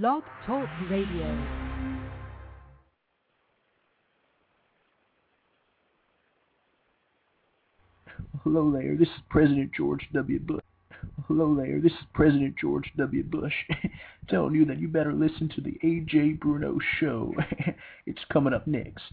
[0.00, 1.38] Blog Talk Radio.
[8.42, 10.38] Hello there, this is President George W.
[10.40, 10.62] Bush.
[11.28, 13.22] Hello there, this is President George W.
[13.22, 13.52] Bush
[14.30, 17.34] telling you that you better listen to the Ajay Bruno show.
[18.06, 19.12] it's coming up next.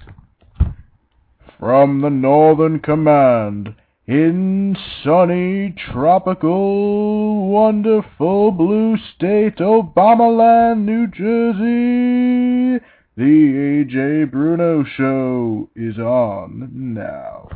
[1.59, 3.75] From the Northern Command,
[4.09, 12.83] in sunny, tropical, wonderful blue state, Obamaland, New Jersey,
[13.15, 17.50] the Ajay Bruno show is on now.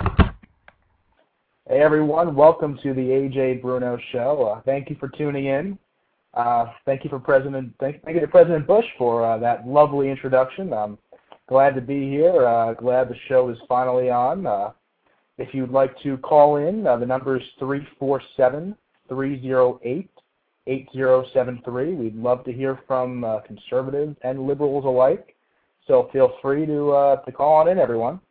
[1.68, 4.44] Hey everyone, welcome to the Ajay Bruno Show.
[4.44, 5.76] Uh, thank you for tuning in.
[6.36, 10.12] Uh, thank you for President, thank, thank you to President Bush for uh, that lovely
[10.12, 10.72] introduction.
[10.72, 11.00] I'm
[11.50, 12.46] glad to be here.
[12.46, 14.46] Uh, glad the show is finally on.
[15.40, 17.44] Uh, if you'd like to call in, uh, the number is
[19.10, 21.98] 347-308-8073.
[21.98, 25.36] We'd love to hear from conservatives and liberals alike.
[25.88, 28.22] So feel free to to call on in, everyone.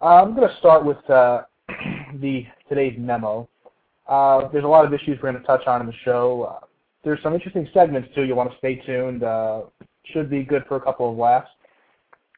[0.00, 3.48] I'm going to start with the today's memo.
[4.08, 6.44] Uh, there's a lot of issues we're going to touch on in the show.
[6.44, 6.64] Uh,
[7.04, 8.22] there's some interesting segments too.
[8.22, 9.22] You'll want to stay tuned.
[9.22, 9.62] Uh,
[10.12, 11.50] should be good for a couple of laughs.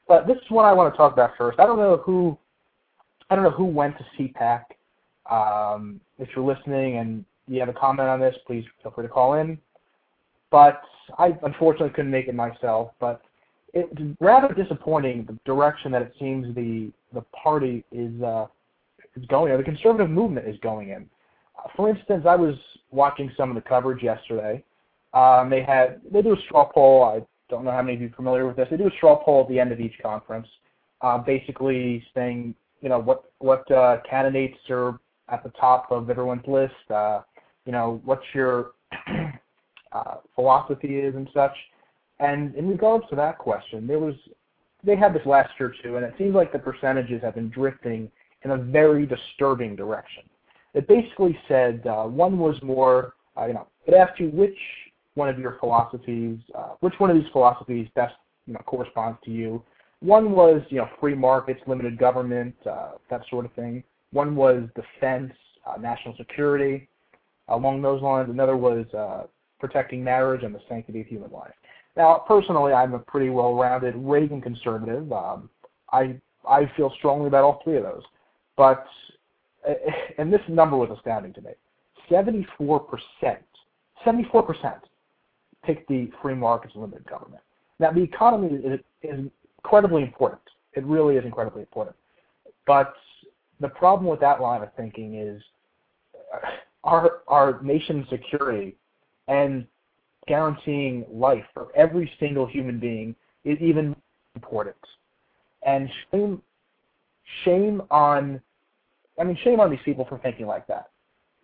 [0.09, 1.61] But this is what I want to talk about first.
[1.61, 2.37] I don't know who,
[3.31, 4.65] I don't know who went to CPAC.
[5.31, 9.09] Um, if you're listening and you have a comment on this, please feel free to
[9.09, 9.57] call in.
[10.51, 10.83] But
[11.17, 12.91] I unfortunately couldn't make it myself.
[12.99, 13.23] But
[13.73, 18.47] it's rather disappointing the direction that it seems the the party is uh,
[19.17, 21.09] is going, or the conservative movement is going in.
[21.57, 22.57] Uh, for instance, I was
[22.91, 24.65] watching some of the coverage yesterday.
[25.15, 27.05] Um, they had they do a straw poll.
[27.05, 28.67] I don't know how many of you are familiar with this.
[28.71, 30.49] They do a straw poll at the end of each conference,
[31.01, 36.47] uh, basically saying you know what what uh, candidates are at the top of everyone's
[36.47, 36.75] list.
[36.91, 37.21] Uh,
[37.67, 38.73] you know what's your
[39.93, 41.57] uh, philosophy is and such.
[42.19, 44.15] And in regards to that question, there was
[44.85, 48.11] they had this last year too, and it seems like the percentages have been drifting
[48.45, 50.23] in a very disturbing direction.
[50.75, 54.57] It basically said uh, one was more, uh, you know, it asked you which
[55.15, 58.15] one of your philosophies, uh, which one of these philosophies best,
[58.47, 59.63] you know, corresponds to you.
[60.01, 63.85] One was, you know, free markets, limited government, uh, that sort of thing.
[64.13, 65.33] One was defense,
[65.67, 66.89] uh, national security,
[67.49, 68.31] along those lines.
[68.31, 69.25] Another was uh,
[69.59, 71.53] protecting marriage and the sanctity of human life.
[71.97, 75.13] Now, personally, I'm a pretty well-rounded Reagan conservative.
[75.13, 75.51] Um,
[75.93, 78.03] I I feel strongly about all three of those.
[78.57, 78.87] But,
[80.19, 81.53] and this number was astounding to me,
[82.11, 82.79] 74%,
[84.05, 84.81] 74%
[85.65, 87.43] picked the free markets and limited government.
[87.79, 89.31] Now, the economy is, is
[89.65, 90.41] incredibly important.
[90.75, 91.97] It really is incredibly important.
[92.67, 92.95] But
[93.61, 95.43] the problem with that line of thinking is
[96.35, 96.49] uh,
[96.85, 98.77] our, our nation's security
[99.29, 99.67] and
[100.27, 103.97] guaranteeing life for every single human being is even more
[104.35, 104.77] important.
[105.67, 106.43] And shame,
[107.45, 108.41] shame on
[109.21, 110.91] I mean, shame on these people for thinking like that.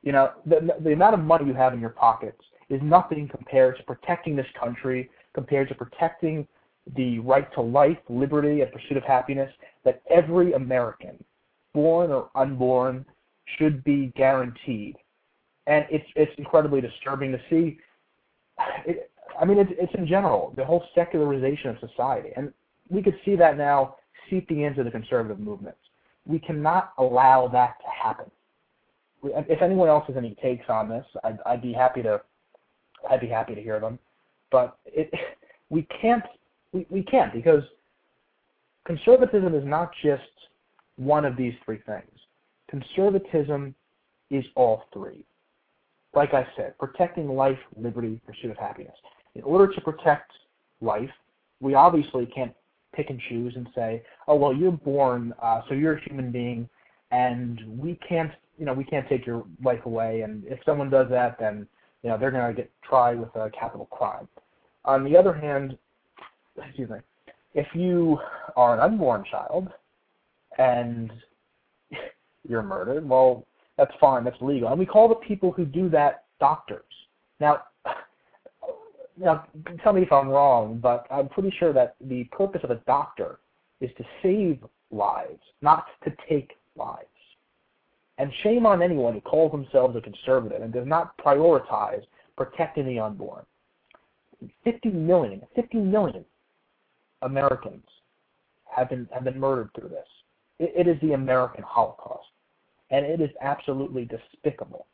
[0.03, 2.41] You know, the, the amount of money you have in your pockets
[2.71, 6.48] is nothing compared to protecting this country, compared to protecting
[6.94, 9.52] the right to life, liberty, and pursuit of happiness
[9.84, 11.22] that every American,
[11.74, 13.04] born or unborn,
[13.58, 14.97] should be guaranteed.
[15.66, 17.78] And it's it's incredibly disturbing to see.
[18.86, 19.10] It,
[19.41, 22.52] I mean, it's, it's in general the whole secularization of society, and
[22.88, 23.97] we could see that now
[24.30, 25.78] seeping into the conservative movements
[26.26, 28.30] we cannot allow that to happen.
[29.24, 32.20] If anyone else has any takes on this, I'd, I'd be happy to
[33.08, 33.98] I'd be happy to hear them.
[34.50, 35.10] But it
[35.70, 36.24] we can't
[36.72, 37.62] we, we can't because
[38.87, 40.22] conservatism is not just
[40.97, 42.10] one of these three things.
[42.69, 43.75] Conservatism
[44.31, 45.25] is all three.
[46.15, 48.94] Like I said, protecting life, liberty, pursuit of happiness.
[49.34, 50.32] In order to protect
[50.81, 51.10] life,
[51.60, 52.53] we obviously can't
[52.94, 56.69] pick and choose and say, oh well, you're born, uh, so you're a human being,
[57.10, 60.22] and we can't, you know, we can't take your life away.
[60.22, 61.66] And if someone does that, then
[62.03, 64.27] you know they're going to get tried with a capital crime.
[64.87, 65.77] On the other hand,
[66.64, 66.98] excuse me,
[67.54, 68.18] if you
[68.56, 69.68] are an unborn child
[70.58, 71.12] and
[72.48, 76.24] you're murdered, well, that's fine, that's legal, and we call the people who do that
[76.41, 76.84] doctors.
[77.41, 77.62] Now,
[79.18, 79.47] now
[79.82, 83.38] tell me if I'm wrong, but I'm pretty sure that the purpose of a doctor
[83.80, 84.59] is to save
[84.91, 87.04] lives, not to take lives.
[88.18, 92.02] And shame on anyone who calls themselves a conservative and does not prioritize
[92.36, 93.44] protecting the unborn.
[94.64, 96.24] 50 million, 50 million
[97.22, 97.84] Americans
[98.65, 100.09] have been have been murdered through this.
[100.59, 102.28] it, it is the American Holocaust,
[102.91, 104.86] and it is absolutely despicable,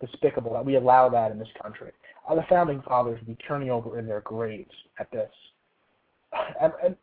[0.00, 1.92] despicable that we allow that in this country.
[2.26, 5.30] Are the founding fathers be turning over in their graves at this.
[6.60, 6.96] And, and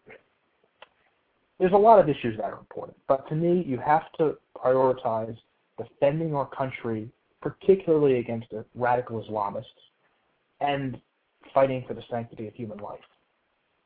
[1.59, 5.37] there's a lot of issues that are important, but to me, you have to prioritize
[5.77, 7.09] defending our country,
[7.41, 9.63] particularly against the radical Islamists,
[10.59, 10.99] and
[11.53, 12.99] fighting for the sanctity of human life.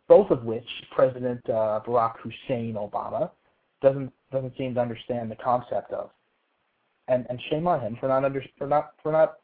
[0.07, 3.31] Both of which President uh, Barack Hussein Obama
[3.81, 6.10] doesn't doesn't seem to understand the concept of,
[7.07, 9.38] and and shame on him for not under for not for not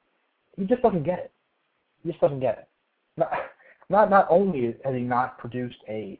[0.58, 1.32] he just doesn't get it.
[2.04, 2.68] He just doesn't get it.
[3.18, 3.32] Not
[3.90, 6.20] not not only has he not produced a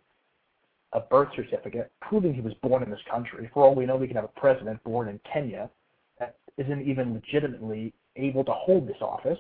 [0.94, 3.50] a birth certificate proving he was born in this country.
[3.54, 5.70] For all we know, we can have a president born in Kenya
[6.20, 9.40] that isn't even legitimately able to hold this office.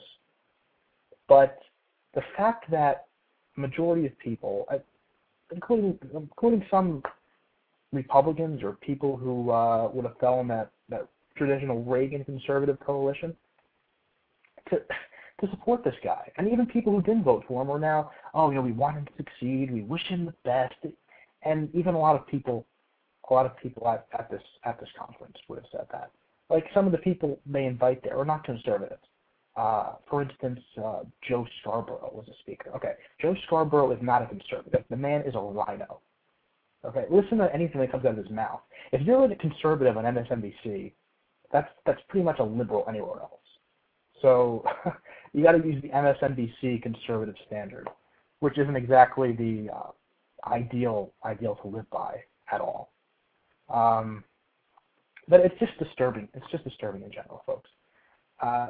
[1.27, 1.59] But
[2.13, 3.07] the fact that
[3.57, 4.77] majority of people, uh,
[5.51, 7.03] including including some
[7.91, 13.35] Republicans or people who uh, would have fell in that, that traditional Reagan conservative coalition,
[14.69, 14.81] to
[15.41, 18.49] to support this guy, and even people who didn't vote for him are now, oh,
[18.49, 20.75] you know, we want him to succeed, we wish him the best,
[21.43, 22.67] and even a lot of people,
[23.27, 26.11] a lot of people at, at this at this conference would have said that.
[26.49, 29.01] Like some of the people they invite there are not conservatives.
[29.55, 32.71] Uh, for instance, uh, Joe Scarborough was a speaker.
[32.75, 34.85] Okay, Joe Scarborough is not a conservative.
[34.89, 35.99] The man is a RINO.
[36.85, 38.61] Okay, listen to anything that comes out of his mouth.
[38.91, 40.93] If you're a conservative on MSNBC,
[41.51, 43.39] that's that's pretty much a liberal anywhere else.
[44.21, 44.63] So
[45.33, 47.89] you got to use the MSNBC conservative standard,
[48.39, 52.15] which isn't exactly the uh, ideal ideal to live by
[52.51, 52.91] at all.
[53.69, 54.23] Um,
[55.27, 56.27] but it's just disturbing.
[56.33, 57.69] It's just disturbing in general, folks.
[58.41, 58.69] Uh,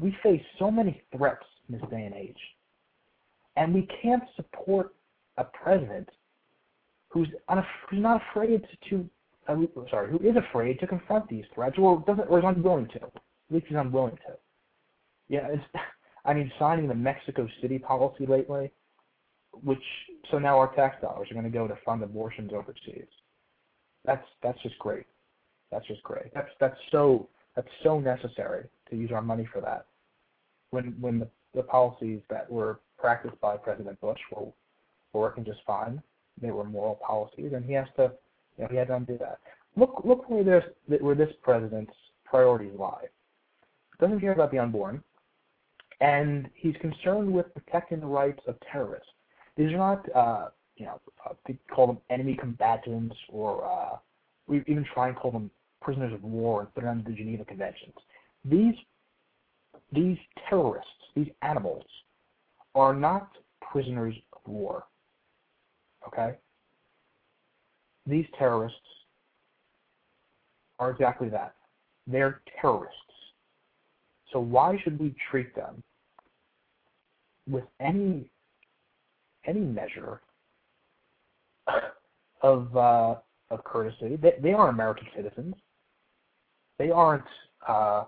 [0.00, 2.38] we face so many threats in this day and age,
[3.56, 4.94] and we can't support
[5.38, 6.08] a president
[7.08, 9.08] who's, who's not afraid to,
[9.48, 9.56] uh,
[9.90, 13.02] sorry, who is afraid to confront these threats, or doesn't, or is unwilling to.
[13.02, 13.12] At
[13.50, 14.36] least he's unwilling to.
[15.28, 15.64] Yeah, it's,
[16.24, 18.72] I mean, signing the Mexico City policy lately,
[19.62, 19.82] which
[20.30, 23.06] so now our tax dollars are going to go to fund abortions overseas.
[24.04, 25.06] That's that's just great.
[25.70, 26.34] That's just great.
[26.34, 29.86] That's that's so that's so necessary to use our money for that.
[30.70, 34.46] When when the, the policies that were practiced by President Bush were,
[35.12, 36.02] were working just fine,
[36.40, 38.12] they were moral policies, and he has to,
[38.56, 39.38] you know, he had to undo that.
[39.76, 40.64] Look look where this
[41.00, 41.94] where this president's
[42.24, 43.04] priorities lie.
[44.00, 45.02] Doesn't care about the unborn,
[46.00, 49.08] and he's concerned with protecting the rights of terrorists.
[49.56, 53.96] These are not, uh, you know, uh, they call them enemy combatants, or uh,
[54.46, 55.50] we even try and call them
[55.80, 57.94] prisoners of war and put it under the Geneva Conventions.
[58.48, 58.74] These
[59.92, 61.84] these terrorists, these animals,
[62.74, 64.84] are not prisoners of war.
[66.06, 66.36] Okay?
[68.06, 68.78] These terrorists
[70.78, 71.54] are exactly that.
[72.06, 73.00] They're terrorists.
[74.32, 75.82] So why should we treat them
[77.48, 78.28] with any
[79.46, 80.20] any measure
[82.42, 83.14] of uh,
[83.50, 84.16] of courtesy?
[84.16, 85.54] They, they are American citizens.
[86.78, 87.24] They aren't
[87.66, 88.04] uh,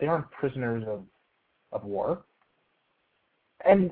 [0.00, 1.02] they aren't prisoners of
[1.72, 2.22] of war.
[3.64, 3.90] And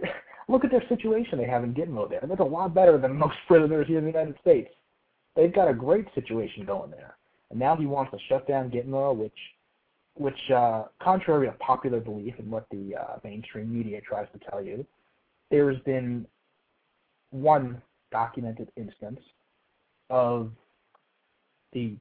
[0.48, 2.20] look at their situation they have in Gitmo there.
[2.22, 4.70] That's a lot better than most prisoners here in the United States.
[5.36, 7.16] They've got a great situation going there.
[7.50, 9.32] And now he wants to shut down Gitmo, which
[10.16, 14.62] which, uh, contrary to popular belief and what the uh, mainstream media tries to tell
[14.62, 14.86] you,
[15.50, 16.24] there has been
[17.30, 19.20] one documented instance
[20.10, 20.52] of
[21.72, 21.96] the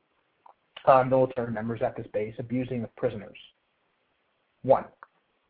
[0.86, 3.38] uh, military members at this base abusing the prisoners.
[4.63, 4.86] One.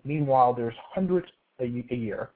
[0.03, 1.27] Meanwhile, there's hundreds
[1.59, 2.29] a, a year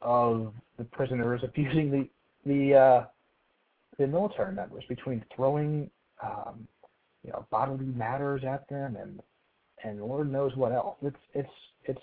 [0.00, 2.08] of the prisoners abusing the
[2.44, 3.04] the uh,
[3.98, 5.90] the military members between throwing
[6.22, 6.66] um,
[7.24, 9.20] you know bodily matters at them and
[9.84, 10.96] and Lord knows what else.
[11.02, 11.48] It's it's
[11.84, 12.00] it's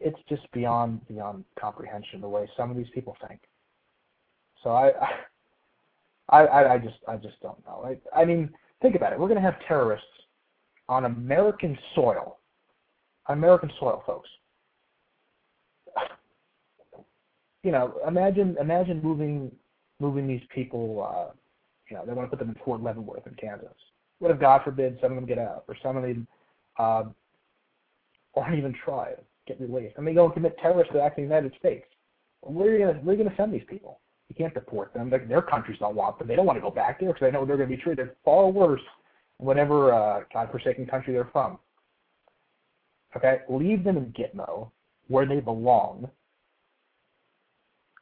[0.00, 3.40] it's just beyond beyond comprehension the way some of these people think.
[4.62, 4.92] So I
[6.28, 7.84] I I, I just I just don't know.
[7.84, 8.50] I I mean,
[8.82, 9.18] think about it.
[9.18, 10.06] We're going to have terrorists
[10.88, 12.37] on American soil,
[13.28, 14.28] American soil, folks.
[17.62, 19.50] You know, imagine imagine moving
[20.00, 21.06] moving these people.
[21.08, 21.32] Uh,
[21.90, 23.74] you know, they want to put them in Fort Leavenworth in Kansas
[24.18, 26.26] what if, God forbid, some of them get out, or some of them,
[26.78, 27.04] uh,
[28.34, 29.06] or even to
[29.46, 31.86] get released, and they go and commit terrorist attacks in the United States?
[32.42, 34.00] Where are you gonna, where are you going to send these people?
[34.28, 35.08] You can't deport them.
[35.10, 36.28] Their, their countries don't want them.
[36.28, 38.10] They don't want to go back there because they know they're going to be treated
[38.24, 38.82] far worse
[39.38, 41.58] whatever uh, God-forsaken country they're from.
[43.16, 44.70] Okay, leave them in Gitmo,
[45.08, 46.08] where they belong,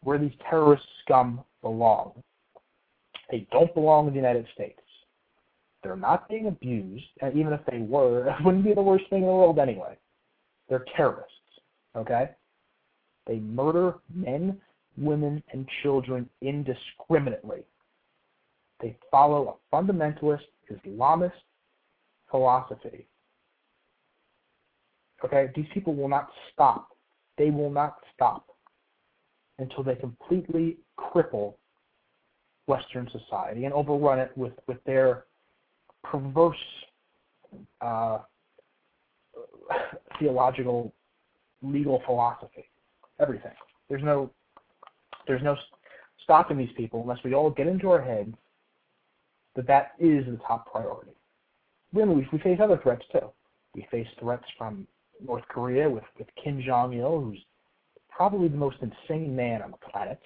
[0.03, 2.13] where these terrorist scum belong.
[3.31, 4.81] They don't belong in the United States.
[5.83, 9.21] They're not being abused, and even if they were, it wouldn't be the worst thing
[9.21, 9.97] in the world anyway.
[10.69, 11.33] They're terrorists,
[11.97, 12.31] okay?
[13.27, 14.61] They murder men,
[14.97, 17.63] women, and children indiscriminately.
[18.81, 21.33] They follow a fundamentalist Islamist
[22.31, 23.07] philosophy.
[25.25, 25.51] Okay?
[25.55, 26.89] These people will not stop.
[27.39, 28.47] They will not stop
[29.59, 31.55] until they completely cripple
[32.67, 35.25] Western society and overrun it with, with their
[36.03, 36.57] perverse
[37.81, 38.19] uh,
[40.19, 40.93] theological,
[41.63, 42.65] legal philosophy.
[43.21, 43.53] Everything.
[43.89, 44.31] There's no,
[45.27, 45.57] there's no
[46.25, 48.35] stopping these people unless we all get into our heads
[49.55, 51.13] that that is the top priority.
[51.93, 53.31] We, we face other threats too.
[53.75, 54.87] We face threats from
[55.25, 57.45] North Korea with, with Kim Jong Il, who's
[58.11, 60.21] probably the most insane man on the planet.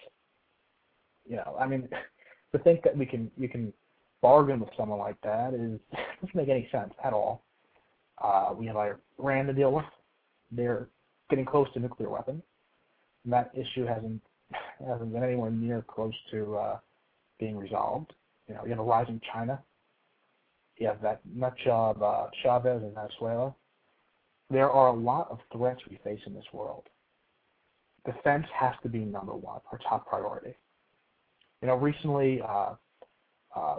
[1.28, 1.88] You know, I mean,
[2.52, 3.72] to think that we can you can
[4.22, 5.80] bargain with someone like that is
[6.20, 7.42] doesn't make any sense at all.
[8.22, 8.76] Uh, we have
[9.18, 9.84] Iran to deal with.
[10.52, 10.88] They're
[11.30, 12.42] getting close to nuclear weapons.
[13.24, 14.20] And that issue hasn't
[14.86, 16.78] hasn't been anywhere near close to uh,
[17.38, 18.12] being resolved.
[18.48, 19.62] You know, you have a rising China.
[20.76, 23.54] You have that nut job uh, Chavez in Venezuela.
[24.50, 26.84] There are a lot of threats we face in this world.
[28.04, 30.54] Defense has to be number one, our top priority.
[31.62, 32.74] You know, recently, uh,
[33.54, 33.76] uh,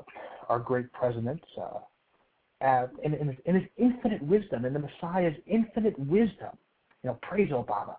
[0.48, 5.98] our great president, uh, uh, in, in, in his infinite wisdom, in the Messiah's infinite
[5.98, 6.56] wisdom,
[7.04, 7.96] you know, praise Obama,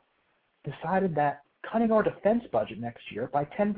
[0.65, 3.75] decided that cutting our defense budget next year by 10%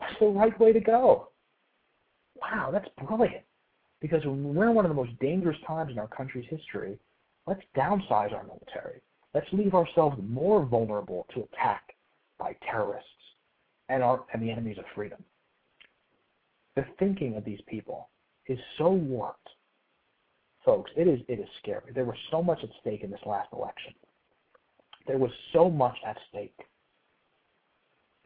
[0.00, 1.28] was the right way to go.
[2.40, 3.44] Wow, that's brilliant.
[4.00, 6.98] Because we're in one of the most dangerous times in our country's history,
[7.48, 9.00] let's downsize our military.
[9.34, 11.94] Let's leave ourselves more vulnerable to attack
[12.38, 13.08] by terrorists
[13.88, 15.22] and, our, and the enemies of freedom.
[16.76, 18.10] The thinking of these people
[18.46, 19.48] is so warped.
[20.64, 21.92] Folks, it is, it is scary.
[21.94, 23.94] There was so much at stake in this last election.
[25.06, 26.58] There was so much at stake.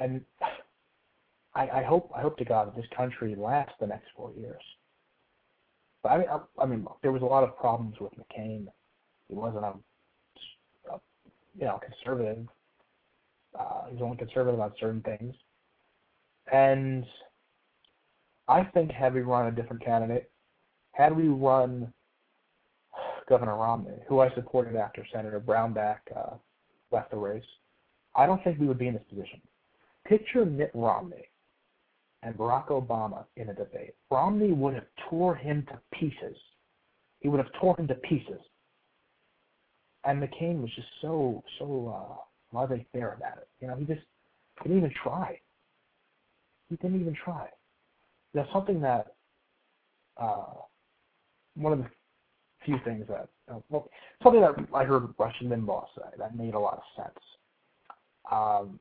[0.01, 0.23] And
[1.55, 4.63] I, I hope I hope to God that this country lasts the next four years.
[6.03, 8.67] But I mean, I, I mean, look, there was a lot of problems with McCain.
[9.33, 9.73] He wasn't a,
[10.93, 11.01] a
[11.59, 12.47] you know conservative.
[13.59, 15.35] Uh, he only conservative on certain things.
[16.53, 17.07] And
[18.47, 20.31] I think had we run a different candidate,
[20.93, 21.91] had we run
[23.27, 26.35] Governor Romney, who I supported after Senator Brownback uh,
[26.91, 27.43] left the race,
[28.15, 29.41] I don't think we would be in this position.
[30.07, 31.25] Picture Mitt Romney
[32.23, 33.95] and Barack Obama in a debate.
[34.11, 36.37] Romney would have tore him to pieces.
[37.21, 38.41] He would have torn him to pieces.
[40.05, 43.49] And McCain was just so so uh, laissez-faire about it.
[43.61, 44.03] You know, he just
[44.63, 45.39] didn't even try.
[46.69, 47.49] He didn't even try.
[48.35, 49.15] That's something that
[50.17, 50.55] uh,
[51.55, 51.87] one of the
[52.65, 53.89] few things that uh, well,
[54.23, 57.19] something that I heard Rush Limbaugh say that made a lot of sense.
[58.31, 58.79] Um,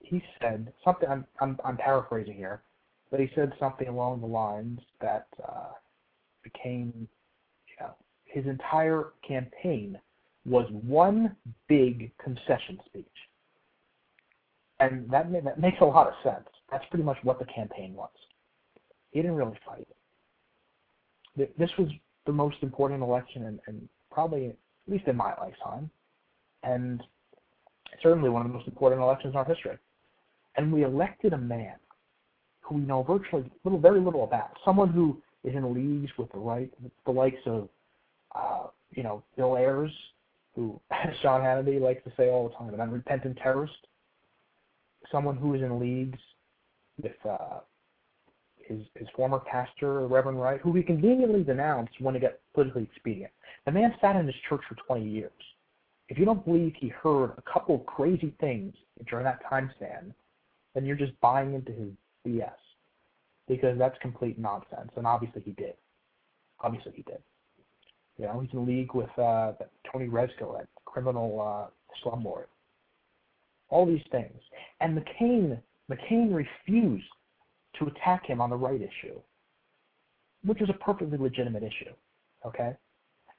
[0.00, 1.08] he said something.
[1.08, 2.62] I'm, I'm I'm paraphrasing here,
[3.10, 5.72] but he said something along the lines that uh,
[6.42, 7.08] became,
[8.26, 9.98] his entire campaign
[10.44, 11.34] was one
[11.68, 13.06] big concession speech,
[14.78, 16.46] and that that makes a lot of sense.
[16.70, 18.10] That's pretty much what the campaign was.
[19.10, 19.88] He didn't really fight.
[21.36, 21.88] This was
[22.26, 24.56] the most important election, and, probably at
[24.88, 25.90] least in my lifetime,
[26.62, 27.02] and
[28.02, 29.78] certainly one of the most important elections in our history.
[30.56, 31.76] And we elected a man
[32.60, 36.38] who we know virtually little, very little about, someone who is in leagues with the
[36.38, 36.70] right,
[37.04, 37.68] the likes of,
[38.36, 39.92] uh, you know, Bill Ayers,
[40.54, 40.80] who
[41.22, 43.86] Sean Hannity likes to say all the time, an unrepentant terrorist,
[45.10, 46.18] someone who is in leagues
[47.02, 47.60] with uh,
[48.58, 53.32] his, his former pastor, Reverend Wright, who he conveniently denounced when it got politically expedient.
[53.64, 55.30] The man sat in his church for 20 years.
[56.08, 58.74] If you don't believe he heard a couple of crazy things
[59.08, 60.14] during that time span,
[60.74, 61.90] then you're just buying into his
[62.26, 62.50] BS.
[63.48, 65.74] Because that's complete nonsense, and obviously he did.
[66.60, 67.18] Obviously he did.
[68.18, 69.52] You know, he's in league with uh,
[69.92, 71.66] Tony Rezko, that criminal uh,
[72.04, 72.46] slumlord.
[73.68, 74.40] All these things.
[74.80, 77.04] And McCain, McCain refused
[77.78, 79.20] to attack him on the right issue,
[80.44, 81.92] which is a perfectly legitimate issue.
[82.46, 82.74] Okay?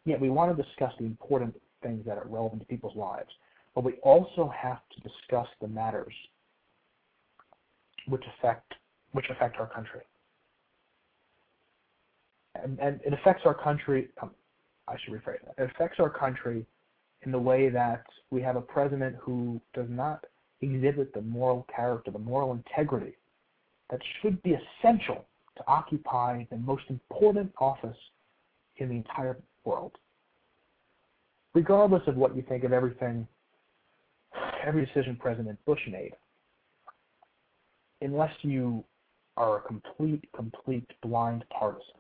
[0.06, 3.30] Yet we want to discuss the important things that are relevant to people's lives,
[3.74, 6.14] but we also have to discuss the matters
[8.08, 8.74] which affect
[9.12, 10.02] which affect our country.
[12.62, 14.10] And, and it affects our country.
[14.22, 14.32] Um,
[14.88, 15.56] I should rephrase that.
[15.64, 16.66] It affects our country
[17.24, 20.26] in the way that we have a president who does not
[20.62, 23.16] exhibit the moral character, the moral integrity
[23.90, 25.26] that should be essential
[25.56, 27.98] to occupy the most important office
[28.78, 29.94] in the entire world.
[31.58, 33.28] regardless of what you think of everything,
[34.64, 36.14] every decision President Bush made,
[38.02, 38.84] unless you
[39.38, 41.96] are a complete, complete blind partisan,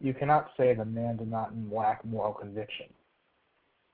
[0.00, 2.86] you cannot say the man did not lack moral conviction.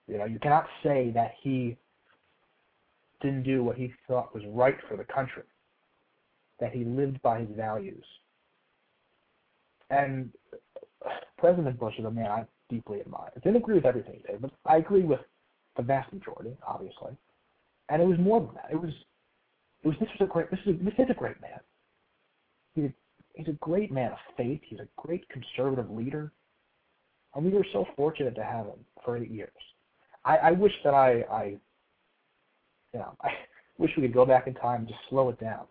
[0.09, 1.77] You know, you cannot say that he
[3.21, 5.45] didn't do what he thought was right for the country,
[6.61, 8.05] that he lived by his values.
[9.91, 10.31] And
[11.39, 13.31] President Bush is a man I deeply admire.
[13.37, 15.21] I didn't agree with everything he did, but I agree with
[15.77, 17.13] the vast majority, obviously.
[17.89, 18.69] And it was more than that.
[18.73, 18.91] It was,
[19.83, 21.61] it was this was a great, this is this is a great man.
[23.35, 24.61] He's a, great man of faith.
[24.65, 26.33] He's a great conservative leader,
[27.35, 29.51] and we were so fortunate to have him for eight years.
[30.25, 31.45] I, I wish that I, I,
[32.93, 33.31] you know, I
[33.79, 35.65] wish we could go back in time and just slow it down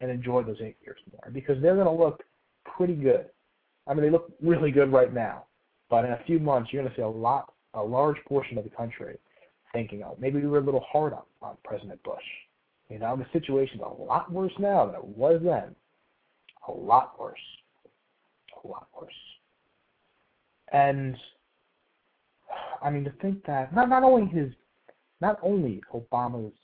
[0.00, 2.22] and enjoy those eight years more because they're going to look
[2.76, 3.26] pretty good.
[3.86, 5.44] I mean, they look really good right now,
[5.88, 8.64] but in a few months, you're going to see a lot, a large portion of
[8.64, 9.18] the country
[9.72, 12.22] thinking, oh, maybe we were a little hard on, on President Bush.
[12.88, 15.74] You know, the situation's a lot worse now than it was then.
[16.68, 17.38] A lot worse.
[18.62, 19.12] A lot worse.
[20.72, 21.16] And
[22.82, 24.52] I mean, to think that not not only his,
[25.20, 26.54] not only Obama's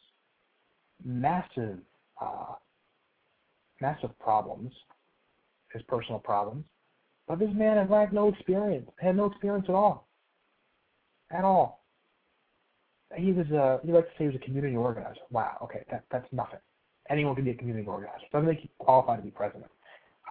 [1.04, 1.78] massive,
[2.20, 2.54] uh,
[3.80, 4.72] massive problems,
[5.72, 6.64] his personal problems,
[7.28, 10.08] but this man had lacked no experience, had no experience at all,
[11.30, 11.84] at all.
[13.16, 15.20] He was a, he likes to say he was a community organizer.
[15.30, 16.58] Wow, okay, that that's nothing.
[17.08, 18.24] Anyone can be a community organizer.
[18.32, 19.70] Doesn't make you qualify to be president.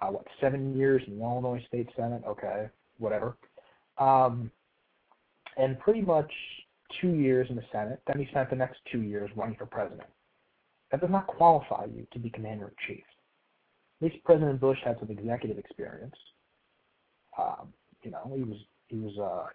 [0.00, 2.22] Uh, what, seven years in the Illinois State Senate?
[2.26, 3.36] Okay, whatever.
[3.98, 4.50] Um,
[5.56, 6.30] and pretty much
[7.00, 8.00] two years in the Senate.
[8.06, 10.08] Then he spent the next two years running for president.
[10.90, 13.04] That does not qualify you to be commander in chief.
[14.00, 16.14] At least President Bush had some executive experience.
[17.38, 17.72] Um,
[18.02, 19.48] you know, he was he was uh,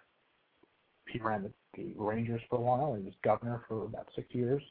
[1.08, 2.94] he ran the, the Rangers for a while.
[2.94, 4.62] He was governor for about six years,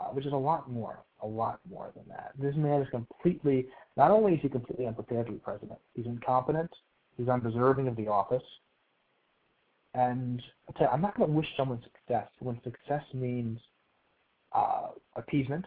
[0.00, 2.32] uh, which is a lot more, a lot more than that.
[2.38, 3.66] This man is completely.
[3.98, 6.70] Not only is he completely unprepared to be president, he's incompetent.
[7.16, 8.44] He's undeserving of the office.
[9.94, 10.40] And
[10.80, 13.58] I I'm not going to wish someone success when success means
[14.52, 15.64] uh, appeasement,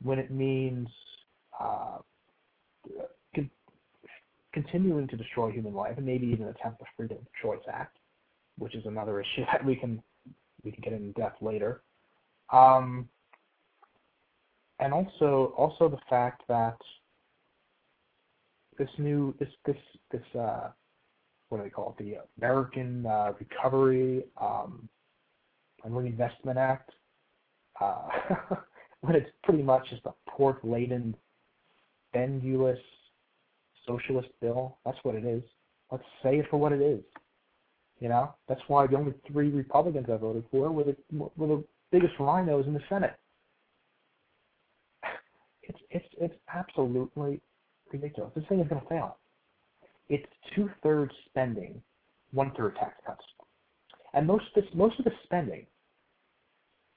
[0.00, 0.86] when it means
[1.58, 1.98] uh,
[3.34, 3.50] con-
[4.52, 7.96] continuing to destroy human life, and maybe even attempt the Freedom of Choice Act,
[8.58, 10.00] which is another issue that we can
[10.62, 11.82] we can get in depth later.
[12.52, 13.08] Um,
[14.82, 16.76] and also also the fact that
[18.78, 19.76] this new this this
[20.10, 20.70] this uh,
[21.48, 22.02] what do they call it?
[22.02, 24.88] The American uh, Recovery um,
[25.84, 26.90] and Reinvestment Act,
[27.80, 28.08] uh,
[29.02, 31.14] when it's pretty much just a pork-laden,
[32.12, 32.78] bendulous
[33.86, 34.78] socialist bill.
[34.84, 35.42] That's what it is.
[35.92, 37.04] Let's say it for what it is.
[38.00, 41.64] You know, that's why the only three Republicans I voted for were the were the
[41.92, 43.14] biggest RINOs in the Senate.
[45.62, 47.40] It's it's it's absolutely
[47.92, 48.32] ridiculous.
[48.34, 49.18] This thing is going to fail
[50.12, 51.80] it's two thirds spending,
[52.32, 53.24] one third tax cuts.
[54.14, 55.66] And most of this, most of the spending,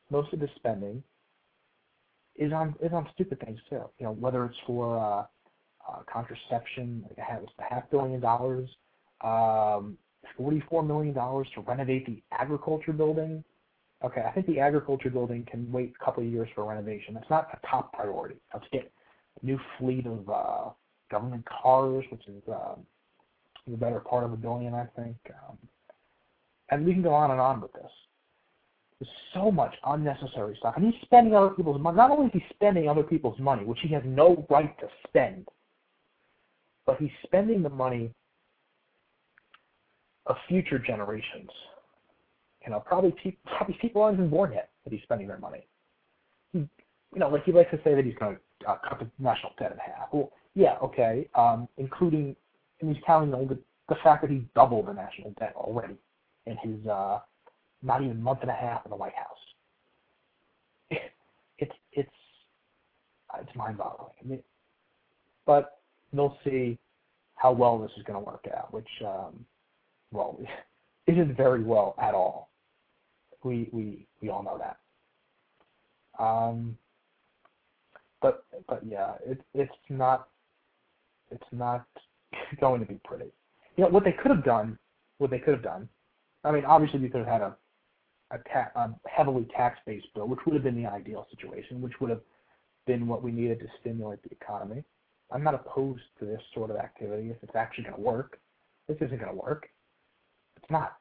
[0.09, 1.01] most of the spending
[2.35, 3.83] is on is on stupid things too.
[3.99, 5.23] You know, whether it's for uh,
[5.89, 8.69] uh, contraception, like half, it's a half billion dollars,
[9.21, 9.97] um,
[10.35, 13.43] forty-four million dollars to renovate the agriculture building.
[14.03, 17.13] Okay, I think the agriculture building can wait a couple of years for renovation.
[17.13, 18.35] That's not a top priority.
[18.53, 18.91] Let's get
[19.41, 20.69] a new fleet of uh,
[21.09, 22.85] government cars, which is um,
[23.67, 25.15] the better part of a billion, I think.
[25.29, 25.57] Um,
[26.69, 27.91] and we can go on and on with this.
[28.99, 30.75] There's so much unnecessary stuff.
[30.77, 31.97] And he's spending other people's money.
[31.97, 35.47] Not only is he spending other people's money, which he has no right to spend,
[36.85, 38.13] but he's spending the money
[40.27, 41.49] of future generations.
[42.65, 45.67] You know, probably, pe- probably people aren't even born yet that he's spending their money.
[46.51, 49.07] He, you know, like he likes to say that he's going to uh, cut the
[49.19, 50.09] national debt in half.
[50.11, 52.35] Well, yeah, okay, um, including
[52.81, 53.57] and he's counting the,
[53.89, 55.95] the fact that he doubled the national debt already
[56.45, 57.19] in his uh,
[57.81, 59.37] not even month and a half in the White House.
[61.59, 62.09] it's it's
[63.39, 64.11] it's mind-boggling.
[64.23, 64.43] I mean,
[65.45, 65.79] but
[66.13, 66.77] they'll see
[67.35, 69.45] how well this is going to work out, which um,
[70.11, 70.39] well
[71.07, 72.49] isn't very well at all.
[73.45, 74.77] We we we all know that.
[76.21, 76.77] Um,
[78.21, 80.29] but but yeah, it it's not
[81.29, 81.85] it's not
[82.59, 83.31] going to be pretty.
[83.77, 84.77] You know what they could have done.
[85.19, 85.87] What they could have done.
[86.43, 87.55] I mean, obviously we could have had a
[88.31, 92.09] a, ta- a heavily tax-based bill, which would have been the ideal situation, which would
[92.09, 92.21] have
[92.87, 94.83] been what we needed to stimulate the economy.
[95.31, 98.39] I'm not opposed to this sort of activity if it's actually going to work.
[98.87, 99.69] This isn't going to work.
[100.57, 100.97] It's not.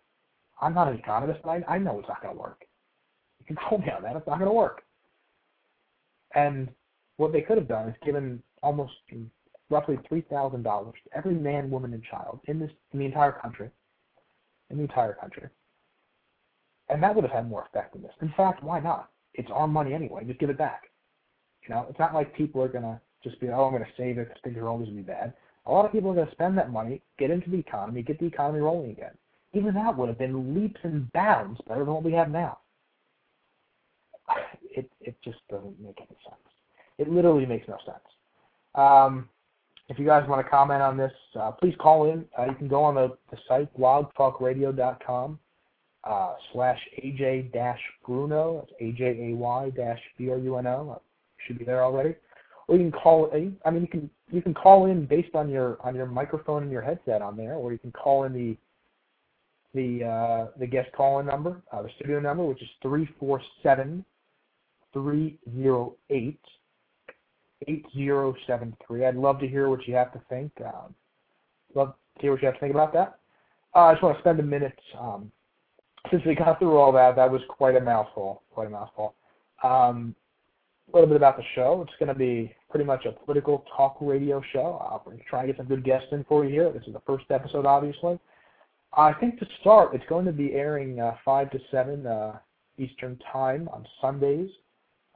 [0.61, 2.65] I'm not an economist, but I, I know it's not going to work.
[3.41, 4.17] You can call me on that.
[4.17, 4.83] It's not going to work.
[6.35, 6.69] And
[7.17, 8.93] what they could have done is given almost
[9.71, 13.33] roughly three thousand dollars to every man, woman, and child in this in the entire
[13.33, 13.71] country,
[14.71, 15.49] in the entire country,
[16.89, 18.13] and that would have had more effectiveness.
[18.21, 19.11] In fact, why not?
[19.35, 20.25] It's our money anyway.
[20.25, 20.85] Just give it back.
[21.67, 24.29] You know, it's not like people are gonna just be, oh, I'm gonna save it
[24.29, 25.35] because things are always gonna be bad.
[25.67, 28.27] A lot of people are gonna spend that money, get into the economy, get the
[28.27, 29.13] economy rolling again.
[29.55, 32.59] Even that would have been leaps and bounds better than what we have now.
[34.77, 36.49] It it just doesn't make any sense.
[36.99, 38.03] It literally makes no sense.
[38.75, 39.29] Um,
[39.89, 42.25] if you guys want to comment on this, uh, please call in.
[42.37, 45.39] Uh, you can go on the, the site blogtalkradio.com
[46.05, 48.67] uh, slash Ajay dash Bruno.
[48.67, 51.01] That's A J A Y dash B R U N O.
[51.47, 52.15] Should be there already.
[52.67, 53.31] Or you can call.
[53.65, 56.73] I mean, you can you can call in based on your on your microphone and
[56.73, 58.57] your headset on there, or you can call in the
[59.75, 63.41] the uh, the guest call in number, uh, the studio number, which is three four
[63.63, 64.05] seven
[64.93, 66.41] three zero eight
[67.67, 69.07] 8073.
[69.07, 70.53] I'd love to hear what you have to think.
[70.65, 70.95] Um,
[71.75, 73.19] love to hear what you have to think about that.
[73.75, 75.33] Uh, I just want to spend a minute, um,
[76.11, 79.15] since we got through all that, that was quite a mouthful, quite a mouthful.
[79.63, 80.15] Um,
[80.93, 81.85] a little bit about the show.
[81.87, 84.79] It's going to be pretty much a political talk radio show.
[84.81, 86.71] Uh, we're going to get some good guests in for you here.
[86.71, 88.19] This is the first episode, obviously.
[88.97, 92.39] I think to start, it's going to be airing uh, 5 to 7 uh,
[92.79, 94.51] Eastern Time on Sundays,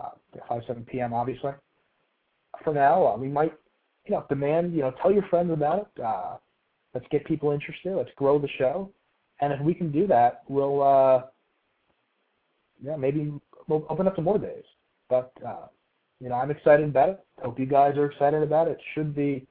[0.00, 0.10] uh,
[0.48, 1.12] 5 7 p.m.
[1.12, 1.52] obviously
[2.64, 3.06] for now.
[3.06, 3.52] Uh, we might,
[4.06, 6.02] you know, demand, you know, tell your friends about it.
[6.02, 6.36] Uh,
[6.94, 7.94] let's get people interested.
[7.94, 8.90] Let's grow the show.
[9.40, 11.22] And if we can do that, we'll, uh,
[12.82, 13.32] yeah, maybe
[13.68, 14.64] we'll open up to more days.
[15.08, 15.66] But, uh,
[16.20, 17.20] you know, I'm excited about it.
[17.42, 18.78] Hope you guys are excited about it.
[18.94, 19.46] Should be,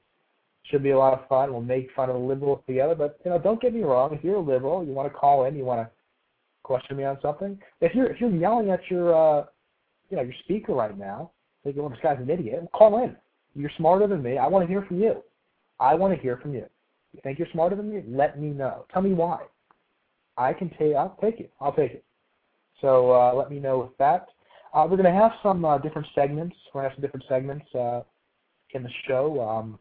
[0.64, 1.52] should be a lot of fun.
[1.52, 2.94] We'll make fun of the liberals together.
[2.94, 4.12] But, you know, don't get me wrong.
[4.12, 5.90] If you're a liberal, you want to call in, you want to
[6.62, 7.58] question me on something.
[7.80, 9.44] If you're, if you're yelling at your, uh,
[10.10, 11.30] you know, your speaker right now,
[11.64, 13.16] thinking, well, this guy's an idiot, call in.
[13.54, 14.38] You're smarter than me.
[14.38, 15.22] I want to hear from you.
[15.80, 16.66] I want to hear from you.
[17.12, 18.02] You think you're smarter than me?
[18.06, 18.84] Let me know.
[18.92, 19.40] Tell me why.
[20.36, 20.94] I can take.
[20.94, 21.52] I'll take it.
[21.60, 22.04] I'll take it.
[22.80, 24.28] So uh, let me know with that.
[24.74, 26.54] Uh, we're going to have some uh, different segments.
[26.72, 28.02] We're going to have some different segments uh,
[28.74, 29.40] in the show.
[29.40, 29.78] Um,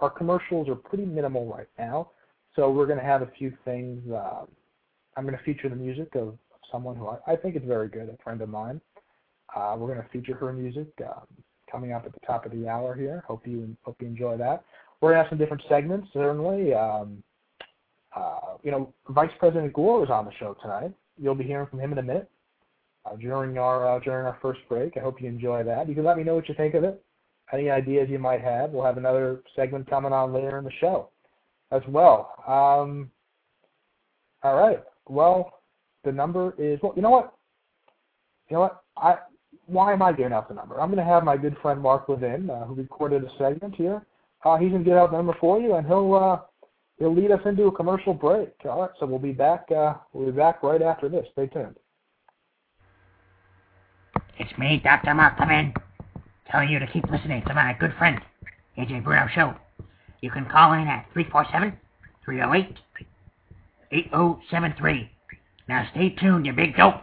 [0.00, 2.10] our commercials are pretty minimal right now,
[2.56, 4.00] so we're going to have a few things.
[4.10, 4.44] Uh,
[5.16, 6.38] I'm going to feature the music of
[6.70, 8.80] someone who I, I think is very good, a friend of mine.
[9.54, 11.26] Uh, we're going to feature her music um,
[11.70, 13.24] coming up at the top of the hour here.
[13.26, 14.64] Hope you hope you enjoy that.
[15.00, 16.74] We're going to have some different segments, certainly.
[16.74, 17.22] Um,
[18.14, 20.92] uh, you know, Vice President Gore is on the show tonight.
[21.20, 22.30] You'll be hearing from him in a minute
[23.04, 24.96] uh, during our uh, during our first break.
[24.96, 25.88] I hope you enjoy that.
[25.88, 27.02] You can let me know what you think of it.
[27.52, 28.70] Any ideas you might have.
[28.70, 31.08] We'll have another segment coming on later in the show
[31.72, 32.34] as well.
[32.46, 33.10] Um,
[34.42, 34.82] all right.
[35.08, 35.52] Well,
[36.04, 36.92] the number is well.
[36.96, 37.34] You know what?
[38.48, 38.82] You know what?
[38.96, 39.18] I
[39.66, 40.80] why am I giving out the number?
[40.80, 44.04] I'm going to have my good friend Mark Levin, uh, who recorded a segment here.
[44.44, 46.38] Uh, he's going to get out the number for you, and he'll uh,
[46.98, 48.52] he'll lead us into a commercial break.
[48.64, 49.70] All right, so we'll be back.
[49.70, 51.26] Uh, we'll be back right after this.
[51.32, 51.76] Stay tuned.
[54.38, 55.14] It's me, Dr.
[55.14, 55.74] Mark Levin,
[56.50, 58.20] telling you to keep listening to my good friend
[58.78, 59.54] Ajay Bruno Show.
[60.20, 61.78] You can call in at 347
[62.24, 62.76] 308
[63.92, 65.10] 8073.
[65.68, 67.02] Now stay tuned, you big dope.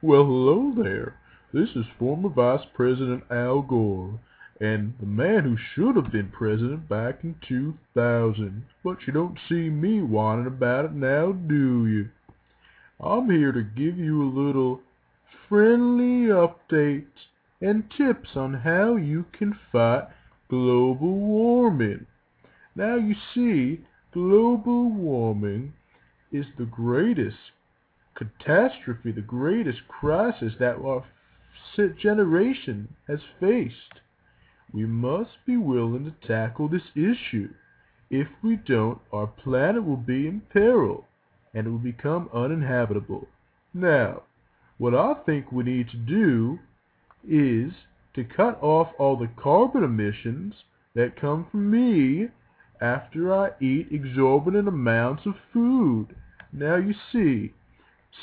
[0.00, 1.16] Well, hello there.
[1.52, 4.18] This is former Vice President Al Gore,
[4.60, 8.64] and the man who should have been president back in 2000.
[8.82, 12.08] But you don't see me whining about it now, do you?
[12.98, 14.80] I'm here to give you a little
[15.52, 17.28] friendly updates
[17.60, 20.04] and tips on how you can fight
[20.48, 22.06] global warming.
[22.74, 23.84] Now, you see,
[24.14, 25.74] global warming
[26.32, 27.36] is the greatest
[28.16, 31.04] catastrophe, the greatest crisis that our
[31.98, 34.00] generation has faced.
[34.72, 37.50] We must be willing to tackle this issue.
[38.08, 41.04] If we don't, our planet will be in peril
[41.52, 43.28] and it will become uninhabitable.
[43.74, 44.22] Now,
[44.82, 46.58] what I think we need to do
[47.22, 47.72] is
[48.16, 50.54] to cut off all the carbon emissions
[50.96, 52.26] that come from me
[52.80, 56.16] after I eat exorbitant amounts of food.
[56.52, 57.54] Now you see,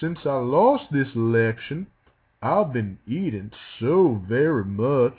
[0.02, 1.88] since I lost this election,
[2.42, 5.18] I've been eating so very much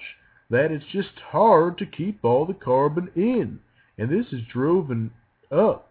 [0.50, 3.61] that it's just hard to keep all the carbon in.
[3.96, 5.11] And this has driven
[5.50, 5.90] up,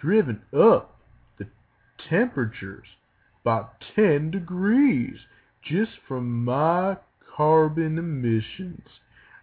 [0.00, 0.96] driven up
[1.38, 1.48] the
[2.08, 2.86] temperatures
[3.42, 5.18] by 10 degrees
[5.62, 6.96] just from my
[7.36, 8.86] carbon emissions.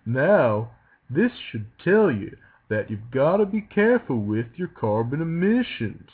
[0.06, 0.72] Now,
[1.10, 2.36] this should tell you
[2.70, 6.10] that you've got to be careful with your carbon emissions.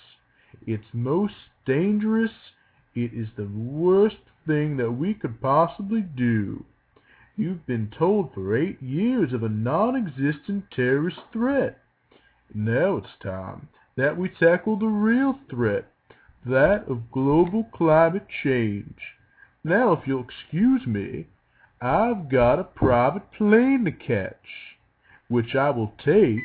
[0.66, 1.34] It's most
[1.66, 2.32] dangerous.
[2.96, 6.66] It is the worst thing that we could possibly do.
[7.36, 11.80] You've been told for eight years of a non-existent terrorist threat.
[12.54, 15.92] Now it's time that we tackle the real threat,
[16.46, 19.00] that of global climate change.
[19.64, 21.28] Now, if you'll excuse me,
[21.82, 24.76] I've got a private plane to catch,
[25.28, 26.44] which I will take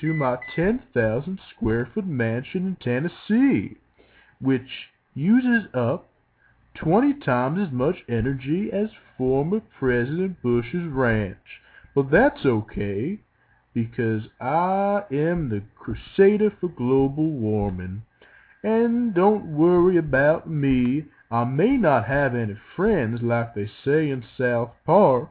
[0.00, 3.76] to my 10,000 square foot mansion in Tennessee,
[4.40, 6.08] which uses up
[6.74, 11.60] 20 times as much energy as former President Bush's ranch.
[11.94, 13.20] But that's okay,
[13.74, 18.02] because I am the crusader for global warming.
[18.62, 21.06] And don't worry about me.
[21.30, 25.30] I may not have any friends like they say in South Park,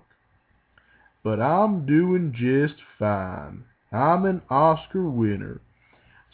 [1.24, 3.64] but I'm doing just fine.
[3.92, 5.62] I'm an Oscar winner.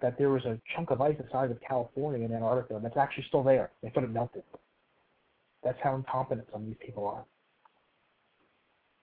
[0.00, 3.24] that there was a chunk of ice the size of California in Antarctica, that's actually
[3.28, 3.70] still there.
[3.82, 4.44] They thought it melted.
[5.62, 7.24] That's how incompetent some of these people are.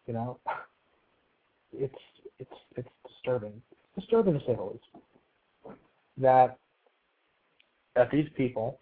[0.07, 0.39] You know,
[1.71, 1.93] it's
[2.39, 3.61] it's it's disturbing.
[3.71, 5.77] It's disturbing to say the least.
[6.17, 6.57] That
[7.95, 8.79] that these people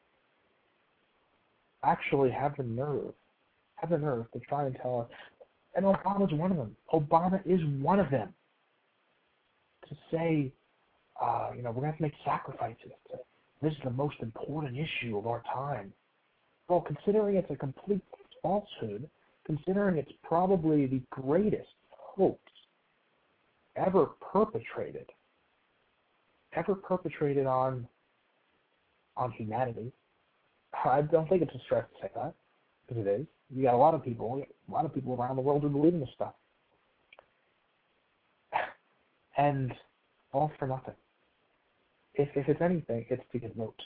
[1.84, 3.13] actually have the nerve,
[3.76, 5.08] have the nerve to try and tell us,
[5.76, 6.76] and Obama's one of them.
[6.93, 8.34] Obama is one of them.
[9.89, 10.52] To say,
[11.22, 12.91] uh, you know, we're going to have to make sacrifices.
[13.62, 15.91] This is the most important issue of our time.
[16.69, 18.02] Well, considering it's a complete
[18.41, 19.10] falsehood,
[19.46, 22.39] considering it's probably the greatest hoax
[23.76, 25.10] ever perpetrated,
[26.54, 27.88] ever perpetrated on
[29.15, 29.91] on humanity.
[30.86, 32.34] I don't think it's a stretch to say that,
[32.88, 33.26] because it is.
[33.50, 35.93] You got a lot of people, a lot of people around the world who believe
[35.93, 36.34] in this stuff,
[39.38, 39.74] and
[40.32, 40.96] all for nothing.
[42.15, 43.84] If if it's anything, it's to get votes.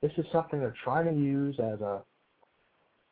[0.00, 2.02] This is something they're trying to use as a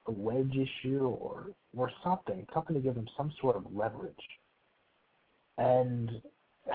[0.06, 4.14] a wedge issue or or something, something to give them some sort of leverage.
[5.58, 6.10] And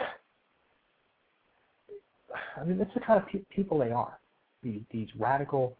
[2.57, 4.20] I mean, that's the kind of pe- people they are.
[4.63, 5.75] These, these radical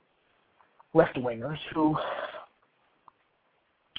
[0.94, 1.96] left wingers who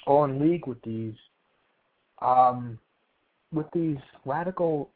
[0.06, 1.14] are in league with these
[2.20, 2.78] um,
[3.52, 4.90] with these radical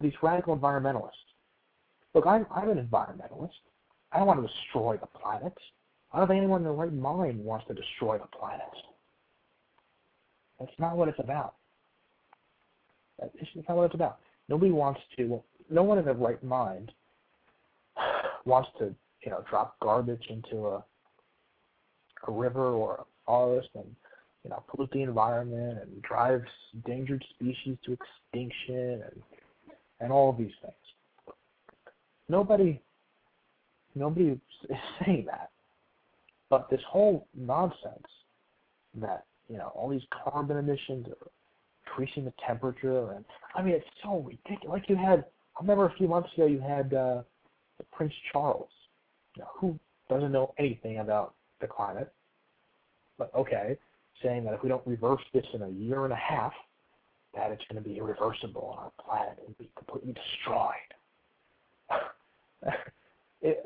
[0.00, 1.10] these radical environmentalists.
[2.14, 3.50] Look, I'm, I'm an environmentalist.
[4.12, 5.52] I don't want to destroy the planet.
[6.12, 8.62] I don't think anyone in their right mind wants to destroy the planet.
[10.58, 11.54] That's not what it's about.
[13.18, 13.32] That's
[13.68, 14.18] not what it's about.
[14.48, 15.42] Nobody wants to.
[15.70, 16.92] No one in their right mind
[18.48, 20.84] wants to, you know, drop garbage into a
[22.26, 23.86] a river or a forest and
[24.44, 26.42] you know pollute the environment and drive
[26.74, 29.22] endangered species to extinction and
[30.00, 30.74] and all of these things.
[32.28, 32.80] Nobody,
[33.94, 34.38] nobody is
[35.04, 35.50] saying that.
[36.50, 38.06] But this whole nonsense
[39.00, 41.30] that you know all these carbon emissions are
[41.86, 44.80] increasing the temperature, and I mean it's so ridiculous.
[44.80, 45.24] Like you had,
[45.58, 47.22] I remember a few months ago you had uh,
[47.92, 48.68] Prince Charles,
[49.38, 52.12] know, who doesn't know anything about the climate,
[53.18, 53.76] but okay,
[54.22, 56.52] saying that if we don't reverse this in a year and a half,
[57.34, 60.74] that it's going to be irreversible on our planet and be completely destroyed.
[63.42, 63.64] it,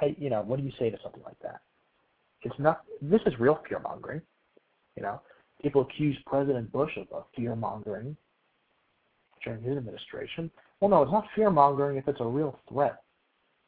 [0.00, 1.60] I, you know, what do you say to something like that?
[2.42, 2.82] It's not.
[3.02, 4.22] This is real fear mongering.
[4.96, 5.20] You know,
[5.62, 8.16] people accuse President Bush of, of fear mongering
[9.44, 10.50] during his administration.
[10.80, 13.02] Well, no, it's not fear mongering if it's a real threat,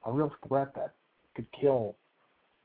[0.06, 0.94] a real threat that
[1.34, 1.96] could kill,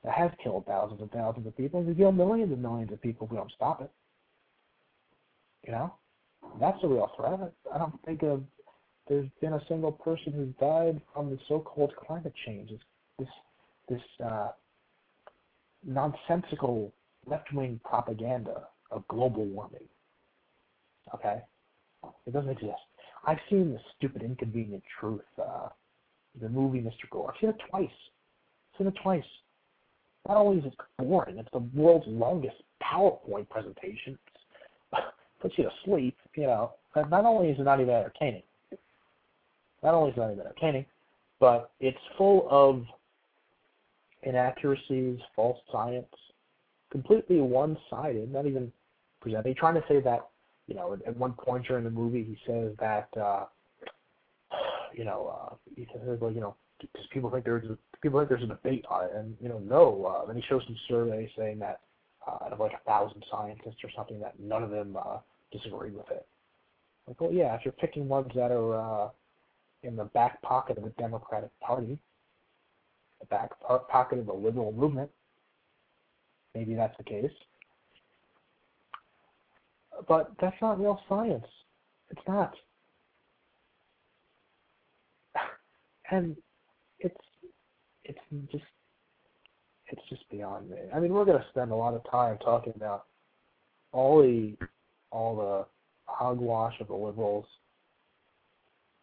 [0.04, 3.02] that has killed thousands and thousands of people, and could kill millions and millions of
[3.02, 3.92] people if we don't stop it.
[5.66, 5.94] You know,
[6.62, 7.52] that's a real threat.
[7.74, 8.42] I don't think of
[9.10, 12.72] there's been a single person who's died from the so-called climate change.
[12.72, 12.84] It's
[13.20, 13.28] this
[13.90, 14.50] this uh,
[15.86, 16.94] nonsensical
[17.26, 19.88] left-wing propaganda of global warming.
[21.14, 21.42] Okay,
[22.26, 22.87] it doesn't exist.
[23.28, 25.68] I've seen the stupid, inconvenient truth, uh,
[26.42, 27.10] the movie Mr.
[27.12, 27.32] Gore.
[27.34, 27.90] I've seen it twice.
[28.74, 29.24] I've seen it twice.
[30.28, 34.18] Not only is it boring, it's the world's longest PowerPoint presentation.
[35.42, 36.72] puts you to sleep, you know.
[36.94, 38.44] But not only is it not even entertaining,
[39.84, 40.86] not only is it not even entertaining,
[41.40, 42.84] but it's full of
[44.24, 46.08] inaccuracies, false science,
[46.92, 48.72] completely one-sided, not even
[49.22, 49.54] presenting.
[49.56, 50.28] Trying to say that,
[50.68, 53.46] you know, at, one point during the movie, he says that, uh,
[54.94, 58.30] you know, uh, he says, well, you know, because people think there's a, people think
[58.30, 60.06] there's a debate on it, and you know, no.
[60.06, 61.82] Uh, then he shows some surveys saying that
[62.28, 65.18] uh, out of like a thousand scientists or something, that none of them uh,
[65.52, 66.28] disagree with it.
[67.08, 69.10] Like, well, yeah, if you're picking ones that are uh,
[69.84, 71.98] in the back pocket of the Democratic Party,
[73.20, 73.52] the back
[73.90, 75.10] pocket of the liberal movement.
[76.54, 77.32] Maybe that's the case.
[80.08, 81.48] But that's not real science.
[82.10, 82.54] It's not.
[86.10, 86.38] And
[87.00, 87.18] it's
[88.06, 88.64] it's just
[89.88, 90.78] it's just beyond me.
[90.96, 93.08] I mean, we're going to spend a lot of time talking about
[93.92, 94.56] all the
[95.12, 95.66] all the
[96.06, 97.46] hogwash of the liberals,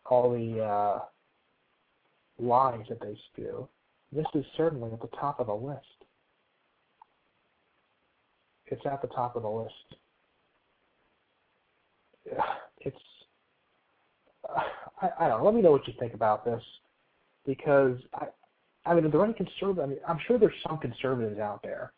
[0.07, 1.01] all the uh,
[2.39, 3.69] lies that they spew,
[4.15, 5.81] this is certainly at the top of the list.
[8.67, 9.73] It's at the top of the list.
[12.81, 12.97] It's,
[15.01, 15.45] I, I don't know.
[15.45, 16.63] Let me know what you think about this,
[17.47, 18.27] because I,
[18.87, 19.83] I mean, are there any conservative?
[19.83, 21.93] I mean, I'm sure there's some conservatives out there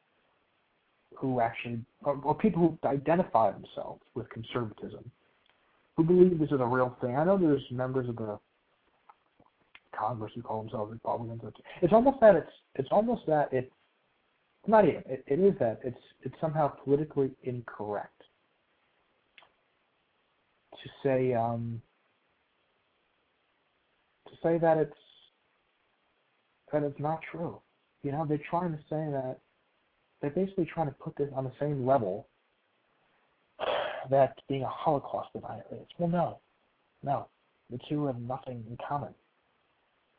[1.17, 5.11] who actually, or, or people who identify themselves with conservatism,
[5.97, 7.17] who believe this is a real thing.
[7.17, 8.39] I know there's members of the
[9.99, 11.41] Congress who call themselves Republicans.
[11.81, 13.73] It's almost that it's it's almost that it's
[14.67, 18.16] not even it, it is that it's it's somehow politically incorrect
[20.83, 21.81] to say um,
[24.29, 24.97] to say that it's
[26.73, 27.59] that it's not true.
[28.03, 29.39] You know, they're trying to say that
[30.21, 32.27] they're basically trying to put this on the same level
[34.11, 35.87] that being a Holocaust denier is.
[35.99, 36.39] Well, no,
[37.03, 37.27] no,
[37.71, 39.15] the two have nothing in common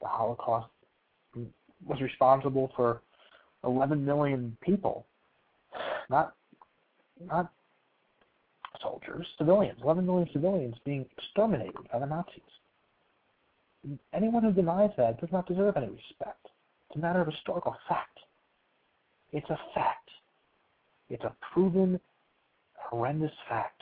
[0.02, 0.68] the Holocaust
[1.86, 3.02] was responsible for
[3.64, 5.06] 11 million people,
[6.10, 6.34] not
[7.26, 7.52] not
[8.82, 12.42] soldiers, civilians, 11 million civilians being exterminated by the Nazis.
[14.14, 16.48] Anyone who denies that does not deserve any respect.
[16.90, 18.18] It's a matter of historical fact.
[19.32, 20.10] It's a fact.
[21.10, 22.00] It's a proven,
[22.76, 23.82] horrendous fact.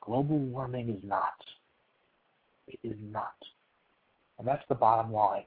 [0.00, 1.34] Global warming is not.
[2.68, 3.34] It is not.
[4.38, 5.44] And that's the bottom line.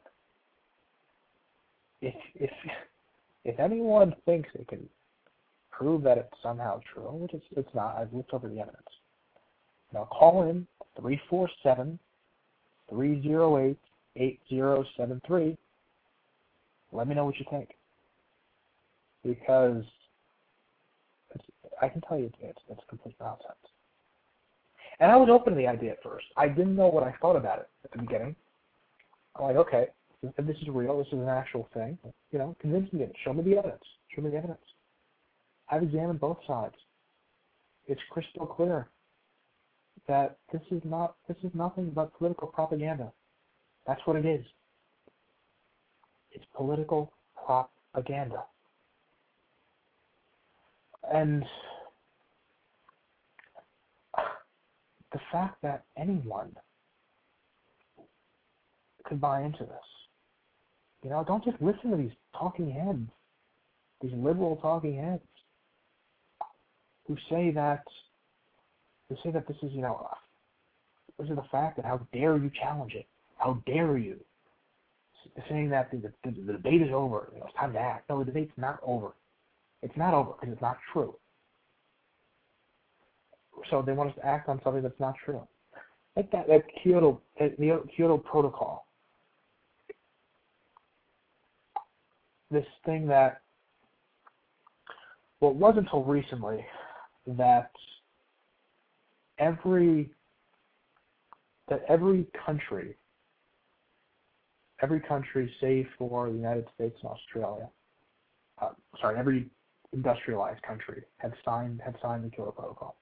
[2.01, 2.51] If if
[3.45, 4.87] if anyone thinks they can
[5.79, 8.83] prove that it's somehow true, which it's, it's not, I've looked over the evidence.
[9.93, 10.67] Now call in
[10.99, 11.97] 347
[12.89, 13.77] 308
[14.15, 15.57] 8073.
[16.91, 17.69] Let me know what you think.
[19.23, 19.83] Because
[21.81, 23.53] I can tell you it's, it's complete nonsense.
[24.99, 26.25] And I was open to the idea at first.
[26.35, 28.35] I didn't know what I thought about it at the beginning.
[29.35, 29.87] I'm like, okay,
[30.23, 31.97] if this is real, this is an actual thing,
[32.31, 33.07] you know, convince me.
[33.23, 33.83] Show me the evidence.
[34.13, 34.59] Show me the evidence.
[35.71, 36.75] I've examined both sides.
[37.87, 38.87] It's crystal clear
[40.07, 43.11] that this is not this is nothing but political propaganda.
[43.87, 44.45] That's what it is.
[46.31, 47.11] It's political
[47.45, 48.43] propaganda.
[51.11, 51.43] And
[55.11, 56.55] the fact that anyone
[59.05, 59.89] could buy into this.
[61.03, 63.09] You know, don't just listen to these talking heads,
[64.01, 65.23] these liberal talking heads,
[67.09, 67.83] who say that
[69.09, 70.07] who say that this is, you know,
[71.17, 73.07] this is the fact that how dare you challenge it?
[73.37, 74.17] How dare you?
[75.49, 78.09] Saying that the, the, the debate is over, you know, it's time to act.
[78.09, 79.13] No, the debate's not over.
[79.81, 81.15] It's not over because it's not true.
[83.69, 85.41] So they want us to act on something that's not true.
[86.15, 87.57] Like that, that Kyoto, that
[87.95, 88.85] Kyoto Protocol.
[92.51, 93.41] This thing that,
[95.39, 96.65] well, it wasn't until recently
[97.27, 97.71] that
[99.37, 100.09] every
[101.69, 102.95] that every country,
[104.81, 107.69] every country save for the United States and Australia,
[108.61, 109.47] uh, sorry, every
[109.93, 112.95] industrialized country had signed had signed the Kyoto Protocol.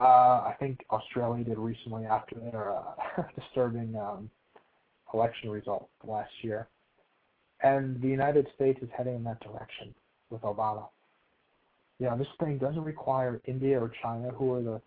[0.00, 4.30] Uh, I think Australia did recently after their uh, disturbing um,
[5.14, 6.68] election result last year,
[7.62, 9.94] and the United States is heading in that direction
[10.30, 10.88] with Obama.
[11.98, 14.80] You know, this thing doesn't require India or China, who are the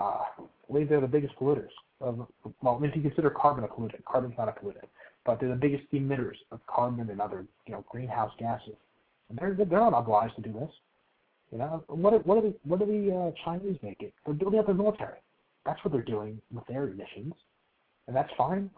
[0.00, 0.26] uh, I
[0.72, 2.26] believe they're the biggest polluters of,
[2.62, 4.88] well, if you consider carbon a pollutant, carbon's not a pollutant,
[5.24, 8.74] but they're the biggest emitters of carbon and other, you know, greenhouse gases.
[9.28, 10.70] And they're, they're not obliged to do this.
[11.52, 14.10] You know, what are, what are the, what are the uh, Chinese making?
[14.24, 15.18] They're building up their military.
[15.64, 17.34] That's what they're doing with their emissions.
[18.06, 18.70] And that's fine.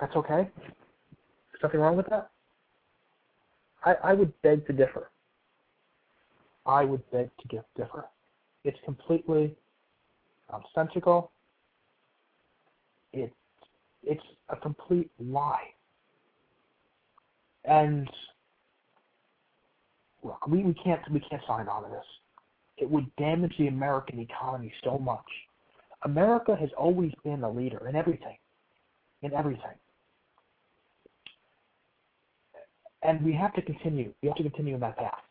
[0.00, 0.48] That's okay.
[0.60, 2.30] There's nothing wrong with that.
[3.84, 5.10] I, I would beg to differ.
[6.68, 8.04] I would beg to differ.
[8.62, 9.56] It's completely
[10.52, 11.32] nonsensical.
[13.14, 13.32] It,
[14.02, 15.72] it's a complete lie.
[17.64, 18.08] And
[20.22, 22.04] look, we, we can't we can't sign on to this.
[22.76, 25.24] It would damage the American economy so much.
[26.04, 28.36] America has always been a leader in everything.
[29.22, 29.76] In everything.
[33.02, 34.12] And we have to continue.
[34.22, 35.22] We have to continue in that path.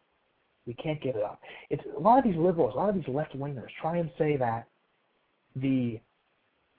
[0.68, 1.40] We can't give it up.
[1.70, 4.36] It's a lot of these liberals, a lot of these left wingers try and say
[4.38, 4.68] that
[5.56, 6.00] the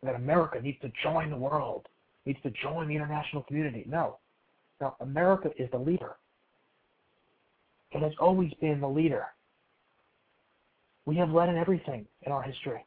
[0.05, 1.89] that America needs to join the world,
[2.25, 3.85] needs to join the international community.
[3.89, 4.19] No.
[4.81, 6.17] No, America is the leader.
[7.91, 9.27] It has always been the leader.
[11.05, 12.85] We have led in everything in our history.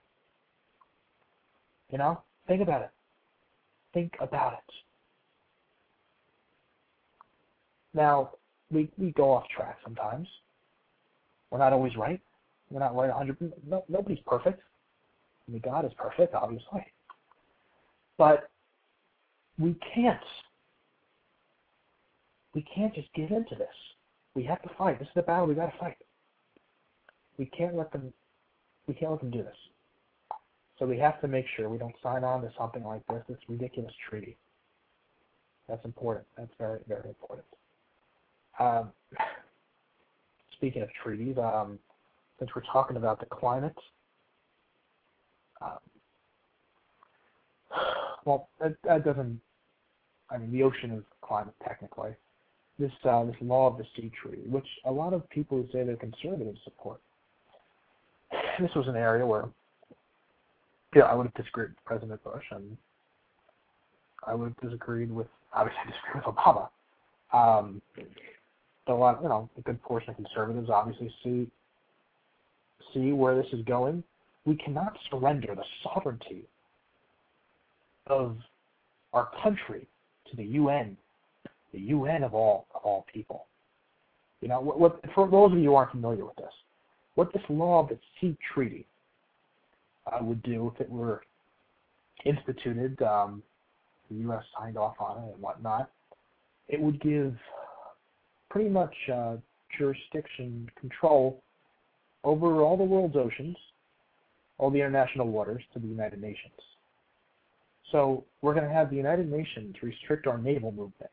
[1.92, 2.22] You know?
[2.48, 2.92] Think about it.
[3.94, 4.74] Think about it.
[7.94, 8.32] Now,
[8.72, 10.28] we, we go off track sometimes.
[11.52, 12.20] We're not always right.
[12.70, 14.62] We're not right 100 no, Nobody's perfect.
[15.48, 16.86] I mean, God is perfect, obviously.
[18.18, 18.50] But
[19.60, 20.20] we can't.
[22.54, 23.68] We can't just give in to this.
[24.34, 25.00] We have to fight.
[25.00, 25.98] This is the battle we got to fight.
[27.38, 28.14] We can't let them.
[28.88, 29.56] We can't let them do this.
[30.80, 33.24] So we have to make sure we don't sign on to something like this.
[33.28, 34.38] This ridiculous treaty.
[35.68, 36.26] That's important.
[36.38, 37.48] That's very, very important.
[38.60, 38.92] Um,
[40.62, 41.80] speaking of treaties, um,
[42.38, 43.76] since we're talking about the climate,
[45.60, 45.80] um,
[48.26, 49.40] well, that, that doesn't.
[50.30, 52.12] I mean, the ocean is climate technically.
[52.78, 55.84] This uh, this law of the sea treaty, which a lot of people who say
[55.84, 57.02] they're conservative support.
[58.60, 59.46] This was an area where,
[60.96, 62.78] yeah, I would have disagreed with President Bush, and
[64.28, 66.70] I would have disagreed with obviously I disagree with Obama.
[67.34, 67.82] Um,
[68.92, 71.48] a lot, you know, a good portion of conservatives obviously see
[72.94, 74.04] see where this is going
[74.46, 76.44] we cannot surrender the sovereignty
[78.08, 78.38] of
[79.14, 79.88] our country
[80.30, 80.98] to the UN,
[81.74, 83.46] the UN of all of all people.
[84.42, 86.54] You know, what, what for those of you who aren't familiar with this,
[87.16, 88.88] what this law of the sea treaty
[90.08, 91.22] uh, would do if it were
[92.26, 93.44] instituted, um,
[94.10, 94.44] the U.S.
[94.58, 95.92] signed off on it and whatnot,
[96.68, 97.36] it would give
[98.52, 99.36] pretty much uh,
[99.78, 101.42] jurisdiction control
[102.24, 103.56] over all the world's oceans
[104.62, 106.54] all the international waters to the United Nations.
[107.92, 111.12] So we're going to have the United Nations restrict our naval movement.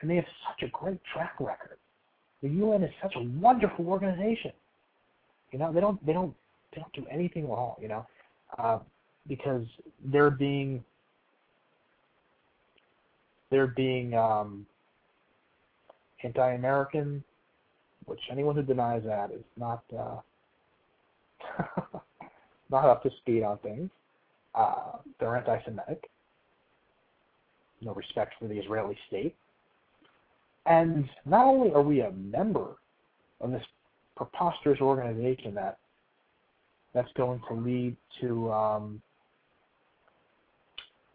[0.00, 1.78] And they have such a great track record.
[2.42, 4.52] The UN is such a wonderful organization.
[5.50, 6.34] You know, they don't they don't
[6.74, 8.06] they don't do anything wrong, you know,
[8.58, 8.80] uh,
[9.28, 9.64] because
[10.04, 10.84] they're being
[13.50, 14.66] they're being um,
[16.24, 17.22] anti-American,
[18.06, 20.16] which anyone who denies that is not uh,
[22.70, 23.90] not up to speed on things.
[24.54, 26.08] Uh, they're anti-Semitic.
[27.80, 29.34] No respect for the Israeli state.
[30.66, 32.76] And not only are we a member
[33.40, 33.64] of this
[34.16, 35.78] preposterous organization that
[36.94, 39.02] that's going to lead to um,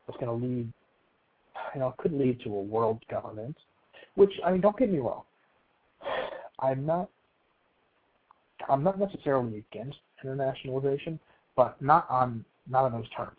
[0.07, 0.73] that's going to lead
[1.73, 3.55] you know, could lead to a world government,
[4.17, 5.21] which I mean, don't get me wrong,
[6.59, 7.07] I'm not,
[8.67, 11.19] I'm not necessarily against internationalization,
[11.55, 13.37] but not on not on those terms.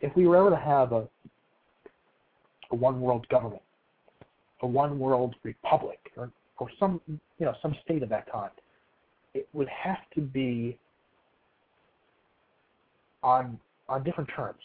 [0.00, 1.08] If we were ever to have a
[2.72, 3.62] a one world government,
[4.62, 8.50] a one world republic, or or some you know some state of that kind,
[9.32, 10.76] it would have to be
[13.22, 14.62] on on different terms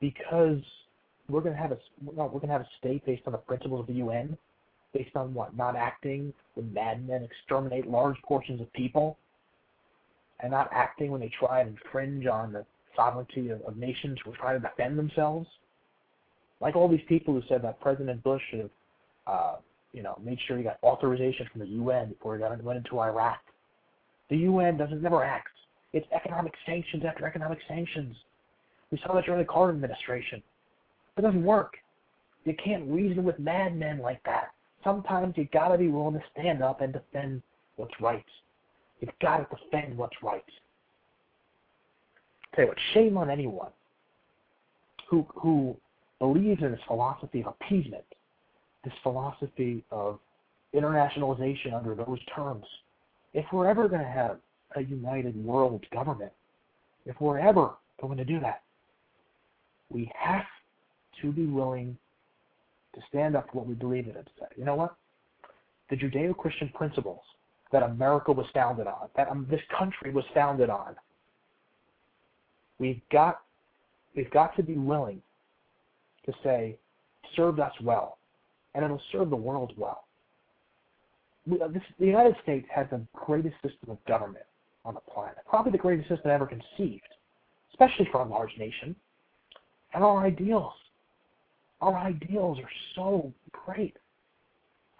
[0.00, 0.62] because
[1.28, 1.78] we're going to have a
[2.16, 4.36] no, we're going to have a state based on the principles of the UN,
[4.94, 9.18] based on what not acting when madmen exterminate large portions of people,
[10.40, 12.64] and not acting when they try and infringe on the
[12.96, 15.46] sovereignty of, of nations who are trying to defend themselves.
[16.60, 18.70] Like all these people who said that President Bush should have,
[19.26, 19.56] uh,
[19.92, 22.98] you know, made sure he got authorization from the UN before he got, went into
[22.98, 23.38] Iraq.
[24.30, 25.48] The UN doesn't never act.
[25.92, 28.16] It's economic sanctions after economic sanctions.
[28.90, 30.42] We saw that during the Carter administration.
[31.18, 31.74] It doesn't work.
[32.44, 34.52] You can't reason with madmen like that.
[34.84, 37.42] Sometimes you gotta be willing to stand up and defend
[37.76, 38.24] what's right.
[39.00, 40.44] You've gotta defend what's right.
[42.54, 43.70] Tell you what, shame on anyone
[45.08, 45.76] who who
[46.20, 48.04] believes in this philosophy of appeasement,
[48.84, 50.20] this philosophy of
[50.74, 52.64] internationalization under those terms.
[53.34, 54.38] If we're ever going to have
[54.76, 56.32] a united world government,
[57.06, 58.62] if we're ever going to do that,
[59.90, 60.44] we have
[61.22, 61.96] to be willing
[62.94, 64.96] to stand up for what we believe in and say, you know what?
[65.90, 67.20] The Judeo-Christian principles
[67.72, 70.96] that America was founded on, that um, this country was founded on,
[72.78, 73.40] we've got
[74.16, 75.20] we've got to be willing
[76.26, 76.76] to say,
[77.36, 78.18] served us well,
[78.74, 80.04] and it'll serve the world well.
[81.46, 84.44] We, uh, this, the United States has the greatest system of government
[84.84, 87.08] on the planet, probably the greatest system ever conceived,
[87.70, 88.94] especially for a large nation.
[89.94, 90.74] And our ideals,
[91.80, 93.96] our ideals are so great.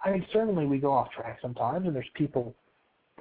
[0.03, 2.55] I mean, certainly we go off track sometimes, and there's people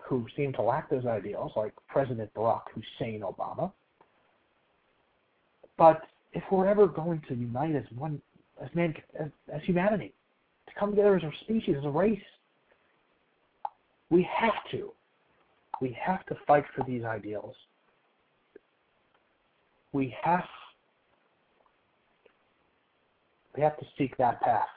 [0.03, 3.73] who seem to lack those ideals, like President Barack Hussein Obama.
[5.77, 6.03] But
[6.33, 8.21] if we're ever going to unite as one,
[8.63, 10.13] as man, as, as humanity,
[10.69, 12.19] to come together as a species, as a race,
[14.11, 14.93] we have to.
[15.81, 17.55] We have to fight for these ideals.
[19.93, 20.45] We have
[23.59, 24.69] we have to seek that path.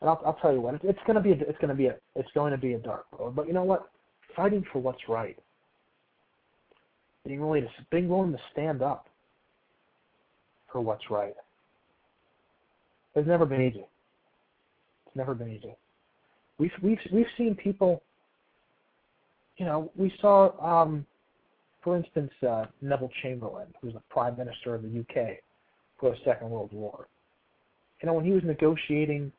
[0.00, 1.86] And I'll, I'll tell you what, it's going to be a, it's going to be
[1.86, 3.36] a it's going to be a dark road.
[3.36, 3.90] But you know what?
[4.34, 5.38] Fighting for what's right,
[7.26, 9.06] being willing to being willing to stand up
[10.72, 11.34] for what's right.
[13.14, 13.84] It's never been easy.
[15.06, 15.76] It's never been easy.
[16.58, 18.02] We've we've we've seen people.
[19.58, 21.04] You know, we saw, um,
[21.84, 25.36] for instance, uh, Neville Chamberlain, who was the Prime Minister of the UK
[26.00, 27.06] for the Second World War.
[28.02, 29.30] You know, when he was negotiating,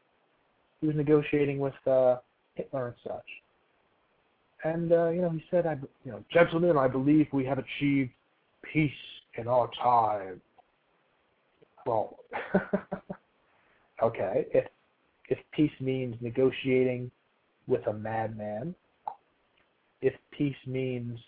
[0.80, 2.18] he was negotiating with uh,
[2.56, 3.26] Hitler and such.
[4.64, 5.74] And uh, you know, he said, "I,
[6.06, 8.12] you know, gentlemen, I believe we have achieved
[8.62, 8.92] peace
[9.36, 10.42] in our time."
[11.86, 12.20] Well,
[14.02, 14.66] okay, if
[15.28, 17.12] if peace means negotiating
[17.68, 18.74] with a madman,
[20.02, 21.20] if peace means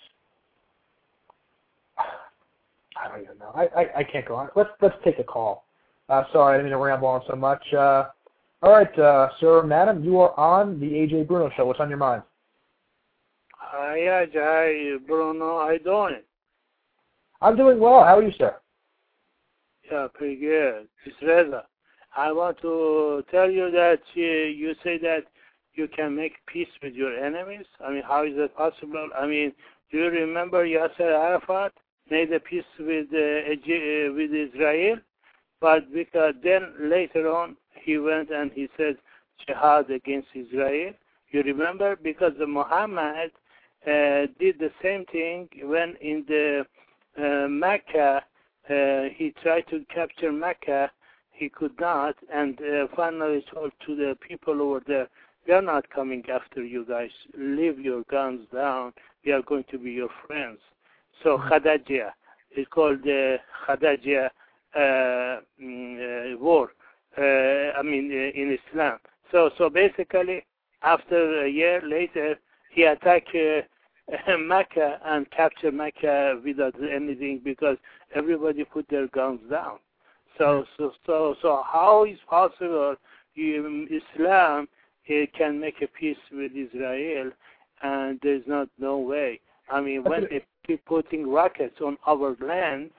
[1.98, 3.52] I don't even know.
[3.54, 4.48] I, I, I can't go on.
[4.56, 5.65] Let's let's take a call.
[6.08, 7.64] Uh, sorry, I didn't mean to ramble on so much.
[7.74, 8.06] Uh,
[8.62, 11.66] all right, uh, sir, madam, you are on the Ajay Bruno show.
[11.66, 12.22] What's on your mind?
[13.58, 15.60] Hi, hi, Bruno.
[15.60, 16.22] How you doing?
[17.42, 18.04] I'm doing well.
[18.04, 18.56] How are you, sir?
[19.92, 20.88] Yeah, pretty good.
[21.06, 21.66] It's Reza.
[22.16, 25.26] I want to tell you that uh, you say that
[25.74, 27.66] you can make peace with your enemies.
[27.86, 29.10] I mean, how is that possible?
[29.18, 29.52] I mean,
[29.92, 31.74] do you remember Yasser Arafat
[32.10, 34.98] made a peace with uh, uh, with Israel,
[35.62, 38.98] but because then later on he went and he said
[39.46, 40.94] jihad against Israel.
[41.32, 43.32] You remember because the Muhammad
[43.86, 46.66] uh, did the same thing when in the
[47.18, 48.24] uh, Mecca
[48.70, 50.92] uh, he tried to capture Mecca,
[51.32, 55.08] he could not, and uh, finally told to the people over there,
[55.48, 57.12] we are not coming after you guys.
[57.38, 58.94] Leave your guns down.
[59.24, 60.58] We are going to be your friends.
[61.22, 62.12] So Khadajia
[62.58, 63.38] is called uh,
[66.40, 66.72] war.
[67.18, 69.00] Uh, I mean, uh, in Islam.
[69.32, 70.46] So, so basically,
[70.84, 72.36] after a year later,
[72.70, 77.78] he attacked uh, Mecca and captured Mecca without anything because
[78.14, 79.80] everybody put their guns down.
[80.38, 82.96] So, so, so, so, how is possible
[83.38, 84.68] Islam
[85.38, 87.32] can make a peace with Israel,
[87.82, 89.40] and there's not no way.
[89.70, 92.92] I mean, when they keep putting rockets on our land,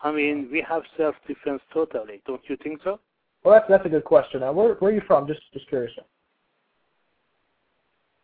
[0.00, 2.22] I mean, we have self-defense totally.
[2.26, 3.00] Don't you think so?
[3.44, 4.40] Well, that's that's a good question.
[4.40, 5.26] Now, where where are you from?
[5.26, 5.92] Just just curious.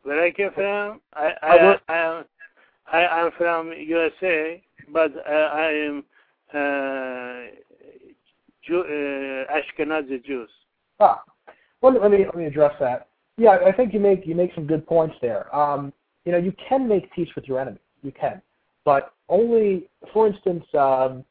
[0.02, 2.24] Where I came from, I I where- I am
[2.92, 4.62] I am from USA,
[4.92, 6.04] but uh, I am
[6.52, 7.50] uh,
[8.66, 10.50] Jew, uh, Ashkenazi Jews.
[11.00, 11.22] Ah,
[11.80, 13.08] well, let me let me address that.
[13.36, 15.54] Yeah, I think you make you make some good points there.
[15.54, 15.92] Um,
[16.24, 17.78] you know, you can make peace with your enemy.
[18.02, 18.42] You can,
[18.84, 21.24] but only, for instance, um,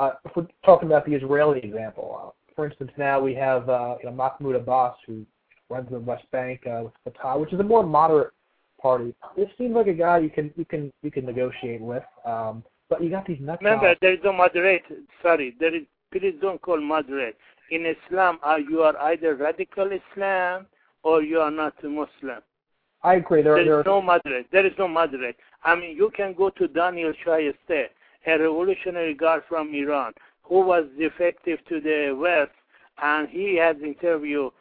[0.00, 3.96] uh, if we're talking about the Israeli example, uh, for instance, now we have uh,
[4.02, 5.26] you know Mahmoud Abbas who
[5.68, 8.32] runs the West Bank uh, with Fatah, which is a more moderate
[8.80, 9.14] party.
[9.36, 12.02] This seems like a guy you can you can you can negotiate with.
[12.24, 14.82] Um, but you got these nut Remember, there is no moderate.
[15.22, 15.82] Sorry, there is.
[16.10, 17.36] Please don't call moderate.
[17.70, 20.66] In Islam, you are either radical Islam
[21.04, 22.40] or you are not a Muslim.
[23.04, 23.42] I agree.
[23.42, 24.46] There, There there is no moderate.
[24.50, 25.36] There is no moderate.
[25.62, 27.86] I mean, you can go to Daniel Shayesteh,
[28.26, 30.12] a revolutionary guard from Iran,
[30.42, 32.52] who was defective to the West,
[33.02, 34.52] and he has interviewed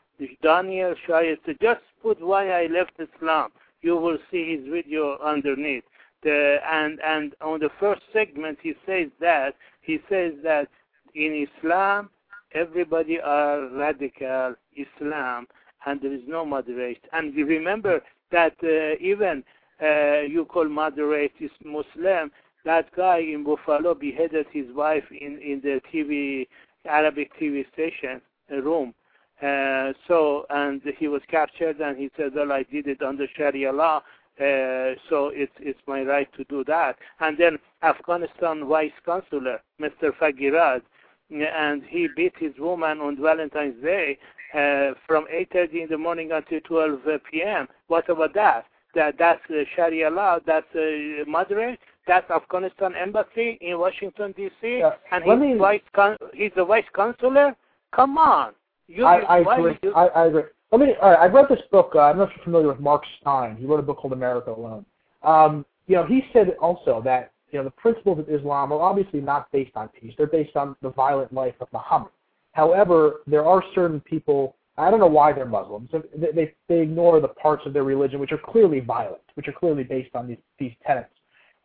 [0.42, 1.60] Daniel Shayesteh.
[1.62, 3.52] Just put why I left Islam.
[3.82, 5.84] You will see his video underneath.
[6.22, 10.68] The, and and on the first segment, he says that he says that
[11.16, 12.10] in Islam,
[12.54, 15.48] everybody are radical Islam,
[15.86, 17.04] and there is no moderate.
[17.14, 18.02] And remember
[18.32, 19.44] that uh, even
[19.82, 22.32] uh, you call moderate is Muslim.
[22.66, 26.48] That guy in Buffalo beheaded his wife in in the TV
[26.86, 28.94] Arabic TV station room.
[29.42, 33.72] Uh, so and he was captured, and he said, "Well, I did it under Sharia
[33.72, 34.04] law."
[34.40, 36.98] Uh, so it's it's my right to do that.
[37.20, 40.14] And then Afghanistan vice consular, Mr.
[40.18, 40.82] Fagirad,
[41.30, 44.18] and he beat his woman on Valentine's Day
[44.54, 47.68] uh, from 8:30 in the morning until 12 p.m.
[47.88, 48.66] What about that?
[48.96, 50.40] That that's uh, Sharia law.
[50.46, 51.80] That's uh, moderate.
[52.10, 54.80] That's Afghanistan embassy in Washington D.C.
[54.80, 54.94] Yeah.
[55.12, 57.56] And he's me- vice con- he's the vice consular.
[57.96, 58.54] Come on,
[58.88, 59.06] you.
[59.06, 59.78] I, I agree.
[59.84, 60.42] you- I, I agree.
[60.72, 60.94] Let me.
[61.00, 61.92] All right, I've read this book.
[61.94, 63.58] Uh, I'm not sure if you're familiar with Mark Steyn.
[63.58, 64.86] He wrote a book called America Alone.
[65.22, 69.22] Um, you know, he said also that you know the principles of Islam are obviously
[69.22, 70.16] not based on peace.
[70.18, 72.10] They're based on the violent life of Muhammad.
[72.54, 74.56] However, there are certain people.
[74.80, 75.92] I don't know why they're Muslims.
[75.92, 79.54] They, they they ignore the parts of their religion which are clearly violent, which are
[79.54, 81.12] clearly based on these these tenets.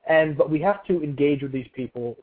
[0.09, 2.17] And but we have to engage with these people.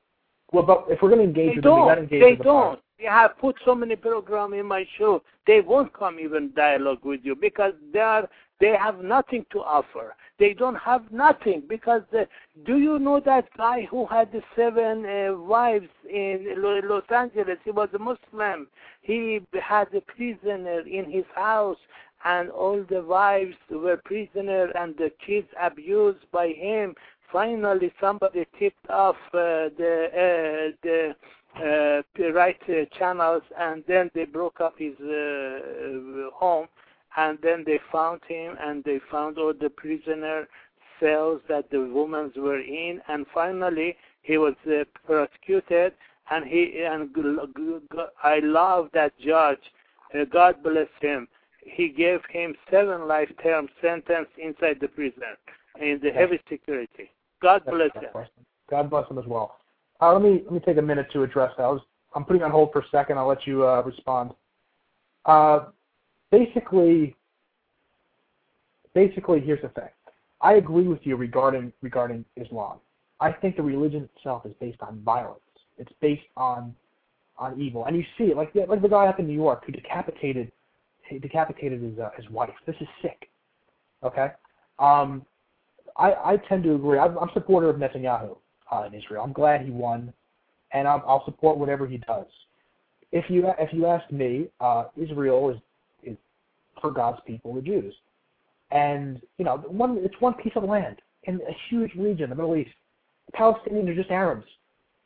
[0.52, 2.04] Well, but if we're going to engage They with them, we got to don't.
[2.04, 2.80] engage They with the don't.
[3.00, 5.24] They have put so many programs in my show.
[5.48, 8.30] They won't come even dialogue with you because they are
[8.62, 10.16] they have nothing to offer.
[10.38, 12.28] They don't have nothing because the,
[12.66, 17.58] do you know that guy who had the seven uh, wives in Los Angeles?
[17.66, 18.68] He was a Muslim.
[19.02, 21.78] He had a prisoner in his house,
[22.24, 26.94] and all the wives were prisoner, and the kids abused by him.
[27.32, 31.16] Finally, somebody tipped off uh, the uh, the
[31.58, 36.68] uh, right uh, channels, and then they broke up his uh, home,
[37.18, 40.48] and then they found him, and they found all the prisoner
[41.00, 45.94] cells that the women were in, and finally he was uh, prosecuted,
[46.30, 47.10] and he and
[48.24, 49.60] I love that judge.
[50.14, 51.28] Uh, God bless him.
[51.64, 55.38] He gave him seven life term sentence inside the prison
[55.80, 57.10] in the heavy security.
[57.42, 58.10] God bless a tough him.
[58.12, 58.46] question.
[58.70, 59.58] God bless him as well.
[60.02, 61.64] Uh, let me let me take a minute to address that.
[61.64, 61.82] I was,
[62.16, 63.18] I'm putting on hold for a second.
[63.18, 64.32] I'll let you uh, respond.
[65.26, 65.66] Uh,
[66.32, 67.16] basically,
[68.94, 69.90] basically, here's the thing.
[70.42, 72.78] I agree with you regarding regarding Islam.
[73.20, 75.40] I think the religion itself is based on violence.
[75.78, 76.76] It's based on
[77.38, 79.64] on evil, and you see it like the, like the guy up in New York
[79.66, 80.52] who decapitated
[81.08, 82.54] he decapitated his uh, his wife.
[82.66, 83.30] This is sick.
[84.04, 84.30] Okay.
[84.80, 85.26] Um,
[85.98, 86.98] I, I tend to agree.
[86.98, 88.38] I'm, I'm a supporter of Netanyahu
[88.72, 89.24] uh, in Israel.
[89.24, 90.14] I'm glad he won,
[90.74, 92.26] and I'm, I'll support whatever he does.
[93.12, 95.58] If you if you ask me, uh, Israel is
[96.04, 96.18] is
[96.80, 97.94] for God's people, the Jews,
[98.72, 102.56] and you know one it's one piece of land in a huge region, the Middle
[102.56, 102.72] East.
[103.28, 104.46] The Palestinians are just Arabs.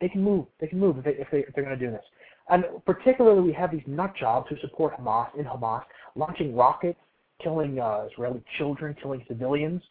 [0.01, 0.45] They can move.
[0.59, 2.03] They can move if, they, if, they, if they're going to do this.
[2.49, 5.83] And particularly, we have these nut jobs who support Hamas in Hamas,
[6.15, 6.99] launching rockets,
[7.41, 9.81] killing uh, Israeli children, killing civilians.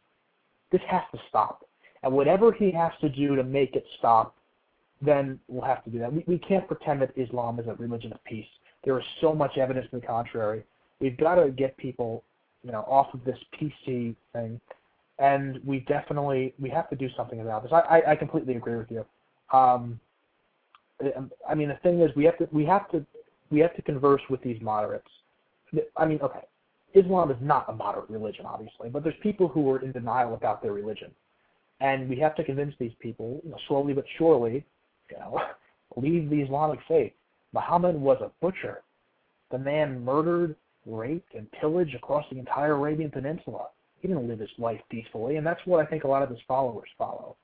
[0.74, 1.64] This has to stop.
[2.02, 4.34] And whatever he has to do to make it stop,
[5.00, 6.12] then we'll have to do that.
[6.12, 8.48] We, we can't pretend that Islam is a religion of peace.
[8.84, 10.64] There is so much evidence to the contrary.
[10.98, 12.24] We've got to get people,
[12.64, 14.60] you know, off of this PC thing,
[15.20, 17.70] and we definitely we have to do something about this.
[17.72, 19.06] I, I, I completely agree with you.
[19.56, 20.00] Um,
[21.48, 23.06] I mean, the thing is, we have to we have to
[23.52, 25.06] we have to converse with these moderates.
[25.96, 26.40] I mean, okay,
[26.94, 30.62] Islam is not a moderate religion, obviously, but there's people who are in denial about
[30.62, 31.10] their religion,
[31.80, 34.64] and we have to convince these people, you know, slowly but surely,
[35.10, 35.40] you know,
[35.96, 37.12] leave the Islamic faith.
[37.52, 38.82] Muhammad was a butcher.
[39.50, 43.68] The man murdered, raped, and pillaged across the entire Arabian Peninsula.
[44.00, 46.40] He didn't live his life peacefully, and that's what I think a lot of his
[46.46, 47.36] followers follow.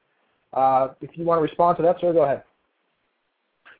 [0.52, 2.42] Uh, if you want to respond to that, sir, go ahead.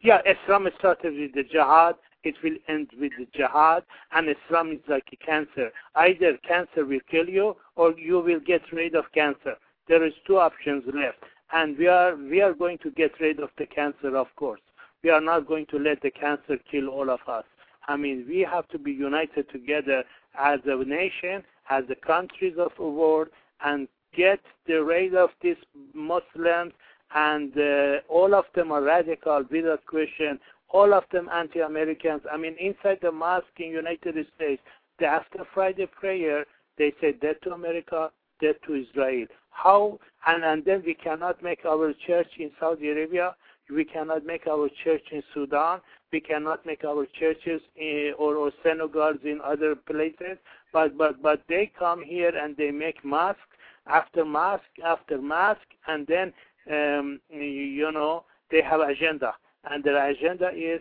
[0.03, 1.97] Yeah, Islam is with the jihad.
[2.23, 3.85] It will end with jihad.
[4.13, 5.71] And Islam is like a cancer.
[5.95, 9.55] Either cancer will kill you or you will get rid of cancer.
[9.89, 11.19] There is two options left.
[11.53, 14.61] And we are, we are going to get rid of the cancer, of course.
[15.03, 17.45] We are not going to let the cancer kill all of us.
[17.89, 20.05] I mean, we have to be united together
[20.39, 23.29] as a nation, as the countries of the world,
[23.65, 25.57] and get the rid of these
[25.95, 26.73] Muslims
[27.15, 30.39] and uh, all of them are radical without question.
[30.73, 32.23] All of them anti-Americans.
[32.33, 34.63] I mean, inside the mosque in United States,
[34.99, 36.45] the after Friday prayer,
[36.79, 38.11] they say death to America,
[38.41, 39.27] death to Israel.
[39.51, 39.99] How?
[40.27, 43.35] And, and then we cannot make our church in Saudi Arabia.
[43.69, 45.81] We cannot make our church in Sudan.
[46.13, 50.39] We cannot make our churches in, or, or synagogues in other places.
[50.73, 53.39] But but but they come here and they make mosque
[53.87, 56.33] after mosque after mosque, and then
[56.71, 59.35] um, you know, they have agenda,
[59.65, 60.81] and their agenda is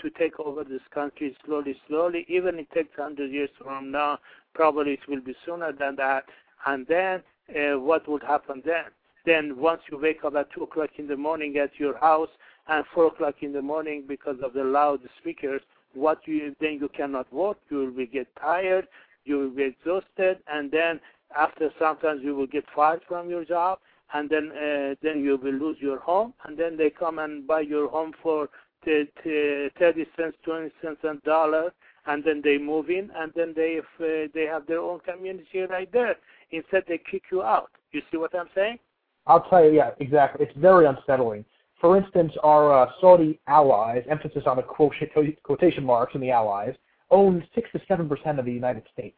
[0.00, 2.24] to take over this country slowly, slowly.
[2.28, 4.18] Even it takes hundred years from now,
[4.54, 6.24] probably it will be sooner than that.
[6.66, 8.84] And then, uh, what would happen then?
[9.26, 12.28] Then, once you wake up at two o'clock in the morning at your house
[12.68, 15.62] and four o'clock in the morning because of the loud speakers,
[15.94, 17.58] what you then you cannot work.
[17.68, 18.86] You will be, get tired.
[19.24, 21.00] You will be exhausted, and then
[21.36, 23.78] after sometimes you will get fired from your job
[24.14, 27.60] and then uh, then you will lose your home, and then they come and buy
[27.60, 28.48] your home for
[28.84, 31.72] t- t- 30 cents, 20 cents, and dollar,
[32.06, 35.60] and then they move in, and then they if, uh, they have their own community
[35.68, 36.16] right there.
[36.50, 37.70] Instead, they kick you out.
[37.92, 38.78] You see what I'm saying?
[39.26, 40.46] I'll tell you, yeah, exactly.
[40.46, 41.44] It's very unsettling.
[41.80, 46.74] For instance, our uh, Saudi allies, emphasis on the quotation marks in the allies,
[47.10, 49.16] own six to seven percent of the United States.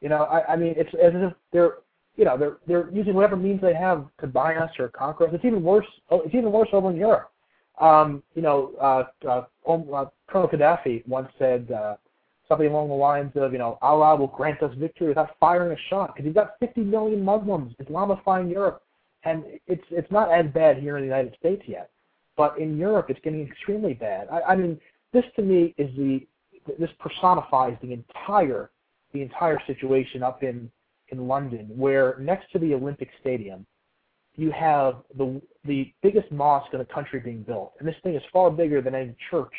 [0.00, 1.74] You know, I, I mean, it's as if they're
[2.16, 5.30] you know, they're they're using whatever means they have to buy us or conquer us.
[5.34, 5.86] It's even worse.
[6.10, 7.30] Oh, it's even worse over in Europe.
[7.80, 11.96] Um, you know, uh, uh, uh, Colonel Gaddafi once said uh,
[12.48, 15.80] something along the lines of, you know, Allah will grant us victory without firing a
[15.90, 18.82] shot because you've got 50 million Muslims Islamifying Europe,
[19.24, 21.90] and it's it's not as bad here in the United States yet,
[22.36, 24.28] but in Europe it's getting extremely bad.
[24.30, 24.78] I, I mean,
[25.12, 26.26] this to me is the
[26.78, 28.70] this personifies the entire
[29.12, 30.70] the entire situation up in
[31.14, 33.66] in London, where next to the Olympic Stadium,
[34.36, 38.22] you have the the biggest mosque in the country being built, and this thing is
[38.32, 39.52] far bigger than any church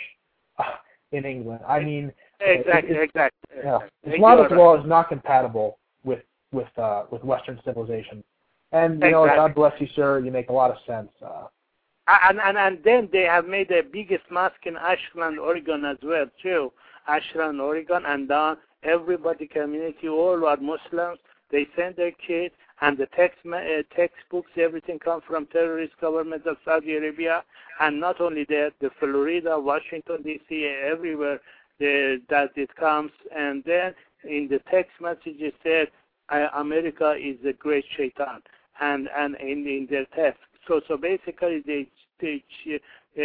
[0.59, 0.63] uh,
[1.11, 1.61] in England.
[1.67, 3.57] I mean, exactly, exactly.
[3.63, 8.23] Yeah, Islamic law is not compatible with with uh, with Western civilization,
[8.71, 10.19] and you know, God bless you, sir.
[10.19, 11.09] You make a lot of sense.
[11.25, 11.47] Uh,
[12.29, 16.25] and and and then they have made the biggest mosque in Ashland, Oregon, as well
[16.43, 16.71] too.
[17.07, 21.19] Ashland, Oregon, and then everybody community all are Muslims
[21.51, 23.59] they send their kids, and the text uh,
[23.95, 27.43] textbooks, everything comes from terrorist government of Saudi Arabia,
[27.79, 31.39] and not only that, the Florida, Washington D.C., everywhere
[31.79, 33.93] that it comes, and then
[34.23, 35.87] in the text message it said,
[36.29, 38.41] uh, America is a great shaitan,
[38.81, 40.41] and and in, in their text.
[40.67, 41.87] So so basically they
[42.19, 43.21] teach, uh,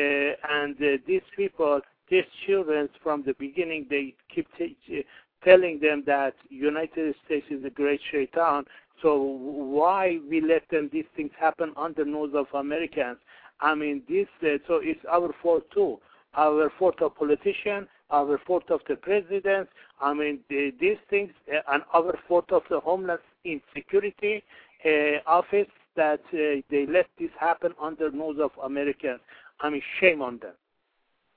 [0.51, 5.07] and uh, these people, these children from the beginning, they keep teach,
[5.45, 8.65] telling them that United States is a great shaitan.
[9.03, 13.19] So why we let them these things happen the nose of Americans?
[13.61, 15.99] I mean, this uh, so it's our fault too.
[16.35, 19.69] Our fault of politicians, our fault of the president.
[20.01, 24.43] I mean, the, these things, uh, and our fault of the Homeland insecurity
[24.85, 24.89] uh,
[25.27, 25.67] office
[25.97, 29.21] that uh, they let this happen the nose of Americans.
[29.61, 30.55] I mean, shame on them.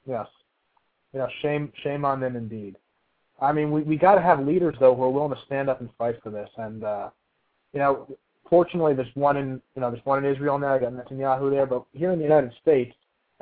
[0.05, 0.27] Yes.
[1.13, 2.77] Yeah, shame, shame on them indeed.
[3.43, 5.81] I mean, we we got to have leaders though who are willing to stand up
[5.81, 6.49] and fight for this.
[6.57, 7.09] And uh,
[7.73, 8.07] you know,
[8.49, 10.73] fortunately, there's one in you know there's one in Israel now.
[10.73, 12.95] I got Netanyahu there, but here in the United States,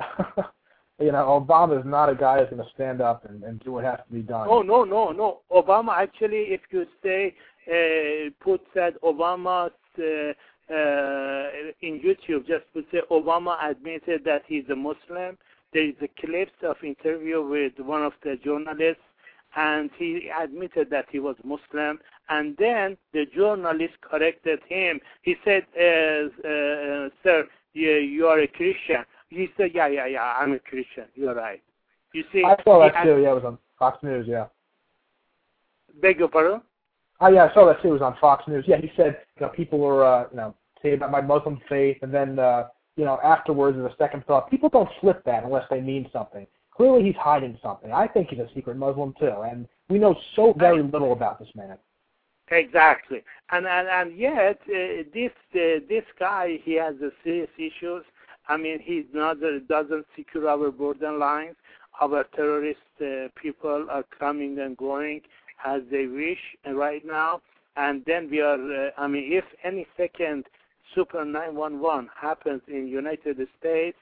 [0.98, 3.72] you know, Obama is not a guy who's going to stand up and, and do
[3.72, 4.48] what has to be done.
[4.50, 5.40] Oh no, no, no.
[5.52, 7.34] Obama actually, if you say
[7.68, 11.48] uh, put that Obama uh, uh,
[11.80, 15.38] in YouTube, just put say Obama admitted that he's a Muslim.
[15.72, 19.02] There is a clips of interview with one of the journalists
[19.56, 21.98] and he admitted that he was Muslim.
[22.28, 25.00] And then the journalist corrected him.
[25.22, 30.34] He said, uh, uh, "Sir, you, you are a Christian." He said, "Yeah, yeah, yeah,
[30.38, 31.04] I'm a Christian.
[31.14, 31.62] You're right."
[32.14, 33.20] You see, I saw that too.
[33.22, 34.26] Yeah, it was on Fox News.
[34.28, 34.46] Yeah.
[36.00, 36.62] Beg your pardon?
[37.20, 37.88] Oh yeah, I saw that too.
[37.88, 38.64] It was on Fox News.
[38.66, 41.98] Yeah, he said, you know, people were, uh, you know, saying about my Muslim faith,
[42.02, 44.50] and then uh, you know, afterwards as a second thought.
[44.50, 46.46] People don't slip that unless they mean something.
[46.74, 47.92] Clearly, he's hiding something.
[47.92, 51.48] I think he's a secret Muslim too, and we know so very little about this
[51.54, 51.76] man.
[52.50, 58.04] Exactly, and and and yet uh, this uh, this guy he has uh, serious issues.
[58.48, 61.56] I mean, he not uh, doesn't secure our border lines.
[62.00, 65.20] Our terrorist uh, people are coming and going
[65.64, 67.42] as they wish right now,
[67.76, 68.86] and then we are.
[68.86, 70.46] Uh, I mean, if any second
[70.94, 73.96] Super 911 happens in United States,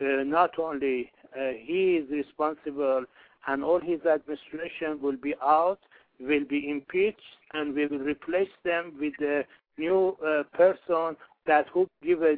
[0.00, 3.04] uh, not only uh, he is responsible
[3.46, 5.78] and all his administration will be out,
[6.20, 7.20] will be impeached,
[7.54, 9.44] and we will replace them with a
[9.78, 11.16] new uh, person
[11.46, 12.36] that who give a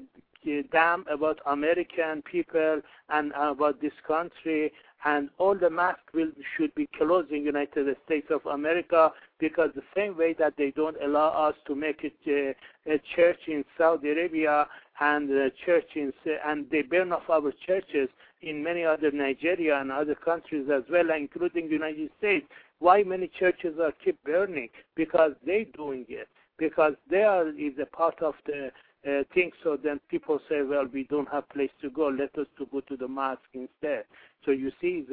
[0.72, 4.72] damn about American people and about this country.
[5.07, 9.82] And all the mosques will should be closed in United States of America because the
[9.95, 12.55] same way that they don't allow us to make a,
[12.90, 14.66] a church in Saudi Arabia
[15.01, 16.12] and a church in
[16.47, 18.09] and they burn off our churches
[18.45, 22.47] in many other Nigeria and other countries as well, including the United States.
[22.78, 24.68] Why many churches are keep burning?
[24.95, 26.28] Because they doing it.
[26.59, 28.70] Because they are is a part of the
[29.07, 29.51] uh, thing.
[29.62, 32.09] So then people say, well, we don't have place to go.
[32.09, 34.05] Let us to go to the mosque instead.
[34.45, 35.05] So you see,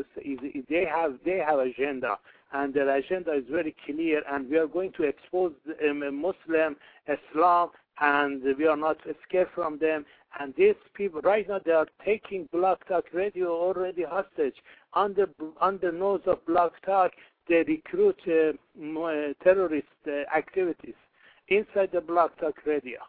[0.69, 2.17] they have they have agenda,
[2.53, 4.23] and their agenda is very clear.
[4.29, 5.53] And we are going to expose
[5.89, 6.75] um, Muslim
[7.07, 7.69] Islam,
[8.01, 8.97] and we are not
[9.27, 10.05] scared from them.
[10.39, 14.55] And these people right now they are taking Blog Talk Radio already hostage
[14.93, 15.29] under
[15.61, 17.11] under nose of Blog Talk.
[17.47, 20.95] They recruit uh, terrorist uh, activities
[21.47, 22.99] inside the Blog Talk Radio.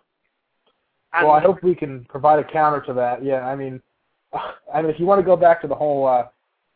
[1.12, 3.24] And well, I hope we can provide a counter to that.
[3.24, 3.80] Yeah, I mean,
[4.74, 6.24] I mean, if you want to go back to the whole uh,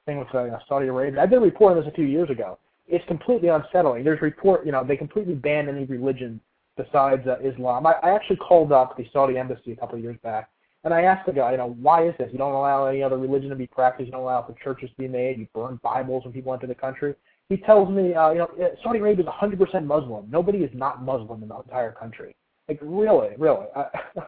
[0.07, 2.59] thing with uh, Saudi Arabia, I did a report on this a few years ago.
[2.89, 4.05] It's completely unsettling.
[4.05, 6.41] There's report, you know, they completely banned any religion
[6.77, 7.87] besides uh, Islam.
[7.87, 10.51] I, I actually called up the Saudi embassy a couple of years back,
[10.85, 12.29] and I asked the guy, you know, why is this?
[12.31, 14.07] You don't allow any other religion to be practiced.
[14.07, 15.39] You don't allow for churches to be made.
[15.39, 17.15] You burn Bibles when people enter the country.
[17.49, 18.49] He tells me, uh, you know,
[18.83, 20.27] Saudi Arabia is 100% Muslim.
[20.31, 22.35] Nobody is not Muslim in the entire country.
[22.69, 23.67] Like really, really.
[23.75, 23.87] I,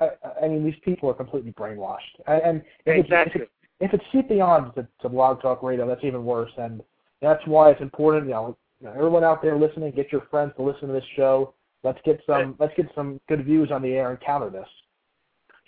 [0.00, 0.08] I,
[0.42, 1.98] I mean, these people are completely brainwashed.
[2.26, 3.42] And if exactly.
[3.42, 6.52] It's, if, it's beyond to, to Blog Talk Radio, that's even worse.
[6.56, 6.82] And
[7.20, 8.26] that's why it's important.
[8.26, 11.04] You know, you know, everyone out there listening, get your friends to listen to this
[11.16, 11.54] show.
[11.82, 14.68] Let's get some let's get some good views on the air and counter this.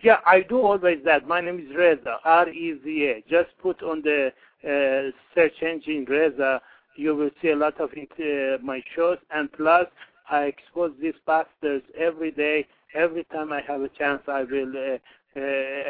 [0.03, 1.29] Yeah, I do always that.
[1.29, 3.25] My name is Reza, R-E-Z-A.
[3.31, 4.33] Just put on the
[4.65, 6.61] uh, search engine Reza.
[6.97, 9.87] You will see a lot of it, uh, my shows, and plus
[10.29, 12.67] I expose these bastards every day.
[12.95, 14.99] Every time I have a chance, I will uh,
[15.37, 15.41] uh,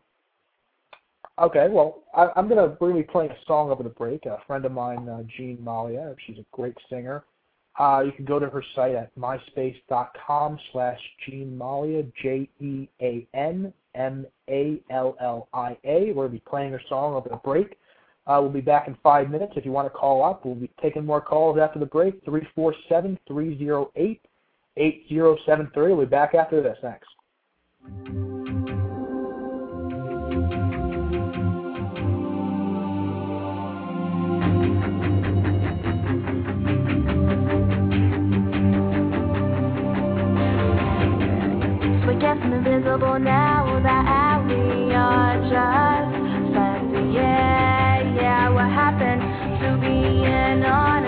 [1.37, 4.25] okay, well, I, am gonna we're gonna be playing a song over the break.
[4.25, 7.23] A friend of mine, uh, Jean Mallia, she's a great singer.
[7.79, 13.71] Uh, you can go to her site at myspace.com slash Jean Mallia, J-E-A-N-M-A-L-L-I-A.
[16.13, 17.77] We'll be playing her song over the break.
[18.25, 19.53] Uh, we'll be back in five minutes.
[19.55, 22.25] If you want to call up, we'll be taking more calls after the break.
[24.77, 25.93] 8073.
[25.93, 26.77] We'll be back after this.
[26.81, 27.07] Thanks.
[42.05, 47.13] We're getting invisible now that we are just friends.
[47.13, 49.21] Yeah, yeah, what happened
[49.61, 51.04] to being honest?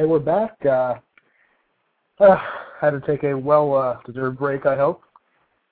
[0.00, 0.56] Hey, we're back.
[0.64, 0.94] Uh,
[2.20, 2.38] uh,
[2.80, 5.02] had to take a well uh, deserved break, I hope.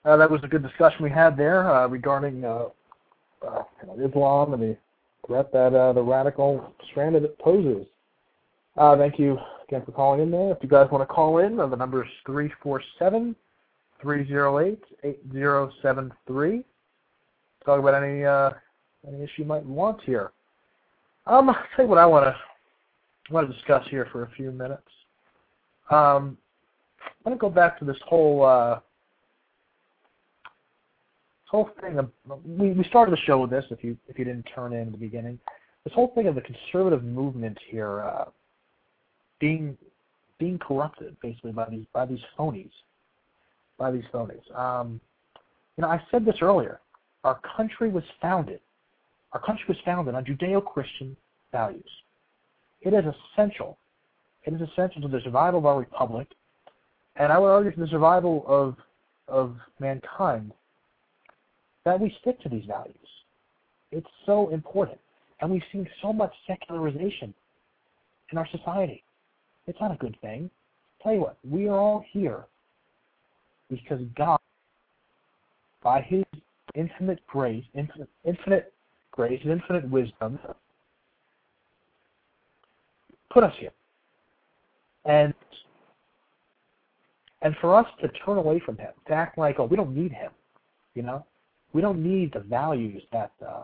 [0.05, 2.67] Uh, that was a good discussion we had there uh, regarding uh,
[3.41, 3.63] uh,
[4.07, 4.77] Islam and the
[5.27, 7.87] threat that uh, the radical strand that it poses.
[8.77, 10.53] Uh, thank you again for calling in there.
[10.53, 13.35] If you guys want to call in, uh, the number is 347
[14.03, 16.65] 308 8073.
[17.65, 18.51] Talk about any, uh,
[19.07, 20.33] any issue you might want here.
[21.27, 22.37] Um, I'll tell you what I want to
[23.29, 24.89] I want to discuss here for a few minutes.
[25.91, 26.39] Um,
[27.03, 28.77] I want to go back to this whole uh,
[30.45, 31.99] this whole thing.
[31.99, 32.11] Of,
[32.45, 33.65] we, we started the show with this.
[33.71, 35.39] If you if you didn't turn in, in the beginning,
[35.85, 38.25] this whole thing of the conservative movement here uh,
[39.41, 39.77] being
[40.39, 42.71] being corrupted basically by these by these phonies,
[43.79, 44.57] by these phonies.
[44.57, 45.01] Um,
[45.77, 46.81] you know, I said this earlier.
[47.25, 48.61] Our country was founded.
[49.33, 51.17] Our country was founded on Judeo-Christian
[51.53, 51.91] values.
[52.83, 53.05] It is
[53.35, 53.79] essential.
[54.45, 56.29] It is essential to the survival of our republic,
[57.17, 58.77] and I would argue for the survival of
[59.29, 60.53] of mankind
[61.85, 62.97] that we stick to these values.
[63.93, 64.99] It's so important.
[65.41, 67.33] And we've seen so much secularization
[68.33, 69.05] in our society.
[69.67, 70.51] It's not a good thing.
[71.03, 72.45] Tell you what, we are all here
[73.71, 74.41] because God,
[75.83, 76.25] by His
[76.75, 78.73] infinite grace, infinite, infinite
[79.13, 80.39] grace, and infinite wisdom,
[83.31, 83.73] put us here.
[85.05, 85.35] And
[87.41, 90.13] and for us to turn away from Him, to act like, oh, we don't need
[90.13, 90.33] Him,
[90.95, 91.25] you know,
[91.73, 93.63] we don't need the values that uh,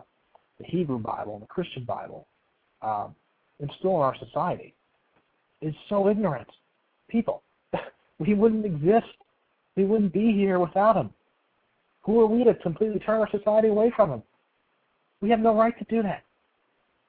[0.59, 2.27] the Hebrew Bible and the Christian Bible
[2.81, 3.15] um,
[3.59, 4.73] instill in our society
[5.61, 6.47] is so ignorant.
[7.09, 7.43] People,
[8.19, 9.07] we wouldn't exist.
[9.75, 11.09] We wouldn't be here without him.
[12.03, 14.23] Who are we to completely turn our society away from him?
[15.21, 16.23] We have no right to do that.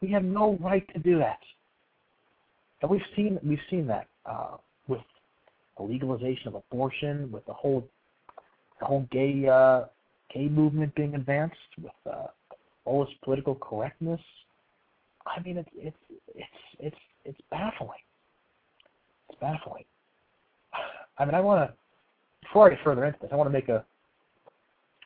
[0.00, 1.38] We have no right to do that.
[2.82, 4.56] And we've seen we've seen that uh,
[4.88, 5.00] with
[5.76, 7.88] the legalization of abortion, with the whole
[8.80, 9.84] the whole gay uh,
[10.32, 12.26] gay movement being advanced, with uh,
[12.84, 14.20] all this political correctness.
[15.26, 15.96] I mean, it's it's
[16.34, 16.46] it's
[16.78, 17.98] it's it's baffling.
[19.28, 19.84] It's baffling.
[21.18, 21.74] I mean, I want to
[22.42, 23.84] before I get further into this, I want to make a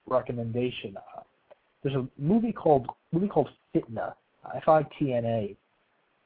[0.06, 0.96] recommendation.
[0.96, 1.20] Uh,
[1.82, 4.14] there's a movie called movie called Fitna,
[4.56, 5.56] F-I-T-N-A,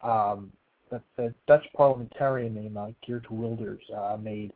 [0.07, 0.53] um,
[0.95, 4.53] that the Dutch parliamentarian named uh, Geert Wilders uh, made.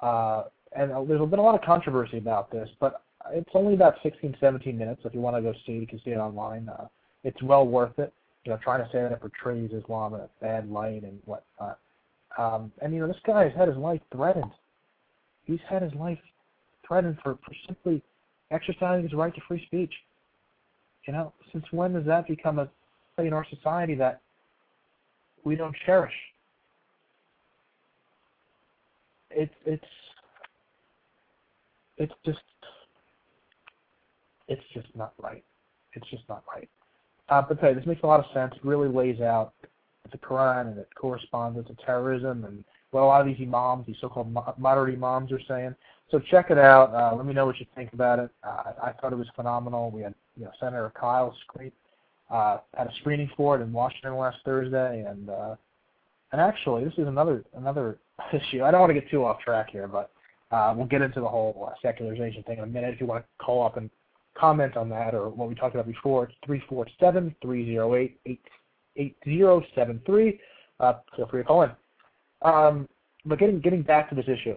[0.00, 0.44] Uh,
[0.76, 4.36] and uh, there's been a lot of controversy about this, but it's only about 16,
[4.40, 5.02] 17 minutes.
[5.04, 6.68] If you want to go see it, you can see it online.
[6.68, 6.88] Uh,
[7.24, 8.12] it's well worth it.
[8.44, 11.78] You know, trying to say that it portrays Islam in a bad light and whatnot.
[12.36, 14.50] Um, and you know, this guy has had his life threatened.
[15.44, 16.18] He's had his life
[16.86, 18.02] threatened for, for simply
[18.50, 19.92] exercising his right to free speech.
[21.06, 22.68] You know, since when does that become a
[23.16, 24.20] thing in our society that
[25.44, 26.14] we don't cherish?
[29.30, 29.84] It's it's
[31.98, 32.38] it's just
[34.48, 35.44] it's just not right.
[35.94, 36.68] It's just not right.
[37.28, 38.52] Uh, but hey, this makes a lot of sense.
[38.54, 39.54] It really lays out
[40.10, 43.96] the Quran and it corresponds to terrorism and what a lot of these imams, these
[44.00, 45.74] so-called moderate imams, are saying.
[46.10, 46.94] So check it out.
[46.94, 48.30] Uh, let me know what you think about it.
[48.44, 49.90] Uh, I thought it was phenomenal.
[49.90, 51.72] We had you know Senator Kyl screen,
[52.32, 55.54] uh, had a screening for it in Washington last Thursday, and uh,
[56.32, 57.98] and actually this is another another
[58.32, 58.64] issue.
[58.64, 60.10] I don't want to get too off track here, but
[60.50, 62.94] uh, we'll get into the whole uh, secularization thing in a minute.
[62.94, 63.90] If you want to call up and
[64.34, 67.94] comment on that or what we talked about before, it's three four seven three zero
[67.96, 68.42] eight eight
[68.96, 70.40] eight zero seven three.
[70.80, 71.70] Uh, feel free to call in.
[72.40, 72.88] Um,
[73.26, 74.56] but getting getting back to this issue,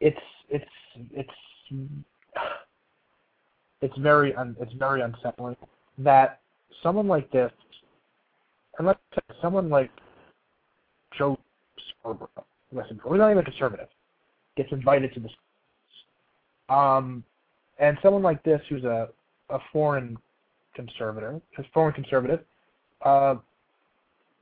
[0.00, 0.16] it's
[0.48, 0.64] it's
[1.12, 1.30] it's
[3.82, 5.56] it's very un, it's very unsettling
[5.98, 6.40] that
[6.82, 7.50] someone like this,
[8.78, 9.90] and let's say someone like
[11.16, 11.38] Joe
[12.00, 12.28] Scarborough,
[12.72, 13.88] listen, we're not even a conservative,
[14.56, 15.32] gets invited to this,
[16.68, 17.22] um,
[17.78, 19.08] and someone like this who's a
[19.50, 20.16] a foreign
[20.74, 22.40] conservative, a foreign conservative,
[23.04, 23.36] uh,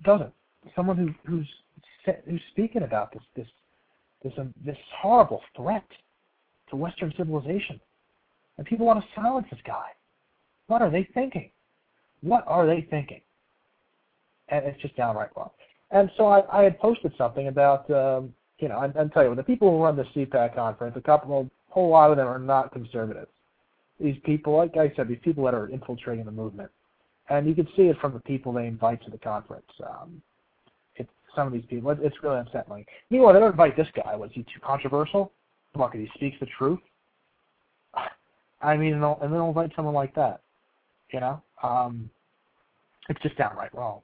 [0.05, 0.33] doesn't.
[0.74, 1.49] Someone who who's
[2.29, 3.47] who's speaking about this this
[4.23, 5.85] this um, this horrible threat
[6.70, 7.81] to Western civilization,
[8.59, 9.87] and people want to silence this guy.
[10.66, 11.51] What are they thinking?
[12.22, 13.20] What are they thinking?
[14.48, 15.51] And it's just downright wrong.
[15.90, 19.34] And so I, I had posted something about um, you know, and, and tell you
[19.34, 22.39] the people who run the CPAC conference, a couple, a whole lot of them are
[22.39, 23.28] not conservatives.
[24.01, 26.70] These people, like I said, these people that are infiltrating the movement,
[27.28, 29.66] and you can see it from the people they invite to the conference.
[29.84, 30.22] Um,
[31.34, 31.90] some of these people.
[31.90, 32.84] It, it's really unsettling.
[33.10, 34.14] Meanwhile, they don't invite this guy.
[34.16, 35.32] Was he too controversial?
[35.74, 36.80] Look, he speaks the truth.
[38.60, 40.40] I mean, and, and then they'll invite someone like that.
[41.12, 42.10] You know, um,
[43.09, 44.01] it's just downright wrong.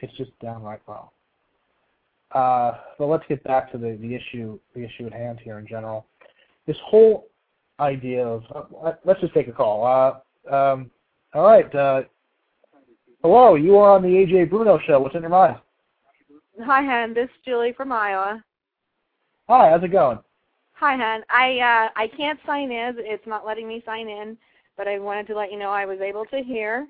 [0.00, 1.08] It's just downright wrong.
[2.32, 5.66] Uh, but let's get back to the, the issue the issue at hand here in
[5.66, 6.06] general.
[6.66, 7.28] This whole
[7.78, 9.84] idea of uh, let's just take a call.
[9.84, 10.90] Uh, um,
[11.34, 11.72] all right.
[11.74, 12.02] Uh,
[13.22, 14.98] hello, you are on the Ajay Bruno show.
[15.00, 15.56] What's in your mind?
[16.64, 17.14] Hi, Hen.
[17.14, 18.42] This is Julie from Iowa.
[19.48, 20.18] Hi, how's it going?
[20.74, 21.22] Hi, Hen.
[21.28, 22.94] I uh, I can't sign in.
[22.98, 24.38] It's not letting me sign in,
[24.76, 26.86] but I wanted to let you know I was able to hear,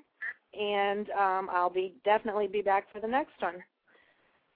[0.59, 3.55] and um, I'll be definitely be back for the next one.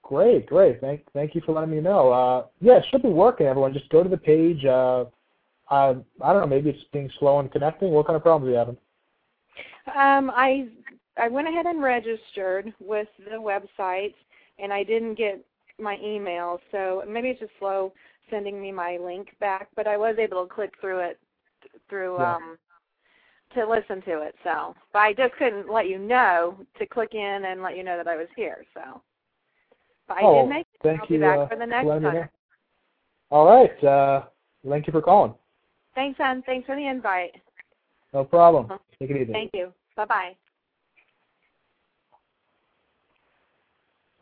[0.02, 0.80] Great, great.
[0.80, 2.10] Thank thank you for letting me know.
[2.10, 3.46] Uh, yeah, it should be working.
[3.46, 4.64] Everyone, just go to the page.
[4.64, 5.04] Uh,
[5.70, 6.46] Uh, I don't know.
[6.46, 7.90] Maybe it's being slow in connecting.
[7.90, 8.76] What kind of problems are you having?
[9.94, 10.68] Um, I
[11.18, 14.14] I went ahead and registered with the website,
[14.58, 15.44] and I didn't get
[15.78, 17.92] my email, so maybe it's just slow
[18.30, 19.68] sending me my link back.
[19.76, 21.18] But I was able to click through it
[21.88, 22.36] through Yeah.
[22.36, 22.58] um
[23.54, 24.34] to listen to it.
[24.44, 27.96] So, but I just couldn't let you know to click in and let you know
[27.96, 28.64] that I was here.
[28.74, 29.00] So,
[30.06, 30.80] but I oh, did make it.
[30.82, 32.16] thank I'll you be back uh, for the next letting me time.
[32.20, 32.28] know.
[33.30, 33.84] All right.
[33.84, 34.22] Uh,
[34.68, 35.34] thank you for calling.
[35.94, 36.42] Thanks, hon.
[36.46, 37.32] Thanks for the invite.
[38.14, 38.66] No problem.
[38.66, 38.78] Uh-huh.
[39.00, 39.32] Take it easy.
[39.32, 39.72] Thank you.
[39.96, 40.36] Bye bye.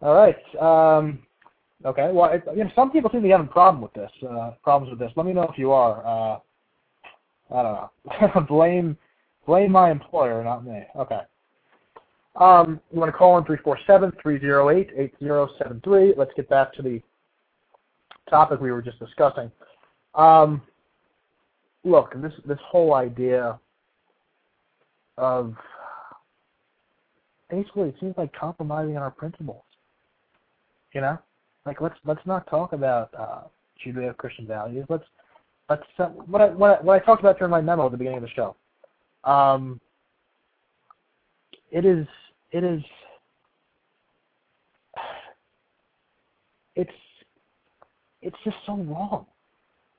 [0.02, 0.36] All right.
[0.60, 1.20] Um,
[1.84, 2.10] okay.
[2.12, 4.10] Well, it, you know, some people seem to be having problem with this.
[4.28, 5.12] Uh, problems with this.
[5.16, 6.04] Let me know if you are.
[6.04, 6.38] Uh,
[7.54, 8.40] I don't know.
[8.48, 8.96] blame
[9.46, 10.82] blame my employer, not me.
[10.96, 11.20] Okay.
[12.36, 15.80] Um, you want to call in three four seven three zero eight eight zero seven
[15.82, 16.12] three.
[16.16, 17.00] Let's get back to the
[18.28, 19.50] topic we were just discussing.
[20.14, 20.60] Um,
[21.84, 23.58] look, this this whole idea
[25.16, 25.54] of
[27.48, 29.62] basically it seems like compromising on our principles.
[30.92, 31.18] You know,
[31.64, 33.42] like let's let's not talk about uh,
[33.84, 34.84] Judeo-Christian values.
[34.90, 35.04] Let's
[35.70, 37.98] let's uh, what I what I, what I talked about during my memo at the
[37.98, 38.56] beginning of the show.
[39.24, 39.80] Um,
[41.70, 42.06] it is
[42.52, 42.82] it is
[46.74, 46.90] it's
[48.22, 49.26] it's just so wrong.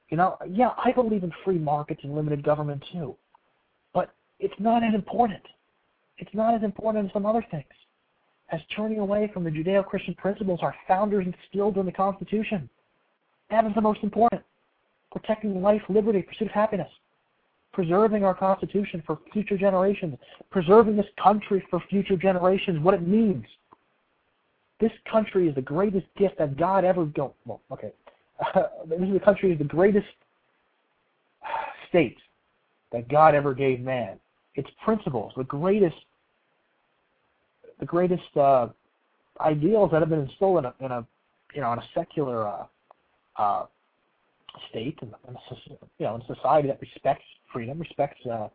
[0.09, 3.15] You know, yeah, I believe in free markets and limited government too,
[3.93, 5.43] but it's not as important.
[6.17, 7.65] It's not as important as some other things
[8.49, 12.69] as turning away from the Judeo-Christian principles our founders instilled in the Constitution.
[13.49, 14.41] That is the most important.
[15.11, 16.89] Protecting life, liberty, pursuit of happiness.
[17.77, 20.17] Preserving our Constitution for future generations.
[20.49, 23.45] Preserving this country for future generations, what it means.
[24.79, 27.91] This country is the greatest gift that God ever go well, okay.
[28.89, 30.07] this is the country is the greatest
[31.87, 32.17] state
[32.91, 34.17] that God ever gave man.
[34.55, 35.97] Its principles, the greatest
[37.79, 38.69] the greatest uh,
[39.39, 41.05] ideals that have been instilled in a, in a
[41.53, 42.65] you know in a secular uh,
[43.35, 43.65] uh,
[44.69, 48.47] state and in a, you know in society that respects freedom, respects uh,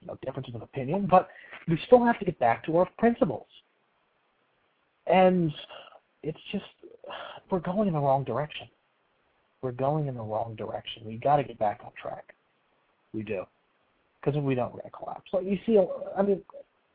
[0.00, 1.28] you know differences of opinion, but
[1.66, 3.46] we still have to get back to our principles.
[5.06, 5.52] And
[6.22, 6.64] it's just
[7.50, 8.68] we're going in the wrong direction.
[9.62, 11.02] We're going in the wrong direction.
[11.04, 12.34] We got to get back on track.
[13.12, 13.44] We do,
[14.20, 15.30] because if we don't, we're gonna collapse.
[15.30, 15.78] So you see,
[16.16, 16.42] I mean,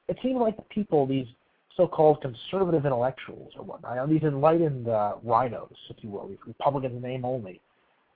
[0.08, 1.26] it seems like the people, these
[1.76, 7.26] so-called conservative intellectuals or whatnot, these enlightened uh, RINOs, if you will, Republicans in name
[7.26, 7.62] only,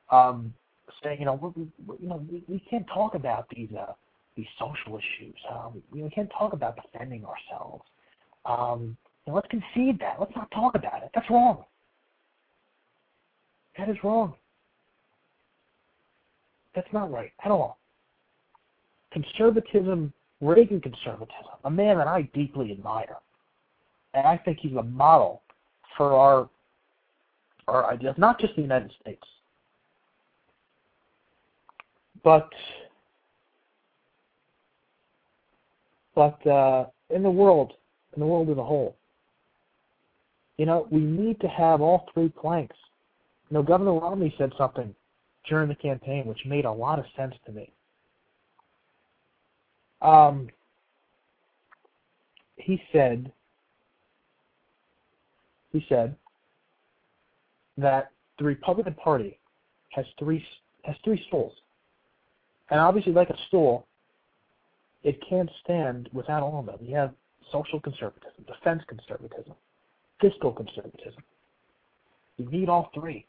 [0.09, 0.53] um,
[1.03, 3.93] saying, you know, we, we, you know, we, we can't talk about these uh,
[4.35, 5.35] these social issues.
[5.51, 7.83] Uh, we, we can't talk about defending ourselves.
[8.45, 10.17] Um, let's concede that.
[10.19, 11.09] Let's not talk about it.
[11.13, 11.63] That's wrong.
[13.77, 14.33] That is wrong.
[16.75, 17.79] That's not right at all.
[19.11, 23.17] Conservatism, Reagan conservatism, a man that I deeply admire,
[24.13, 25.41] and I think he's a model
[25.97, 26.49] for our
[27.67, 29.23] our ideas, not just the United States,
[32.27, 32.49] but
[36.13, 37.71] but uh, in the world,
[38.15, 38.97] in the world as a whole.
[40.57, 42.75] You know, we need to have all three planks.
[43.49, 44.93] You know, Governor Romney said something
[45.47, 47.71] during the campaign which made a lot of sense to me.
[50.01, 50.49] Um,
[52.57, 53.31] he said,
[55.71, 56.13] he said
[57.77, 59.39] that the Republican Party
[59.91, 60.43] has three
[60.83, 61.53] has three stools,
[62.69, 63.85] and obviously, like a stool,
[65.03, 66.77] it can't stand without all of them.
[66.81, 67.13] You have
[67.51, 69.53] social conservatism, defense conservatism,
[70.19, 71.23] fiscal conservatism.
[72.37, 73.25] You need all three.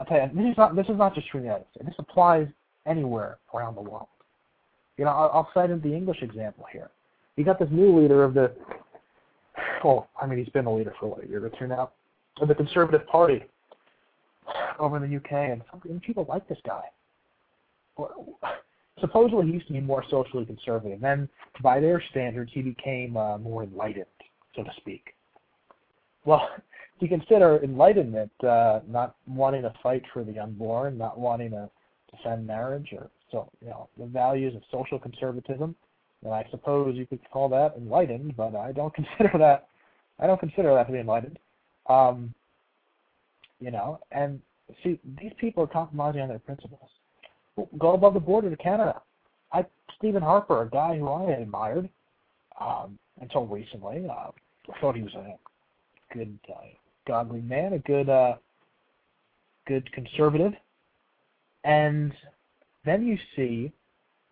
[0.00, 1.86] You, this is not this is not just in the United States.
[1.86, 2.48] This applies
[2.86, 4.08] anywhere around the world.
[4.96, 6.90] You know, I'll, I'll cite the English example here.
[7.36, 8.52] You got this new leader of the,
[9.82, 11.90] well, I mean, he's been the leader for what a year or two now,
[12.40, 13.44] of the Conservative Party
[14.78, 16.82] over in the UK, and some and people like this guy.
[19.00, 21.00] Supposedly he used to be more socially conservative.
[21.00, 21.28] Then,
[21.62, 24.04] by their standards, he became uh, more enlightened,
[24.54, 25.14] so to speak.
[26.24, 31.52] Well, if you consider enlightenment uh, not wanting to fight for the unborn, not wanting
[31.52, 31.70] to
[32.14, 35.74] defend marriage, or so you know the values of social conservatism,
[36.22, 38.36] then I suppose you could call that enlightened.
[38.36, 39.68] But I don't consider that.
[40.18, 41.38] I don't consider that to be enlightened.
[41.88, 42.34] Um,
[43.60, 44.40] you know, and
[44.82, 46.88] see, these people are compromising on their principles.
[47.78, 49.02] Go above the border to Canada.
[49.52, 49.64] I
[49.98, 51.88] Stephen Harper, a guy who I admired
[52.60, 54.06] um, until recently.
[54.08, 54.30] Uh,
[54.72, 55.34] I thought he was a
[56.12, 56.60] good, uh,
[57.06, 58.36] godly man, a good, uh,
[59.66, 60.52] good conservative,
[61.64, 62.12] and
[62.84, 63.72] then you see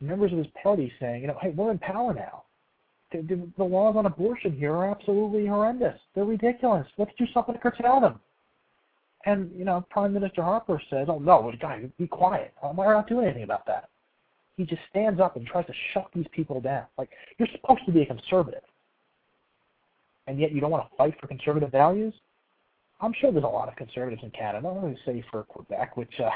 [0.00, 2.44] members of his party saying, you know, hey, we're in power now.
[3.12, 5.98] The, the, the laws on abortion here are absolutely horrendous.
[6.14, 6.86] They're ridiculous.
[6.98, 8.20] Let's do something to curtail them.
[9.26, 12.54] And, you know, Prime Minister Harper says, oh, no, guys, be quiet.
[12.62, 13.88] Are not doing anything about that?
[14.56, 16.84] He just stands up and tries to shut these people down.
[16.96, 18.62] Like, you're supposed to be a conservative.
[20.26, 22.14] And yet you don't want to fight for conservative values?
[23.00, 26.12] I'm sure there's a lot of conservatives in Canada, let me say for Quebec, which
[26.20, 26.30] uh,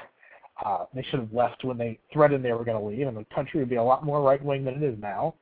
[0.65, 3.27] uh, they should have left when they threatened they were going to leave, and the
[3.35, 5.35] country would be a lot more right wing than it is now.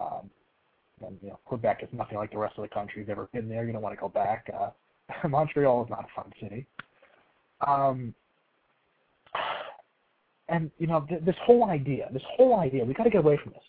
[0.00, 0.30] Um,
[1.06, 3.00] and you know, Quebec is nothing like the rest of the country.
[3.00, 4.50] You've ever been there, you don't want to go back.
[4.52, 4.70] Uh,
[5.28, 6.66] Montreal is not a fun city.
[7.66, 8.14] Um,
[10.48, 13.38] and you know, th- this whole idea, this whole idea, we got to get away
[13.42, 13.62] from this,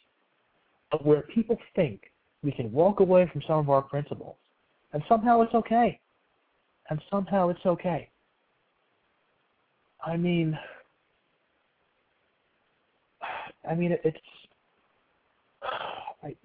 [0.92, 2.12] of where people think
[2.44, 4.36] we can walk away from some of our principles,
[4.94, 6.00] and somehow it's okay,
[6.90, 8.10] and somehow it's okay.
[10.06, 10.58] I mean,
[13.70, 14.18] I mean, it's,
[16.24, 16.36] I,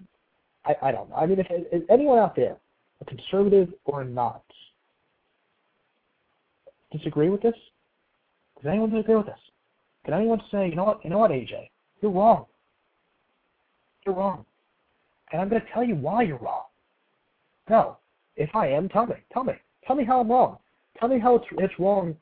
[0.65, 1.15] I, I don't know.
[1.15, 2.57] I mean, if, if anyone out there,
[3.01, 4.43] a conservative or not,
[6.91, 7.55] disagree with this?
[8.57, 9.39] Does anyone disagree with this?
[10.05, 11.69] Can anyone say, you know what, you know what, Ajay,
[12.01, 12.45] you're wrong.
[14.05, 14.45] You're wrong.
[15.31, 16.63] And I'm going to tell you why you're wrong.
[17.69, 17.97] No.
[18.35, 19.15] If I am, tell me.
[19.31, 19.53] Tell me.
[19.85, 20.57] Tell me how I'm wrong.
[20.99, 22.15] Tell me how it's, it's wrong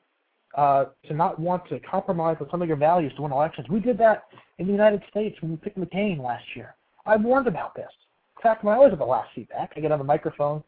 [0.55, 3.67] uh, to not want to compromise with some of your values to win elections.
[3.69, 4.23] We did that
[4.57, 6.75] in the United States when we picked McCain last year.
[7.05, 7.89] I warned about this.
[8.37, 10.63] In fact, when I was at the last CPAC, I get on the microphone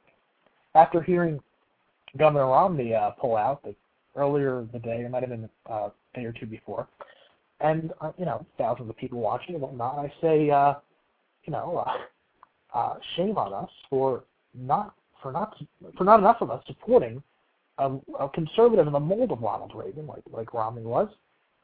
[0.75, 1.39] after hearing
[2.17, 3.75] Governor Romney uh, pull out the,
[4.15, 6.87] earlier the day, it might have been uh, a day or two before,
[7.59, 9.99] and uh, you know thousands of people watching and whatnot.
[9.99, 10.75] I say, uh,
[11.45, 14.23] you know, uh, uh, shame on us for
[14.53, 15.55] not for not
[15.97, 17.21] for not enough of us supporting
[17.77, 21.09] a, a conservative in the mold of Ronald Reagan, like like Romney was,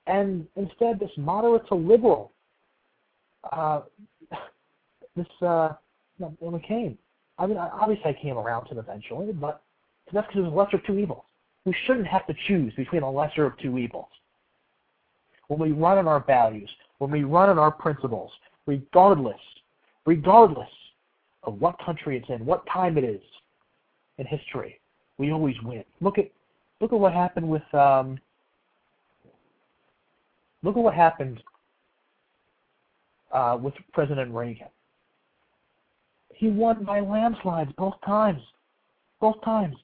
[0.08, 2.32] and instead this moderate to liberal,
[3.52, 3.82] uh,
[5.16, 5.74] this uh,
[6.20, 6.98] no, McCain.
[7.40, 9.62] I mean, obviously I came around to him eventually, but
[10.12, 11.24] that's because it was lesser of two evils.
[11.68, 14.08] We shouldn't have to choose between a lesser of two evils.
[15.50, 16.70] When we run on our values,
[17.00, 18.32] when we run on our principles,
[18.66, 19.42] regardless,
[20.06, 20.70] regardless
[21.44, 23.20] of what country it's in, what time it is
[24.18, 24.80] in history,
[25.18, 25.84] we always win.
[26.00, 26.32] Look at
[26.80, 28.18] look at what happened with um,
[30.64, 31.44] look at what happened
[33.34, 34.70] uh, with President Reagan.
[36.34, 38.42] He won by landslides both times,
[39.20, 39.76] both times.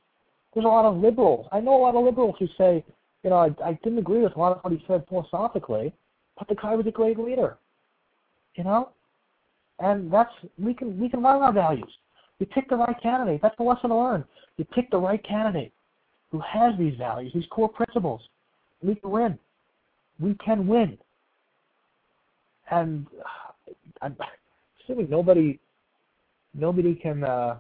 [0.53, 1.47] There's a lot of liberals.
[1.51, 2.83] I know a lot of liberals who say,
[3.23, 5.93] you know, I, I didn't agree with a lot of what he said philosophically,
[6.37, 7.57] but the guy was a great leader.
[8.55, 8.89] You know,
[9.79, 11.91] and that's we can we can run our values.
[12.39, 13.41] You pick the right candidate.
[13.41, 14.25] That's the lesson to learn.
[14.57, 15.71] You pick the right candidate
[16.31, 18.21] who has these values, these core principles.
[18.83, 19.39] We can win.
[20.19, 20.97] We can win.
[22.69, 23.07] And
[24.01, 24.15] I'm
[24.83, 25.59] assuming nobody
[26.53, 27.57] nobody can uh,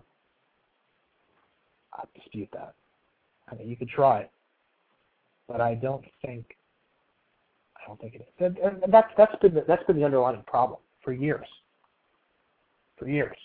[2.15, 2.73] dispute that.
[3.53, 4.27] I mean, you could try,
[5.47, 6.55] but I don't think
[7.77, 8.57] I don't think it is.
[8.63, 11.47] And, and that's that's been the, that's been the underlying problem for years.
[12.97, 13.35] For years,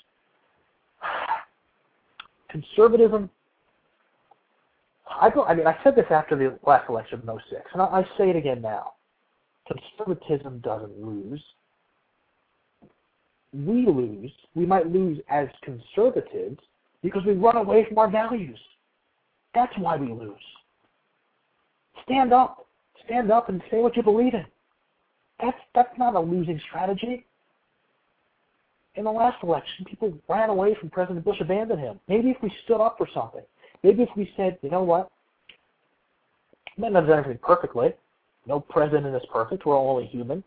[2.51, 3.30] conservatism.
[5.20, 5.48] I don't.
[5.48, 8.30] I mean, I said this after the last election of '06, and I, I say
[8.30, 8.93] it again now.
[9.66, 11.43] Conservatism doesn't lose.
[13.52, 14.30] We lose.
[14.55, 16.60] We might lose as conservatives
[17.02, 18.59] because we run away from our values.
[19.55, 20.37] That's why we lose.
[22.05, 22.66] Stand up.
[23.05, 24.45] Stand up and say what you believe in.
[25.41, 27.25] That's that's not a losing strategy.
[28.97, 32.01] In the last election, people ran away from President Bush, abandoned him.
[32.09, 33.43] Maybe if we stood up for something,
[33.85, 35.09] maybe if we said, you know what,
[36.77, 37.93] might not have done everything perfectly.
[38.47, 39.66] No president is perfect.
[39.66, 40.43] We're all only human.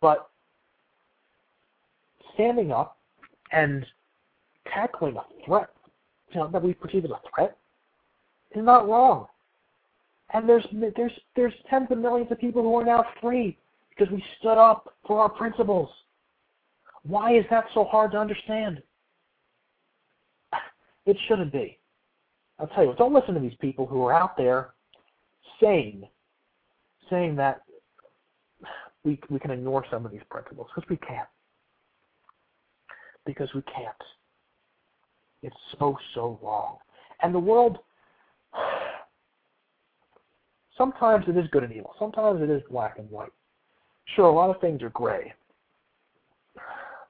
[0.00, 0.30] But
[2.34, 2.96] standing up
[3.52, 3.84] and
[4.72, 5.70] tackling a threat,
[6.30, 7.56] you know, that we perceive as a threat,
[8.54, 9.26] is not wrong.
[10.32, 10.66] And there's
[10.96, 13.56] there's there's tens of millions of people who are now free
[13.90, 15.88] because we stood up for our principles.
[17.04, 18.82] Why is that so hard to understand?
[21.06, 21.78] It shouldn't be.
[22.58, 24.74] I'll tell you what, don't listen to these people who are out there
[25.58, 26.06] saying
[27.08, 27.62] saying that
[29.04, 31.28] we we can ignore some of these principles because we can't.
[33.24, 34.02] Because we can't.
[35.42, 36.76] It's so so wrong.
[37.22, 37.78] And the world
[40.78, 41.94] sometimes it is good and evil.
[41.98, 43.32] Sometimes it is black and white.
[44.16, 45.34] Sure, a lot of things are gray.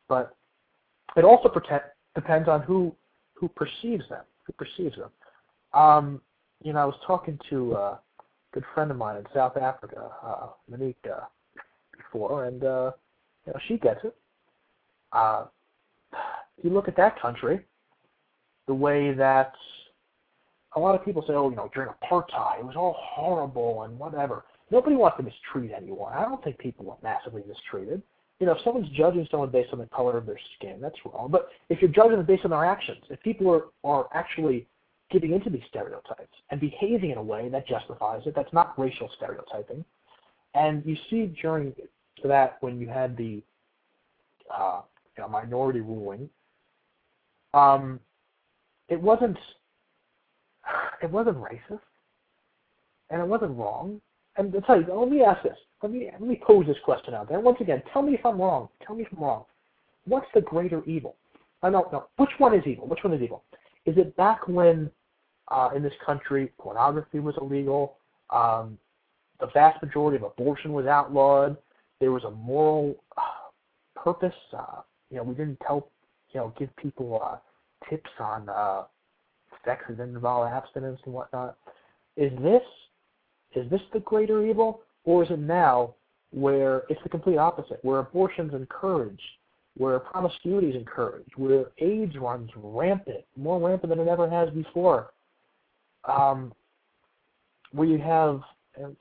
[0.09, 0.35] But
[1.17, 1.83] it also pretend,
[2.15, 2.95] depends on who
[3.35, 4.25] who perceives them.
[4.45, 5.11] Who perceives them.
[5.73, 6.21] Um,
[6.65, 8.01] you know, I was talking to a
[8.53, 11.27] good friend of mine in South Africa, uh, Monique, uh,
[11.97, 12.91] before, and uh,
[13.47, 14.17] you know she gets it.
[15.13, 15.45] Uh,
[16.63, 17.61] you look at that country,
[18.67, 19.53] the way that
[20.79, 23.99] a lot of people say, oh, you know, during apartheid, it was all horrible and
[23.99, 24.45] whatever.
[24.71, 26.13] Nobody wants to mistreat anyone.
[26.13, 28.03] I don't think people are massively mistreated.
[28.39, 31.29] You know, if someone's judging someone based on the color of their skin, that's wrong.
[31.31, 34.67] But if you're judging them based on their actions, if people are, are actually
[35.11, 39.11] giving into these stereotypes and behaving in a way that justifies it, that's not racial
[39.17, 39.85] stereotyping.
[40.55, 41.75] And you see during
[42.25, 43.43] that when you had the
[44.57, 44.83] uh,
[45.17, 46.29] you know, minority ruling,
[47.55, 47.99] um,
[48.89, 49.37] it wasn't
[51.03, 51.81] it wasn't racist,
[53.11, 54.01] and it wasn't wrong.
[54.37, 55.57] And to tell you, let me ask this.
[55.83, 57.41] Let me let me pose this question out there.
[57.41, 58.69] Once again, tell me if I'm wrong.
[58.85, 59.45] Tell me if I'm wrong.
[60.07, 61.17] What's the greater evil?
[61.63, 62.07] I don't know.
[62.17, 62.87] Which one is evil?
[62.87, 63.45] Which one is evil?
[63.85, 64.91] Is it back when
[65.49, 67.97] uh, in this country pornography was illegal?
[68.31, 68.79] Um,
[69.41, 71.57] the vast majority of abortion was outlawed.
[72.01, 74.35] There was a moral uh, purpose.
[74.53, 75.89] Uh, you know, we didn't tell,
[76.33, 77.37] you know, give people uh,
[77.89, 78.85] tips on uh,
[79.69, 81.57] sex didn't involve abstinence and whatnot.
[82.17, 82.63] Is this
[83.55, 85.95] is this the greater evil, or is it now
[86.31, 89.21] where it's the complete opposite, where abortion's encouraged,
[89.77, 95.11] where promiscuity is encouraged, where AIDS runs rampant, more rampant than it ever has before?
[96.05, 96.53] Um,
[97.73, 98.41] where you have,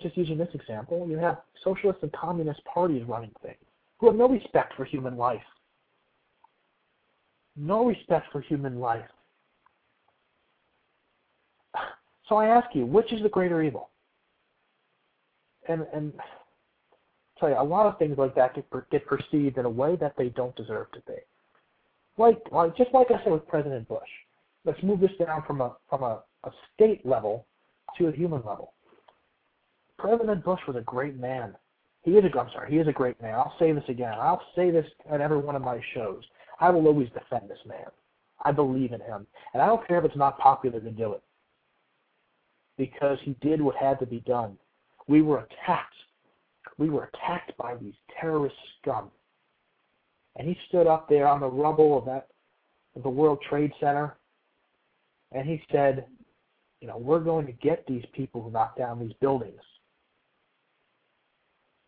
[0.01, 3.57] just using this example, you have socialist and communist parties running things
[3.97, 5.41] who have no respect for human life.
[7.55, 9.09] No respect for human life.
[12.27, 13.89] So I ask you, which is the greater evil?
[15.67, 19.65] And and I'll tell you, a lot of things like that get, get perceived in
[19.65, 21.15] a way that they don't deserve to be.
[22.17, 24.09] Like, like just like I said with President Bush.
[24.65, 27.45] Let's move this down from a from a, a state level
[27.97, 28.73] to a human level.
[29.97, 31.55] President Bush was a great man.
[32.03, 33.35] He is a I'm sorry, he is a great man.
[33.35, 34.13] I'll say this again.
[34.13, 36.23] I'll say this at every one of my shows.
[36.59, 37.87] I will always defend this man.
[38.43, 39.25] I believe in him.
[39.53, 41.23] And I don't care if it's not popular to do it.
[42.77, 44.57] Because he did what had to be done.
[45.07, 45.93] We were attacked.
[46.77, 49.09] We were attacked by these terrorist scum.
[50.35, 52.27] And he stood up there on the rubble of that
[52.95, 54.15] of the World Trade Center
[55.31, 56.05] and he said,
[56.81, 59.61] you know, we're going to get these people who knock down these buildings.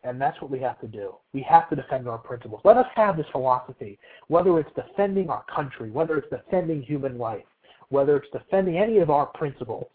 [0.02, 1.14] And that's what we have to do.
[1.32, 2.62] We have to defend our principles.
[2.64, 3.98] Let us have this philosophy,
[4.28, 7.44] whether it's defending our country, whether it's defending human life,
[7.90, 9.86] whether it's defending any of our principles.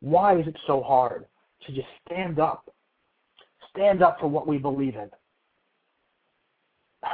[0.00, 1.26] Why is it so hard
[1.66, 2.70] to just stand up?
[3.70, 5.10] Stand up for what we believe in.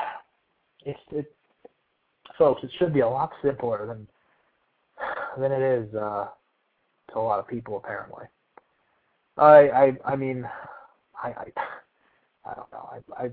[0.84, 1.32] It's it,
[2.36, 2.64] folks.
[2.64, 4.08] It should be a lot simpler than
[5.40, 6.26] than it is uh,
[7.12, 8.24] to a lot of people apparently.
[9.36, 10.44] I I I mean,
[11.22, 11.44] I I,
[12.44, 12.90] I don't know.
[12.90, 13.30] I, I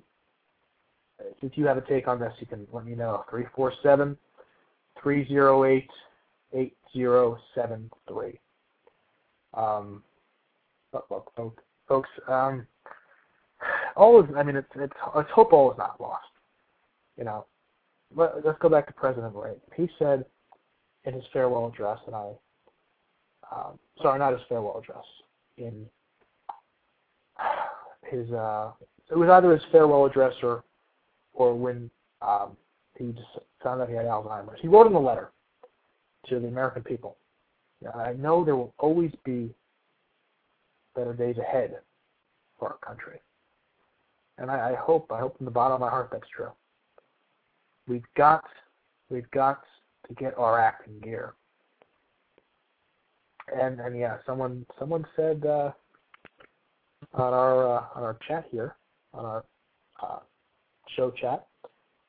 [1.42, 3.26] if you have a take on this, you can let me know.
[3.32, 4.16] Three four seven
[5.02, 5.90] three zero eight
[6.54, 8.40] eight zero seven three.
[9.54, 10.04] Um,
[10.92, 12.66] but look, folks, folks, um,
[13.96, 14.30] all is.
[14.36, 16.26] I mean, it's it's it's hope all is not lost.
[17.18, 17.46] You know,
[18.16, 19.62] let, let's go back to President Reagan.
[19.76, 20.26] He said
[21.06, 22.32] in his farewell address, and I,
[23.52, 25.04] um, sorry, not his farewell address,
[25.58, 25.86] in
[28.10, 28.72] his, uh,
[29.12, 30.64] it was either his farewell address or,
[31.34, 31.90] or when
[32.22, 32.58] um,
[32.98, 34.60] he just found out he had Alzheimer's.
[34.62, 35.32] He wrote in a letter
[36.28, 37.18] to the American people.
[37.88, 39.54] I know there will always be
[40.96, 41.78] better days ahead
[42.58, 43.20] for our country.
[44.38, 46.52] And I, I hope, I hope from the bottom of my heart that's true.
[47.88, 48.44] We've got,
[49.10, 49.64] we've got
[50.08, 51.34] to get our act in gear.
[53.60, 55.72] And and yeah, someone someone said uh,
[57.16, 58.76] on our uh, on our chat here,
[59.12, 59.44] on our
[60.04, 60.20] uh,
[60.96, 61.48] show chat,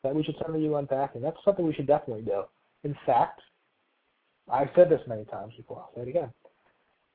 [0.03, 2.43] that we should send the UN back, and that's something we should definitely do.
[2.85, 3.41] In fact,
[4.49, 5.79] I've said this many times before.
[5.79, 6.33] I'll say it again.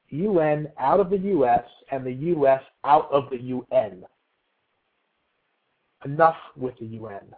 [0.09, 1.63] UN out of the U.S.
[1.91, 2.61] and the U.S.
[2.83, 4.05] out of the UN.
[6.05, 7.33] Enough with the UN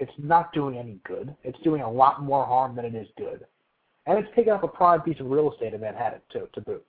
[0.00, 1.36] it's not doing any good.
[1.44, 3.44] It's doing a lot more harm than it is good.
[4.06, 6.84] And it's taking up a prime piece of real estate in Manhattan, too, to boot.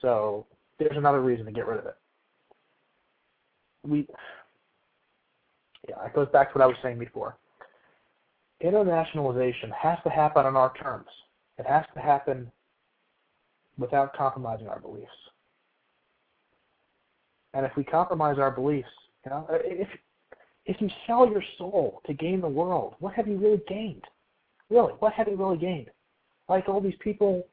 [0.00, 0.46] So
[0.78, 1.96] there's another reason to get rid of it.
[3.84, 4.06] We,
[5.88, 7.36] yeah, it goes back to what I was saying before.
[8.64, 11.08] Internationalization has to happen on our terms.
[11.58, 12.50] It has to happen
[13.78, 15.10] without compromising our beliefs.
[17.54, 18.88] And if we compromise our beliefs,
[19.24, 19.88] you know, if
[20.66, 24.02] if you sell your soul to gain the world, what have you really gained?
[24.68, 25.90] Really, what have you really gained?
[26.48, 27.46] Like all these people,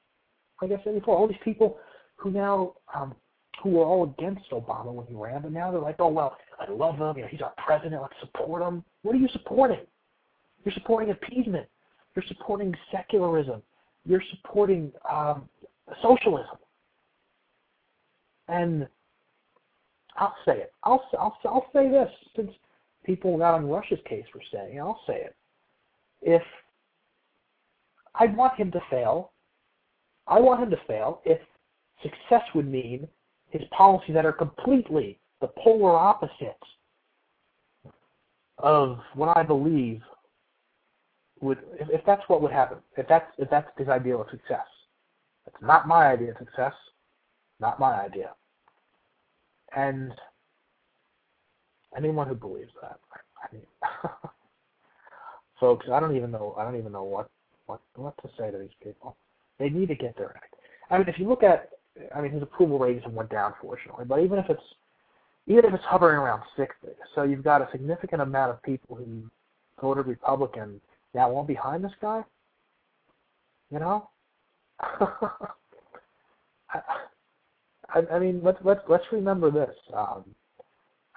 [0.62, 1.78] like I said before, all these people
[2.16, 3.16] who now, um,
[3.62, 6.70] who were all against Obama when he ran, but now they're like, oh well, I
[6.72, 7.16] love him.
[7.16, 8.02] You know, he's our president.
[8.02, 8.84] Let's support him.
[9.04, 9.86] What are you supporting?
[10.64, 11.68] You're supporting appeasement.
[12.16, 13.62] You're supporting secularism.
[14.06, 15.50] You're supporting um,
[16.02, 16.58] socialism.
[18.48, 18.88] And
[20.18, 20.74] I'll say it.
[20.84, 22.52] I'll, I'll, I'll say this since
[23.06, 25.36] people not on Rush's case were saying, I'll say it.
[26.22, 26.44] If
[28.16, 29.32] I want him to fail,
[30.28, 31.40] I want him to fail if
[32.02, 33.08] success would mean
[33.50, 36.58] his policies that are completely the polar opposites
[38.60, 40.02] of what I believe
[41.44, 44.66] would if, if that's what would happen, if that's if that's his ideal of success.
[45.46, 46.74] It's not my idea of success,
[47.60, 48.32] not my idea.
[49.76, 50.14] And
[51.98, 53.00] anyone who believes that,
[53.44, 53.66] I mean,
[55.60, 57.30] folks, I don't even know I don't even know what
[57.66, 59.18] what what to say to these people.
[59.60, 60.56] They need to get their act.
[60.90, 61.70] I mean, if you look at,
[62.16, 64.06] I mean, his approval ratings went down, fortunately.
[64.06, 64.64] But even if it's
[65.48, 69.30] even if it's hovering around 60, so you've got a significant amount of people who
[69.82, 70.80] voted Republican
[71.14, 72.24] now won't behind this guy.
[73.72, 74.10] You know,
[74.80, 76.82] I,
[77.90, 79.76] I, I mean, let's let's let's remember this.
[79.96, 80.24] Um,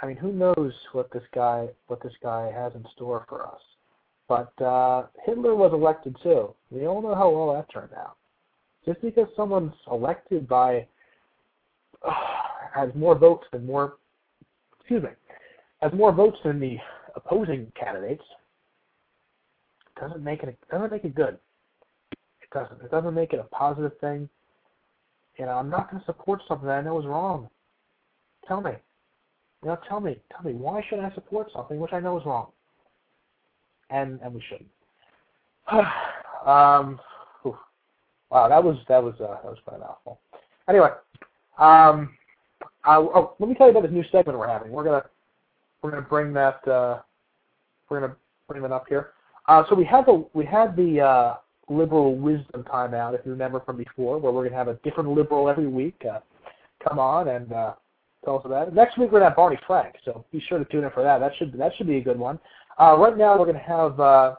[0.02, 3.60] I mean, who knows what this guy what this guy has in store for us?
[4.28, 6.54] But uh, Hitler was elected too.
[6.70, 8.16] We all know how well that turned out.
[8.84, 10.86] Just because someone's elected by
[12.06, 12.12] uh,
[12.74, 13.94] has more votes than more,
[14.78, 15.10] excuse me,
[15.80, 16.76] has more votes than the
[17.14, 18.24] opposing candidates,
[20.00, 21.38] doesn't make it doesn't make it good.
[22.12, 22.80] It doesn't.
[22.82, 24.28] It doesn't make it a positive thing.
[25.38, 27.48] You know, I'm not going to support something that I know is wrong.
[28.46, 28.72] Tell me.
[29.62, 30.16] You know, tell me.
[30.32, 32.48] Tell me why should I support something which I know is wrong?
[33.90, 34.70] And and we shouldn't.
[36.46, 37.00] um,
[37.42, 37.56] whew.
[38.30, 40.20] wow, that was that was uh, that was quite a mouthful.
[40.68, 40.90] Anyway,
[41.58, 42.16] um,
[42.84, 44.70] I, oh, let me tell you about this new segment we're having.
[44.70, 45.04] We're gonna
[45.82, 47.00] we're gonna bring that uh,
[47.88, 48.16] we're gonna
[48.48, 49.10] bring that up here.
[49.48, 51.34] Uh, so we had the we had the uh,
[51.68, 55.48] liberal wisdom timeout, if you remember from before, where we're gonna have a different liberal
[55.48, 56.20] every week uh,
[56.86, 57.74] come on and uh,
[58.24, 58.74] tell us about it.
[58.74, 61.18] Next week we're gonna have Barney Frank, so be sure to tune in for that.
[61.18, 62.38] That should that should be a good one.
[62.80, 64.34] Uh, right now we're gonna have uh,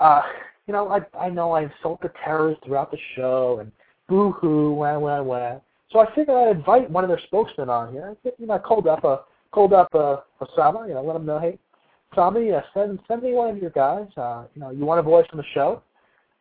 [0.00, 0.22] uh,
[0.66, 3.70] you know I I know I insult the terrorists throughout the show and
[4.08, 5.60] boo hoo wah wah wah.
[5.90, 8.16] So I figured I'd invite one of their spokesmen on here.
[8.38, 9.18] You know, I called up uh,
[9.52, 10.86] called up uh, Osama.
[10.88, 11.58] You know, let him know, hey,
[12.14, 14.08] Tommy, uh, send send me one of your guys.
[14.16, 15.82] Uh, you know, you want a voice on the show?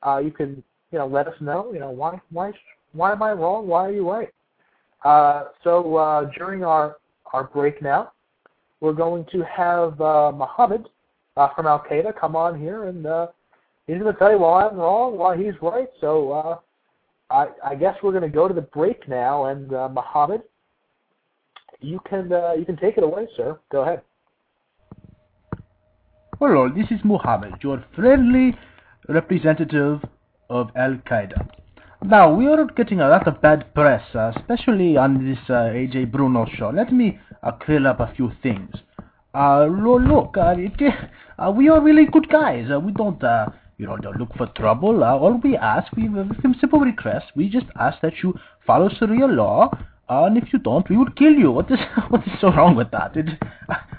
[0.06, 1.72] Uh, you can you know let us know.
[1.74, 2.52] You know why why
[2.94, 3.68] why am I wrong?
[3.68, 4.34] Why are you right?
[5.04, 6.98] Uh, so uh, during our
[7.34, 8.12] our break now,
[8.80, 10.88] we're going to have uh, Mohammed
[11.36, 13.28] uh, from Al Qaeda come on here, and uh,
[13.86, 15.90] he's going to tell you why I'm wrong, why he's right.
[16.02, 16.58] So uh,
[17.30, 20.44] I I guess we're going to go to the break now, and uh, Mohammed,
[21.80, 23.60] you can uh, you can take it away, sir.
[23.72, 24.02] Go ahead.
[26.40, 28.56] Hello, this is Muhammad, your friendly
[29.10, 30.04] representative
[30.52, 31.50] of Al Qaeda.
[32.04, 36.12] Now, we are getting a lot of bad press, uh, especially on this uh, Ajay
[36.12, 36.70] Bruno show.
[36.70, 38.70] Let me uh, clear up a few things.
[39.34, 40.80] Uh, look, uh, it,
[41.40, 42.70] uh, we are really good guys.
[42.84, 43.20] We don't,
[43.80, 45.04] you know, don't look for trouble.
[45.04, 46.30] All we ask, we have
[46.62, 47.26] simple request.
[47.36, 49.72] We just ask that you follow Sharia law.
[50.08, 51.52] And if you don't, we would kill you.
[51.52, 53.18] What is what is so wrong with that?
[53.18, 53.26] It,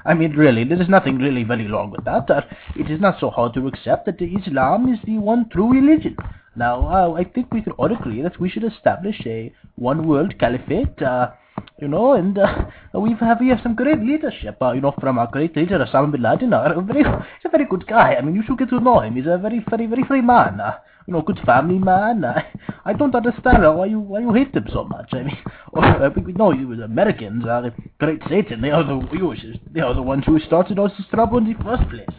[0.09, 2.31] I mean, really, there is nothing really very wrong with that.
[2.31, 2.41] Uh,
[2.77, 6.17] it is not so hard to accept that Islam is the one true religion.
[6.57, 11.03] Now, uh, I think we can all agree that we should establish a one-world caliphate.
[11.03, 11.33] Uh,
[11.79, 12.65] you know, and uh,
[12.95, 14.57] we have we have some great leadership.
[14.63, 16.55] Uh, you know, from our great leader Osama bin Laden.
[16.55, 18.15] Uh, very, he's a very good guy.
[18.15, 19.15] I mean, you should get to know him.
[19.17, 20.59] He's a very, very, very free man.
[20.59, 20.79] Uh,
[21.09, 22.23] you know, good family man.
[22.23, 22.45] I,
[22.85, 25.09] I don't understand why you why you hate them so much.
[25.13, 25.39] I mean,
[25.73, 28.61] or, uh, we know you as Americans are great Satan.
[28.61, 31.89] They are the they are the ones who started all this trouble in the first
[31.89, 32.17] place.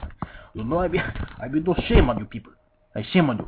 [0.55, 1.03] You know, I mean,
[1.39, 2.51] I mean, no shame on you people.
[2.95, 3.47] I shame on you.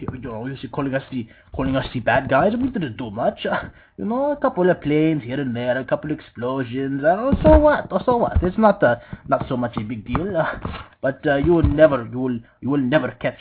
[0.00, 2.54] You know, you see, calling us the calling us the bad guys.
[2.56, 3.46] We didn't do much.
[3.98, 7.04] You know, a couple of planes here and there, a couple of explosions.
[7.04, 7.88] Uh, so what?
[7.90, 8.42] Oh, so what?
[8.42, 8.96] It's not uh,
[9.28, 10.34] not so much a big deal.
[10.34, 10.54] Uh,
[11.02, 13.40] but uh, you will never, you will, you will never catch,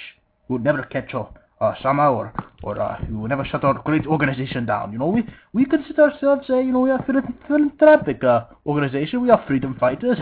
[0.50, 1.26] you will never catch uh,
[1.62, 1.74] uh,
[2.10, 4.92] or or uh, you will never shut our great organization down.
[4.92, 5.24] You know, we
[5.54, 9.22] we consider ourselves, uh, you know, we are a philanthropic uh, organization.
[9.22, 10.18] We are freedom fighters.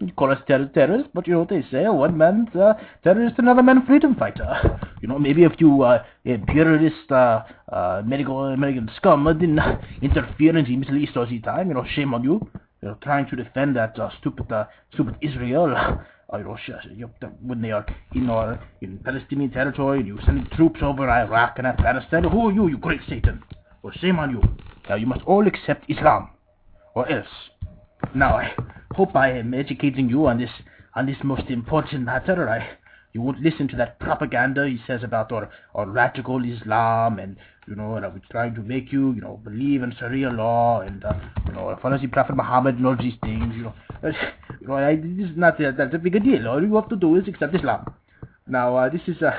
[0.00, 2.74] You call us terror terrorists, but you know they say, one man's uh,
[3.04, 4.80] terrorist, another man freedom fighter.
[5.00, 9.60] You know, maybe if you uh, imperialist uh, uh, medical American scum didn't
[10.02, 12.40] interfere in the Middle East all the time, you know, shame on you.
[12.82, 16.00] You know, trying to defend that uh, stupid, uh, stupid Israel.
[16.34, 17.84] You know, sh- you know, when they are
[18.14, 22.24] in our in Palestinian territory, and you sending troops over Iraq and Afghanistan.
[22.24, 23.42] Who are you, you great Satan?
[23.82, 24.42] Well, shame on you.
[24.88, 26.30] Now you must all accept Islam,
[26.94, 27.28] or else
[28.14, 28.54] Now, I
[28.94, 30.50] hope I am educating you on this
[30.94, 32.48] on this most important matter.
[32.48, 32.76] I,
[33.12, 37.36] you won't listen to that propaganda he says about our, our radical Islam and
[37.66, 41.04] you know that we're trying to make you you know believe in Sharia law and
[41.04, 41.14] uh,
[41.46, 43.54] you know follow the Prophet Muhammad and all these things.
[43.56, 43.74] You know,
[44.68, 46.48] uh, I, this is not uh, that's a big deal.
[46.48, 47.94] All you have to do is accept Islam.
[48.46, 49.32] Now, uh, this is uh,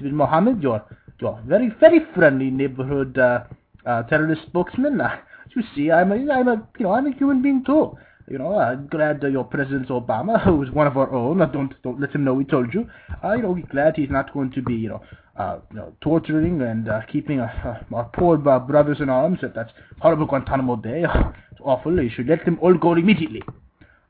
[0.00, 0.84] Muhammad, your
[1.20, 3.44] your very very friendly neighborhood uh,
[3.86, 5.00] uh, terrorist spokesman.
[5.10, 5.16] Uh,
[5.56, 7.96] you see, I'm a, I'm a you know I'm a human being too.
[8.30, 11.46] You know, I'm glad uh, your President Obama, who is one of our own, uh,
[11.46, 12.88] don't don't let him know we told you.
[13.24, 15.02] Uh, you know, we're glad he's not going to be you know
[15.36, 19.38] uh, you know torturing and uh, keeping uh, uh, our poor uh, brothers in arms
[19.42, 21.04] at that horrible Guantanamo Bay.
[21.50, 22.00] it's awful.
[22.00, 23.42] You should let them all go immediately.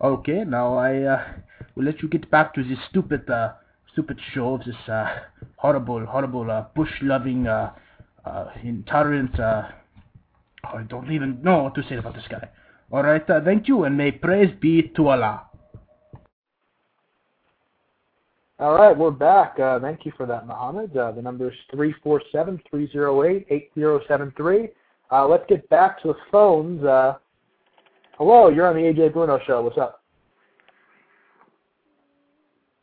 [0.03, 1.23] Okay, now I uh,
[1.77, 3.53] will let you get back to this stupid uh,
[3.93, 5.19] stupid show of this uh,
[5.57, 7.75] horrible, horrible uh, bush-loving, uh,
[8.25, 9.39] uh, intolerant.
[9.39, 9.65] Uh,
[10.65, 12.49] I don't even know what to say about this guy.
[12.91, 15.43] All right, uh, thank you, and may praise be to Allah.
[18.59, 19.59] All right, we're back.
[19.59, 20.97] Uh, thank you for that, Muhammad.
[20.97, 24.69] Uh, the number is 347-308-8073.
[25.11, 26.85] Uh, let's get back to the phones.
[26.85, 27.15] Uh,
[28.21, 29.63] hello, you're on the Ajay Bruno show.
[29.63, 30.03] What's up?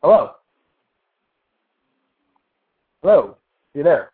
[0.02, 0.32] Hello?
[3.02, 3.36] Hello?
[3.72, 4.10] You there?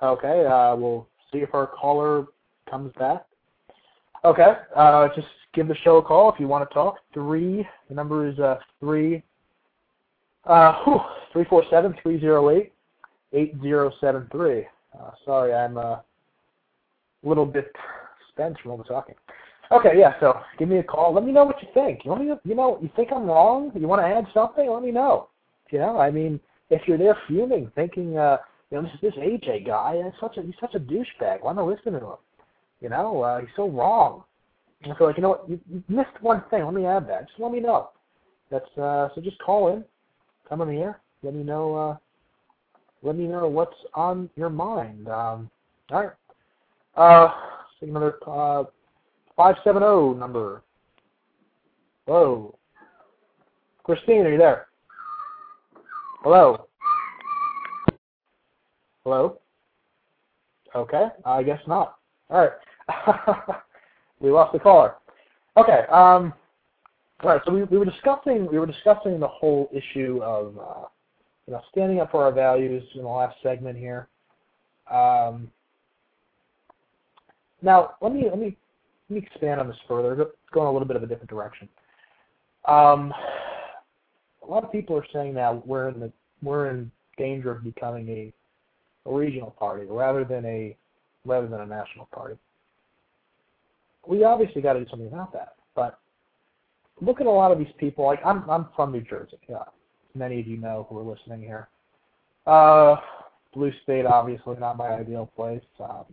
[0.00, 2.26] Okay, uh, we'll see if our caller
[2.70, 3.26] comes back.
[4.24, 6.98] Okay, uh, just give the show a call if you want to talk.
[7.12, 9.24] Three, the number is uh, three,
[10.44, 11.00] uh, whew,
[13.34, 14.66] 347-308-8073.
[14.94, 15.96] Uh, sorry, I'm uh,
[17.22, 17.72] little bit
[18.30, 19.14] spent from all the talking.
[19.70, 21.12] Okay, yeah, so give me a call.
[21.12, 22.00] Let me know what you think.
[22.04, 23.70] You, want me you know, you think I'm wrong?
[23.74, 24.70] You want to add something?
[24.70, 25.28] Let me know.
[25.70, 26.40] You know, I mean,
[26.70, 28.38] if you're there fuming, thinking, uh,
[28.70, 31.42] you know, this this Ajay guy, he's such a he's such a douchebag.
[31.42, 32.16] Why am I listening to him?
[32.80, 34.24] You know, uh, he's so wrong.
[34.84, 35.48] And so, like, you know what?
[35.48, 36.64] You, you missed one thing.
[36.64, 37.28] Let me add that.
[37.28, 37.90] Just let me know.
[38.50, 39.20] That's uh, so.
[39.20, 39.84] Just call in,
[40.48, 41.00] come on the air.
[41.22, 41.74] Let me know.
[41.74, 41.96] Uh,
[43.02, 45.08] let me know what's on your mind.
[45.08, 45.50] Um,
[45.90, 46.10] all right.
[46.98, 47.32] Uh,
[47.80, 48.64] another uh,
[49.36, 50.62] five seven zero number.
[52.06, 52.58] Whoa,
[53.84, 54.26] Christine.
[54.26, 54.66] Are you there?
[56.24, 56.66] Hello.
[59.04, 59.38] Hello.
[60.74, 61.06] Okay.
[61.24, 61.98] I guess not.
[62.30, 62.48] All
[62.88, 63.56] right.
[64.20, 64.96] we lost the caller.
[65.56, 65.84] Okay.
[65.92, 66.34] Um,
[67.22, 67.40] all right.
[67.44, 70.86] So we, we were discussing we were discussing the whole issue of uh,
[71.46, 74.08] you know standing up for our values in the last segment here.
[74.90, 75.48] Um,
[77.62, 78.56] now let me let me
[79.08, 80.14] let me expand on this further.
[80.14, 81.68] Go, go in a little bit of a different direction.
[82.66, 83.12] Um,
[84.42, 86.12] a lot of people are saying now we're in the
[86.42, 88.32] we're in danger of becoming a,
[89.08, 90.76] a regional party rather than a
[91.24, 92.36] rather than a national party
[94.08, 95.54] we obviously got to do something about that.
[95.76, 95.98] But
[97.00, 98.06] look at a lot of these people.
[98.06, 99.38] Like I'm, I'm from New Jersey.
[99.48, 99.64] Yeah,
[100.14, 101.68] many of you know who are listening here.
[102.46, 102.96] Uh,
[103.54, 105.62] blue state, obviously not my ideal place.
[105.78, 106.06] Um,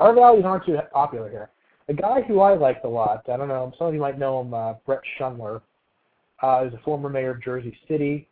[0.00, 1.50] our values aren't too popular here.
[1.88, 4.40] A guy who I liked a lot, I don't know, some of you might know
[4.40, 5.60] him, uh, Bret Schundler,
[6.42, 8.28] uh, is a former mayor of Jersey City.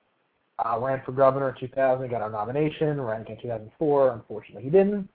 [0.64, 3.00] Uh, ran for governor in 2000, got a nomination.
[3.00, 5.08] Ran again in 2004, unfortunately he didn't.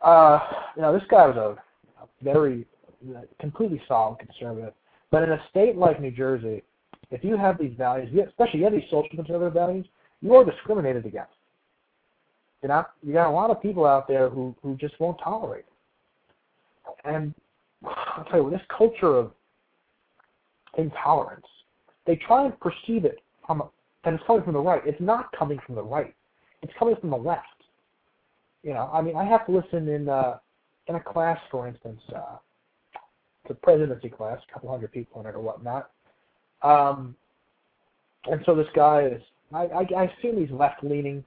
[0.00, 0.38] Uh,
[0.76, 1.56] you know, this guy was a
[2.22, 2.66] very
[3.40, 4.74] completely solid conservative.
[5.10, 6.62] But in a state like New Jersey,
[7.10, 9.86] if you have these values, especially you have these social conservative values,
[10.20, 11.32] you are discriminated against.
[12.62, 15.64] You know, you got a lot of people out there who who just won't tolerate.
[17.06, 17.34] And
[17.84, 19.32] I'll tell you, with this culture of
[20.78, 21.46] intolerance,
[22.06, 23.62] they try and perceive it from
[24.04, 24.82] that it's coming from the right.
[24.86, 26.14] It's not coming from the right.
[26.62, 27.46] It's coming from the left.
[28.62, 30.38] You know, I mean, I have to listen in uh,
[30.86, 32.36] in a class, for instance, uh,
[33.48, 35.90] it's presidency class, a couple hundred people in it or whatnot.
[36.62, 37.16] Um,
[38.30, 39.22] and so this guy is,
[39.52, 41.24] I, I, I assume he's left leaning.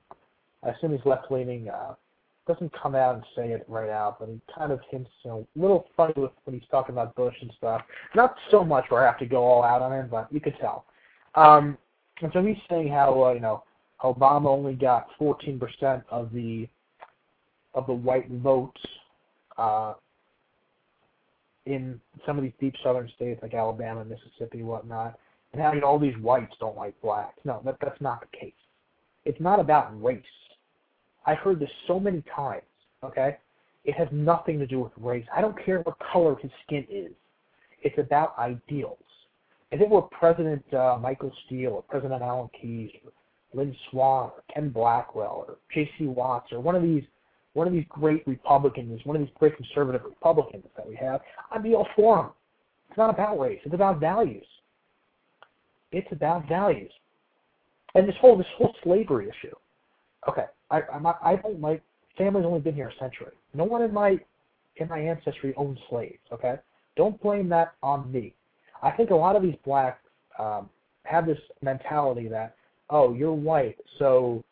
[0.64, 1.70] I assume he's left leaning.
[1.70, 1.96] Uh,
[2.50, 5.48] doesn't come out and say it right out, but he kind of hints, you know,
[5.56, 7.84] a little funny with when he's talking about Bush and stuff.
[8.16, 10.58] Not so much where I have to go all out on him, but you could
[10.60, 10.86] tell.
[11.36, 11.78] Um,
[12.24, 13.64] and so he's saying how, uh, you know,
[14.04, 16.68] Obama only got 14% of the
[17.76, 18.82] of the white votes
[19.60, 19.94] uh,
[21.68, 25.20] in some of these deep southern states like Alabama, Mississippi, whatnot,
[25.54, 27.38] and having all these whites don't like blacks.
[27.46, 28.54] No, that, that's not the case.
[29.24, 30.24] It's not about race.
[31.30, 32.64] I heard this so many times,
[33.04, 33.38] okay?
[33.86, 35.26] It has nothing to do with race.
[35.36, 37.12] I don't care what color his skin is.
[37.84, 38.98] It's about ideals.
[39.72, 43.12] If it were President uh, Michael Steele or President Alan Keyes or
[43.54, 46.06] Lynn Swann or Ken Blackwell or J.C.
[46.06, 47.04] Watts or one of these
[47.54, 51.62] one of these great Republicans, one of these great conservative Republicans that we have, I'd
[51.62, 52.30] be all for them.
[52.90, 53.60] It's not about race.
[53.66, 54.46] It's about values.
[55.92, 56.92] It's about values.
[57.94, 59.56] And this whole this whole slavery issue.
[60.28, 61.60] Okay, I I'm not, I don't
[62.18, 63.34] family's only been here a century.
[63.54, 64.18] No one in my
[64.76, 66.20] in my ancestry owned slaves.
[66.32, 66.56] Okay,
[66.96, 68.36] don't blame that on me.
[68.82, 70.02] I think a lot of these blacks
[70.38, 70.70] um,
[71.04, 72.56] have this mentality that
[72.90, 74.44] oh you're white so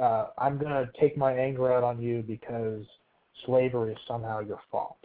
[0.00, 2.84] uh, I'm gonna take my anger out on you because
[3.46, 4.96] slavery is somehow your fault.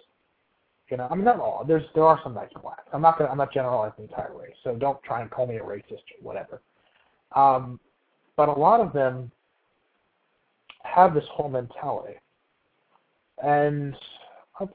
[0.89, 1.63] You know, I mean not all.
[1.67, 2.83] There's there are some nice blacks.
[2.91, 5.57] I'm not gonna I'm not generalizing the entire race, so don't try and call me
[5.57, 6.61] a racist or whatever.
[7.35, 7.79] Um,
[8.35, 9.31] but a lot of them
[10.83, 12.15] have this whole mentality,
[13.43, 13.95] and
[14.59, 14.65] I,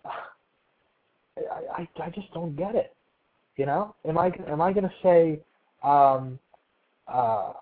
[1.37, 2.95] I I just don't get it.
[3.57, 5.41] You know, am I am I gonna say,
[5.83, 6.39] um,
[7.09, 7.53] uh,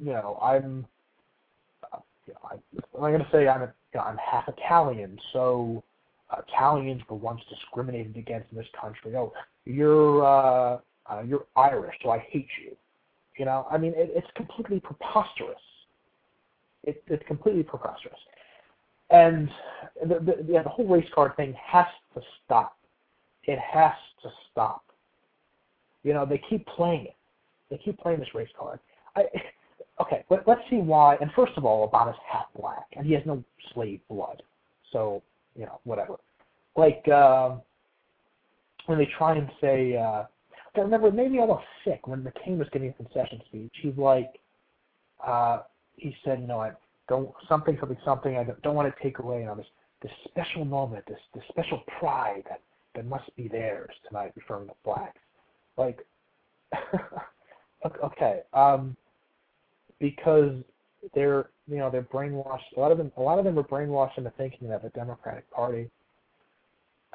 [0.00, 0.86] you know, I'm
[1.92, 2.54] uh, you know, I,
[2.98, 5.82] am I going to say I'm a, you know, I'm half Italian, so
[6.36, 9.14] Italians were once discriminated against in this country.
[9.16, 9.32] Oh,
[9.64, 10.78] you're uh,
[11.10, 12.76] uh, you're Irish, so I hate you.
[13.38, 15.60] You know, I mean, it, it's completely preposterous.
[16.88, 18.18] It, it's completely preposterous,
[19.10, 19.48] and
[20.02, 22.76] the, the yeah, the whole race card thing has to stop.
[23.44, 23.92] It has
[24.22, 24.84] to stop.
[26.02, 27.16] You know, they keep playing it.
[27.70, 28.78] They keep playing this race card.
[29.16, 29.24] I,
[30.00, 31.16] okay, let, let's see why.
[31.20, 33.42] And first of all, Obama's half black, and he has no
[33.72, 34.42] slave blood.
[34.92, 35.22] So,
[35.56, 36.16] you know, whatever.
[36.76, 37.56] Like, uh,
[38.86, 40.24] when they try and say, uh,
[40.74, 43.72] I remember made me almost sick when McCain was giving a concession speech.
[43.82, 44.32] He's like,
[45.26, 45.60] uh,
[45.98, 46.72] he said, you know, I
[47.08, 49.66] don't, something, something, something, I don't, don't want to take away, you know, this,
[50.02, 52.60] this special moment, this, this special pride that,
[52.94, 55.20] that must be theirs tonight, referring to blacks.
[55.76, 56.06] Like,
[58.04, 58.96] okay, um,
[60.00, 60.54] because
[61.14, 62.76] they're you know they're brainwashed.
[62.76, 65.50] A lot of them a lot of them are brainwashed into thinking that the Democratic
[65.50, 65.90] Party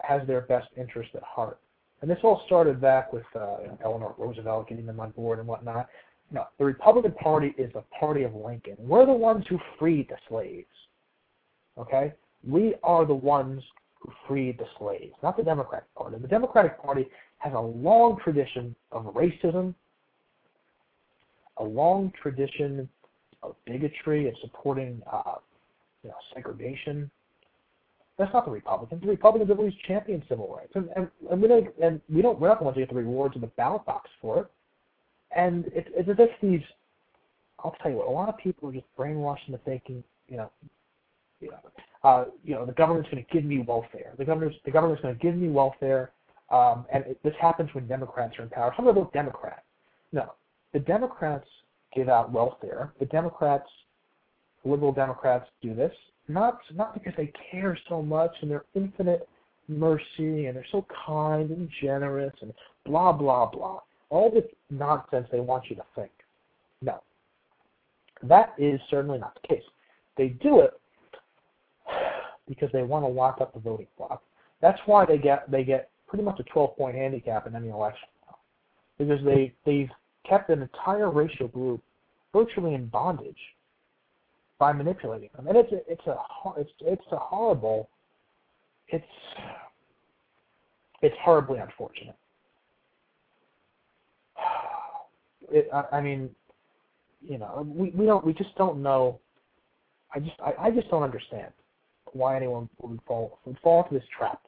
[0.02, 1.60] has their best interest at heart.
[2.02, 5.88] And this all started back with uh, Eleanor Roosevelt getting them on board and whatnot.
[6.34, 8.76] No, the Republican Party is the party of Lincoln.
[8.80, 10.68] We're the ones who freed the slaves.
[11.78, 12.14] Okay,
[12.46, 13.64] we are the ones
[14.00, 16.18] who freed the slaves, not the Democratic Party.
[16.20, 17.08] The Democratic Party
[17.38, 19.74] has a long tradition of racism
[21.58, 22.88] a long tradition
[23.42, 25.36] of bigotry and supporting uh,
[26.04, 27.10] you know, segregation.
[28.18, 29.02] That's not the Republicans.
[29.02, 32.40] The Republicans have always championed civil rights, and, and, and we don't and we don't
[32.40, 34.48] we're not the ones who get the rewards in the ballot box for it.
[35.36, 36.62] And it, it's as if these,
[37.60, 40.52] I'll tell you what, a lot of people are just brainwashed into thinking, you know,
[41.40, 41.58] you know,
[42.04, 44.14] uh, you know, the government's going to give me welfare.
[44.18, 46.12] The governor's the government's going to give me welfare,
[46.52, 48.74] um, and it, this happens when Democrats are in power.
[48.76, 49.62] Some of them Democrats.
[50.12, 50.34] No,
[50.74, 51.48] the Democrats
[51.96, 52.94] give out welfare.
[53.00, 53.70] The Democrats,
[54.66, 55.94] liberal Democrats, do this
[56.28, 59.28] not not because they care so much and they're infinite
[59.68, 62.54] mercy and they're so kind and generous and
[62.86, 63.80] blah blah blah.
[64.14, 66.12] All this nonsense they want you to think.
[66.84, 67.02] No,
[68.22, 69.64] that is certainly not the case.
[70.18, 70.80] They do it
[72.48, 74.22] because they want to lock up the voting bloc.
[74.62, 78.08] That's why they get they get pretty much a 12 point handicap in any election
[79.00, 79.90] because they they've
[80.30, 81.82] kept an entire racial group
[82.34, 83.36] virtually in bondage
[84.60, 85.48] by manipulating them.
[85.48, 86.18] And it's a, it's a
[86.56, 87.90] it's it's a horrible
[88.90, 89.04] it's
[91.02, 92.16] it's horribly unfortunate.
[95.52, 96.30] It, I, I mean,
[97.22, 99.20] you know, we we don't we just don't know.
[100.14, 101.52] I just I, I just don't understand
[102.14, 104.42] why anyone would fall would fall into this trap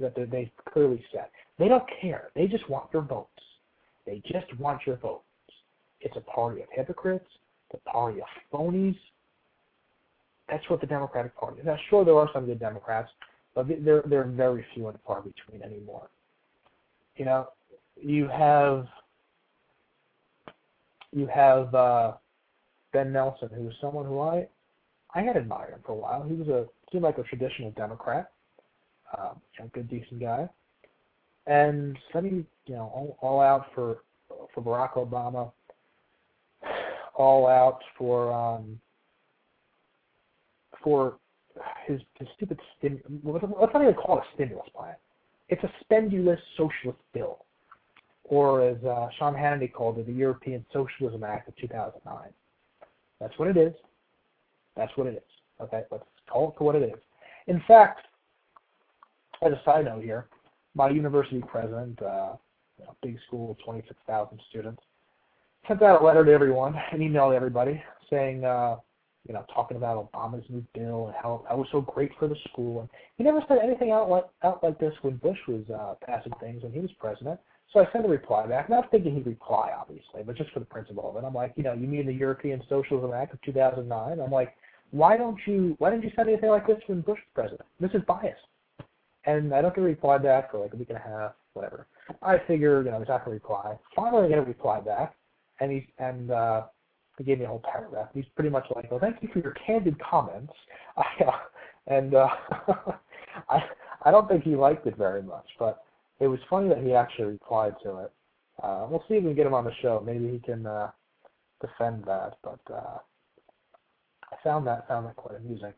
[0.00, 1.30] that they, clearly set.
[1.58, 2.30] They don't care.
[2.34, 3.28] They just want your votes.
[4.06, 5.24] They just want your votes.
[6.00, 7.28] It's a party of hypocrites,
[7.70, 8.96] the party of phonies.
[10.48, 11.66] That's what the Democratic Party is.
[11.66, 13.10] Now, sure, there are some good Democrats,
[13.54, 16.08] but they're they're very few and far between anymore.
[17.16, 17.48] You know,
[18.00, 18.86] you have
[21.12, 22.12] you have uh,
[22.92, 24.46] Ben Nelson, who was someone who I
[25.14, 26.22] I had admired for a while.
[26.22, 28.30] He was a seemed like a traditional Democrat,
[29.16, 30.48] uh, a good decent guy,
[31.46, 33.98] and he you know all, all out for
[34.54, 35.52] for Barack Obama,
[37.14, 38.80] all out for um,
[40.82, 41.18] for
[41.86, 43.00] his, his stupid stim.
[43.24, 44.94] Let's not even call it a stimulus plan.
[45.48, 47.44] It's a spendulous socialist bill,
[48.30, 52.16] or as uh, Sean Hannity called it, the European Socialism Act of 2009.
[53.20, 53.74] That's what it is.
[54.76, 55.60] That's what it is.
[55.60, 56.98] Okay, let's call it what it is.
[57.48, 58.06] In fact,
[59.42, 60.28] as a side note here,
[60.74, 62.36] my university president, uh,
[62.78, 64.80] you know, big school, 26,000 students,
[65.66, 68.76] sent out a letter to everyone, an email to everybody, saying, uh,
[69.26, 72.36] you know, talking about Obama's new bill and how that was so great for the
[72.50, 72.80] school.
[72.80, 72.88] And
[73.18, 76.62] he never said anything out like out like this when Bush was uh, passing things
[76.62, 77.38] when he was president.
[77.72, 80.66] So I sent a reply back, not thinking he'd reply, obviously, but just for the
[80.66, 81.26] principle of it.
[81.26, 84.20] I'm like, you know, you mean the European Socialism Act of 2009?
[84.20, 84.56] I'm like,
[84.90, 87.68] why don't you why didn't you send anything like this when Bush was president?
[87.78, 88.36] This is bias.
[89.24, 91.86] And I don't get a reply back for like a week and a half, whatever.
[92.22, 93.78] I figured, you know, he's not going to reply.
[93.94, 95.14] Finally, I get a reply back,
[95.60, 96.62] and he's and uh,
[97.18, 98.08] he gave me a whole paragraph.
[98.14, 100.52] He's pretty much like, "Well, thank you for your candid comments."
[100.96, 101.30] I, uh,
[101.86, 102.28] and uh,
[103.48, 103.62] I
[104.02, 105.84] I don't think he liked it very much, but
[106.20, 108.12] it was funny that he actually replied to it.
[108.62, 110.02] Uh, we'll see if we can get him on the show.
[110.04, 110.90] Maybe he can uh,
[111.60, 112.36] defend that.
[112.42, 112.98] But uh,
[114.30, 115.72] I found that found that quite amusing.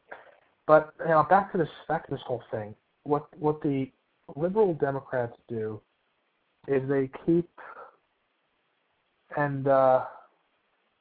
[0.66, 2.74] But you know, back to this back to this whole thing.
[3.05, 3.89] What what the
[4.35, 5.81] liberal Democrats do
[6.66, 7.48] is they keep
[9.36, 10.05] and uh,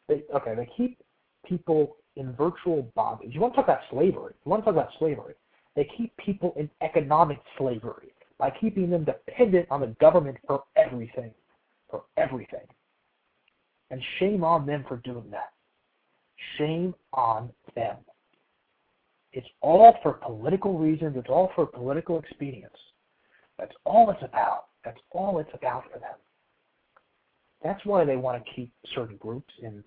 [0.08, 1.00] they okay they keep
[1.48, 3.34] people in virtual bondage.
[3.34, 4.34] You want to talk about slavery?
[4.46, 5.34] You want to talk about slavery?
[5.76, 8.11] They keep people in economic slavery
[8.42, 11.32] by keeping them dependent on the government for everything,
[11.92, 12.66] for everything.
[13.92, 15.52] And shame on them for doing that.
[16.58, 17.98] Shame on them.
[19.32, 21.16] It's all for political reasons.
[21.18, 22.74] It's all for political expedience.
[23.60, 24.66] That's all it's about.
[24.84, 26.18] That's all it's about for them.
[27.64, 29.84] That's why they want to keep certain groups in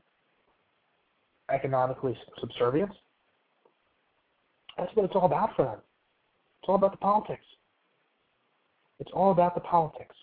[1.52, 2.94] economically subservience.
[4.78, 5.78] That's what it's all about for them.
[6.60, 7.44] It's all about the politics.
[9.00, 10.14] It's all about the politics.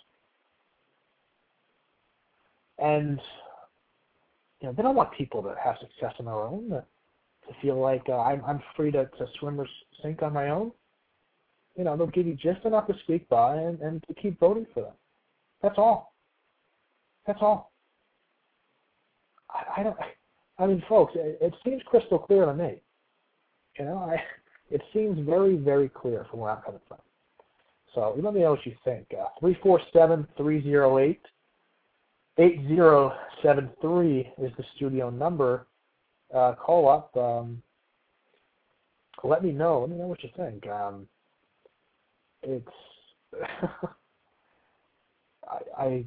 [2.80, 3.20] And
[4.60, 6.84] you know, they don't want people to have success on their own, to,
[7.48, 9.68] to feel like uh, I'm, I'm free to, to swim or
[10.02, 10.72] sink on my own.
[11.78, 14.68] You know, they'll give you just enough to squeak by and, and to keep voting
[14.74, 14.94] for them.
[15.62, 16.14] That's all.
[17.26, 17.72] That's all.
[19.50, 19.98] I, I don't.
[20.60, 22.82] I mean, folks, it, it seems crystal clear to me.
[23.80, 24.22] You know, I.
[24.70, 27.00] It seems very, very clear from where I'm coming from.
[27.94, 29.08] So let me know what you think.
[29.18, 31.22] Uh, three four seven three zero eight
[32.38, 35.68] eight zero seven three is the studio number.
[36.34, 37.16] Uh, call up.
[37.18, 37.62] Um,
[39.24, 39.82] let me know.
[39.82, 40.66] Let me know what you think.
[40.68, 41.08] Um,
[42.44, 42.68] it's
[45.48, 46.06] I, I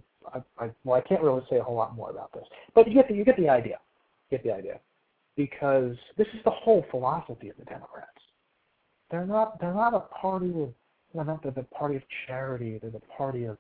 [0.59, 2.45] I, well, I can't really say a whole lot more about this,
[2.75, 3.79] but you get the you get the idea.
[4.31, 4.81] You get the idea,
[5.37, 8.09] because this is the whole philosophy of the Democrats.
[9.11, 10.73] They're not they're not a party of
[11.15, 12.79] they're not the, the party of charity.
[12.81, 13.57] They're the party of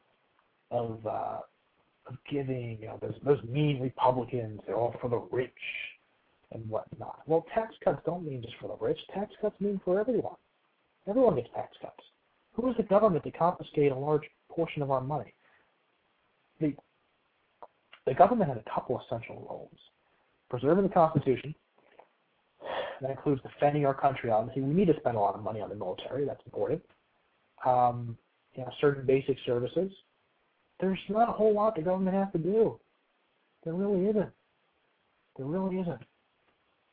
[0.70, 1.38] of uh,
[2.06, 2.78] of giving.
[2.80, 4.60] You know, those those mean Republicans.
[4.66, 5.50] They're all for the rich
[6.52, 7.20] and whatnot.
[7.26, 8.98] Well, tax cuts don't mean just for the rich.
[9.12, 10.36] Tax cuts mean for everyone.
[11.08, 12.02] Everyone gets tax cuts.
[12.54, 15.32] Who is the government to confiscate a large portion of our money?
[16.60, 16.74] The
[18.06, 19.78] the government has a couple essential roles:
[20.50, 21.54] preserving the Constitution.
[23.00, 24.30] That includes defending our country.
[24.30, 26.24] Obviously, we need to spend a lot of money on the military.
[26.24, 26.80] That's important.
[27.64, 28.16] Um,
[28.54, 29.90] you know, certain basic services.
[30.80, 32.78] There's not a whole lot the government has to do.
[33.64, 34.30] There really isn't.
[35.36, 36.00] There really isn't.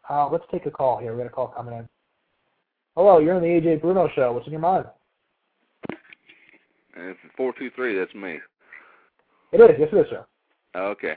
[0.09, 1.13] Uh, let's take a call here.
[1.13, 1.87] We got a call coming in.
[2.95, 4.33] Hello, you're on the Ajay Bruno show.
[4.33, 4.85] What's in your mind?
[6.95, 8.39] If four two three, that's me.
[9.51, 9.77] It is.
[9.79, 10.25] Yes, it is, sir.
[10.75, 11.15] Okay.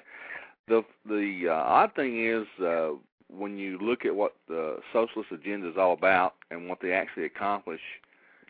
[0.68, 2.90] The the uh, odd thing is uh,
[3.28, 7.24] when you look at what the socialist agenda is all about and what they actually
[7.24, 7.80] accomplish,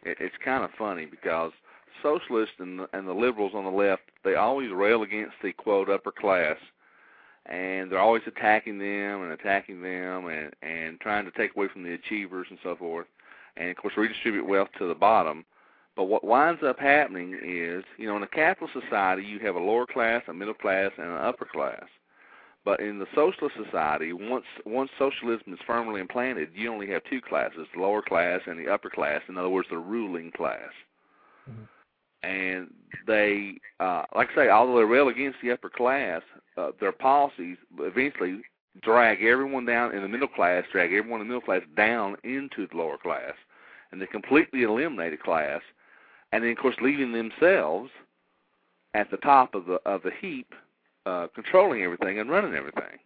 [0.05, 1.52] it, it's kind of funny because
[2.02, 5.89] socialists and the, and the liberals on the left they always rail against the quote
[5.89, 6.56] upper class,
[7.47, 11.82] and they're always attacking them and attacking them and and trying to take away from
[11.82, 13.06] the achievers and so forth,
[13.56, 15.44] and of course redistribute wealth to the bottom.
[15.97, 19.60] But what winds up happening is, you know, in a capitalist society, you have a
[19.60, 21.85] lower class, a middle class, and an upper class.
[22.65, 27.20] But in the socialist society, once once socialism is firmly implanted, you only have two
[27.20, 29.20] classes: the lower class and the upper class.
[29.28, 30.70] In other words, the ruling class.
[31.49, 31.65] Mm-hmm.
[32.27, 32.70] And
[33.07, 36.23] they, uh, like I say, although they rail against the upper class,
[36.57, 38.41] uh, their policies eventually
[38.81, 42.66] drag everyone down in the middle class, drag everyone in the middle class down into
[42.66, 43.35] the lower class,
[43.93, 45.61] and they completely eliminate a class
[46.35, 47.91] and then of course leaving themselves
[48.95, 50.53] at the top of the of the heap,
[51.06, 52.98] uh, controlling everything and running everything.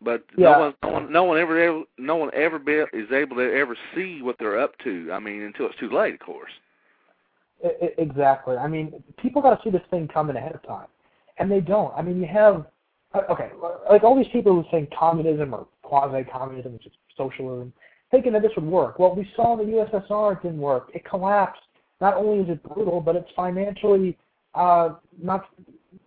[0.00, 0.52] But Yeah.
[0.52, 3.54] no one, no one, no one ever, ever, no one ever be, is able to
[3.54, 5.10] ever see what they're up to.
[5.12, 6.52] I mean, until it's too late, of course.
[7.64, 8.56] I- I- exactly.
[8.56, 10.88] I mean, people got to see this thing coming ahead of time,
[11.38, 11.94] and they don't.
[11.96, 12.66] I mean, you have
[13.14, 13.50] uh, okay,
[13.90, 17.72] like all these people who think communism or quasi-communism, which is socialism,
[18.10, 18.98] thinking that this would work.
[18.98, 20.90] Well, we saw the USSR it didn't work.
[20.94, 21.62] It collapsed.
[22.00, 24.18] Not only is it brutal, but it's financially
[24.54, 25.48] uh, not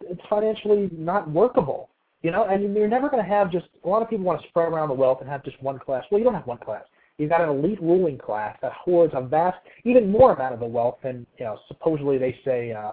[0.02, 1.90] it's financially not workable.
[2.22, 4.48] You know, and you're never going to have just a lot of people want to
[4.50, 6.04] spread around the wealth and have just one class.
[6.12, 6.84] Well, you don't have one class.
[7.18, 10.66] You've got an elite ruling class that hoards a vast, even more amount of the
[10.66, 11.58] wealth than you know.
[11.68, 12.92] Supposedly, they say uh,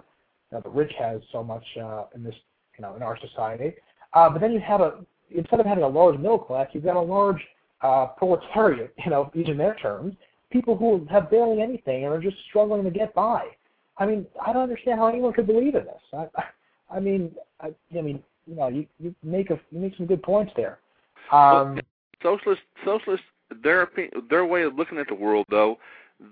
[0.51, 2.35] you know, the rich has so much uh, in this,
[2.77, 3.73] you know, in our society.
[4.13, 6.95] Uh, but then you have a instead of having a large middle class, you've got
[6.95, 7.41] a large
[7.81, 8.93] uh, proletariat.
[9.03, 10.15] You know, using their terms,
[10.51, 13.45] people who have barely anything and are just struggling to get by.
[13.97, 16.01] I mean, I don't understand how anyone could believe in this.
[16.13, 16.43] I, I
[16.99, 17.31] mean,
[17.61, 20.79] I, I mean, you know, you, you make a you make some good points there.
[21.31, 21.79] Um,
[22.21, 23.23] socialist socialist
[23.63, 23.89] their
[24.29, 25.77] their way of looking at the world though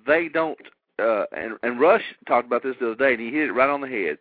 [0.05, 0.57] they don't
[0.99, 3.69] uh and and Rush talked about this the other day and he hit it right
[3.69, 4.17] on the head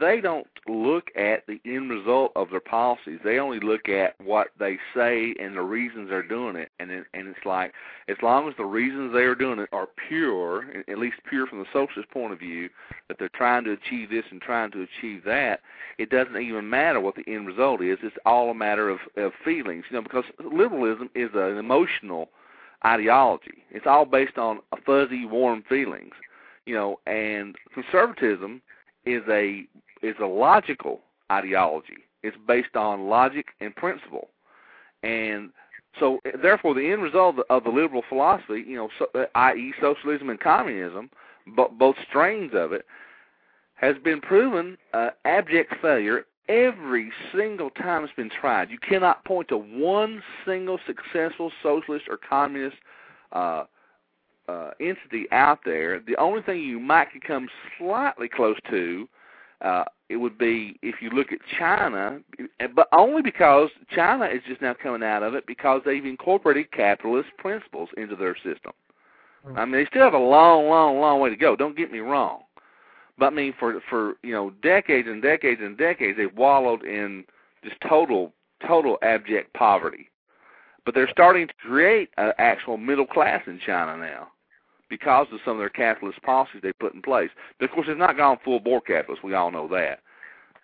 [0.00, 4.48] they don't look at the end result of their policies they only look at what
[4.58, 7.72] they say and the reasons they're doing it and it, and it's like
[8.08, 11.58] as long as the reasons they are doing it are pure at least pure from
[11.58, 12.68] the socialist point of view
[13.08, 15.60] that they're trying to achieve this and trying to achieve that
[15.98, 17.98] it doesn't even matter what the end result is.
[18.02, 22.30] It's all a matter of, of feelings, you know, because liberalism is an emotional
[22.84, 23.62] ideology.
[23.70, 26.14] It's all based on a fuzzy, warm feelings,
[26.66, 28.62] you know, and conservatism
[29.04, 29.64] is a
[30.02, 31.00] is a logical
[31.30, 32.04] ideology.
[32.22, 34.28] It's based on logic and principle,
[35.02, 35.50] and
[35.98, 40.40] so therefore the end result of the liberal philosophy, you know, so, i.e., socialism and
[40.40, 41.10] communism,
[41.56, 42.86] but both strains of it,
[43.74, 48.70] has been proven uh, abject failure every single time it's been tried.
[48.70, 52.76] You cannot point to one single successful socialist or communist
[53.32, 53.64] uh,
[54.48, 56.00] uh, entity out there.
[56.00, 57.48] The only thing you might come
[57.78, 59.08] slightly close to,
[59.60, 62.20] uh, it would be if you look at China,
[62.74, 67.28] but only because China is just now coming out of it because they've incorporated capitalist
[67.38, 68.72] principles into their system.
[69.56, 71.56] I mean, they still have a long, long, long way to go.
[71.56, 72.42] Don't get me wrong.
[73.18, 77.24] But I mean, for for you know decades and decades and decades, they've wallowed in
[77.64, 78.32] just total
[78.66, 80.08] total abject poverty.
[80.84, 84.28] But they're starting to create an actual middle class in China now
[84.88, 87.30] because of some of their capitalist policies they put in place.
[87.58, 89.24] But of course, it's not gone full bore capitalist.
[89.24, 90.00] We all know that.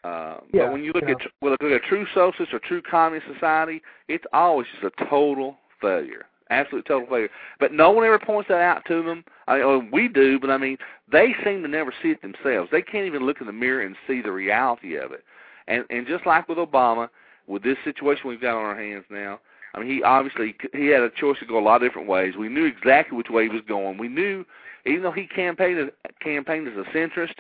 [0.05, 1.13] Uh, Yeah, but when you look yeah.
[1.13, 5.05] at well, look at a true socialist or true communist society, it's always just a
[5.07, 7.31] total failure, absolute total failure.
[7.59, 9.25] But no one ever points that out to them.
[9.47, 10.77] I mean, we do, but I mean,
[11.11, 12.69] they seem to never see it themselves.
[12.71, 15.25] They can't even look in the mirror and see the reality of it.
[15.69, 17.09] And and just like with Obama,
[17.47, 19.41] with this situation we've got on our hands now,
[19.75, 22.35] I mean, he obviously he had a choice to go a lot of different ways.
[22.37, 23.99] We knew exactly which way he was going.
[23.99, 24.45] We knew,
[24.87, 25.91] even though he campaigned
[26.21, 27.35] campaigned as a centrist,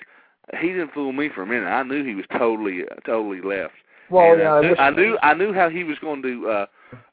[0.60, 1.66] he didn't fool me for a minute.
[1.66, 3.74] I knew he was totally uh, totally left.
[4.10, 6.48] well, And yeah, I, I knew, I knew I knew how he was going to
[6.48, 6.66] uh,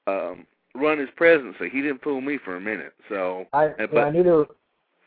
[0.07, 1.69] um, run his presidency.
[1.69, 2.93] He didn't fool me for a minute.
[3.09, 4.35] So, I, uh, yeah, but I knew there.
[4.35, 4.47] Were,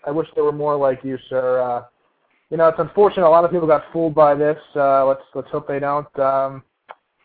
[0.07, 1.61] I wish there were more like you, sir.
[1.61, 1.85] Uh,
[2.51, 3.27] you know, it's unfortunate.
[3.27, 4.59] A lot of people got fooled by this.
[4.75, 6.19] Uh, let's let's hope they don't.
[6.19, 6.63] Um,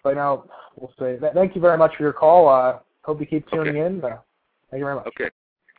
[0.04, 1.20] but now we'll see.
[1.20, 2.48] Th- Thank you very much for your call.
[2.50, 3.86] Uh, hope you keep tuning Okay.
[3.86, 4.04] in.
[4.04, 4.18] Uh,
[4.70, 5.08] thank you very much.
[5.08, 5.30] okay,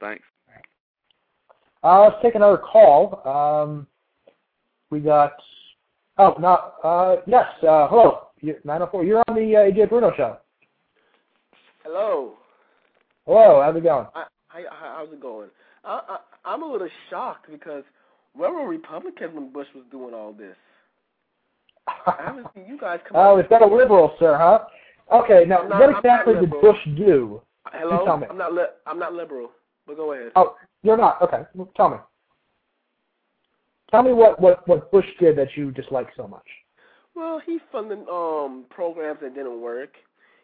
[0.01, 0.24] thanks.
[1.82, 3.20] Uh, let's take another call.
[3.28, 3.86] Um,
[4.90, 5.32] we got.
[6.16, 6.72] Oh, no.
[6.82, 7.44] Uh, yes.
[7.62, 8.28] Uh, hello.
[8.40, 9.05] You- 904.
[9.05, 10.38] You're on the uh, Ajay Bruno show.
[11.82, 12.34] Hello.
[13.26, 13.60] Hello.
[13.62, 14.06] How's it going?
[14.14, 15.48] I, I, how's it going?
[15.84, 17.84] I, I, I'm a little shocked because
[18.34, 20.56] where were Republicans when Bush was doing all this?
[21.86, 23.16] I haven't seen you guys come.
[23.20, 24.65] Oh, out- it's a liberal, sir, huh?
[25.12, 25.44] Okay.
[25.47, 26.51] Now, not- what exactly did.
[26.51, 27.40] Bush do?
[27.73, 28.01] Hello.
[28.01, 28.27] you tell me.
[28.28, 28.52] I'm not.
[28.52, 29.51] Li- I'm not liberal.
[29.86, 30.32] But go ahead.
[30.36, 31.20] Oh, you're not.
[31.23, 31.43] Okay.
[31.55, 31.97] Well, Tell me.
[33.90, 36.47] Tell me what what what Bush did that you dislike so much.
[37.15, 39.90] Well, he funded um programs that didn't work.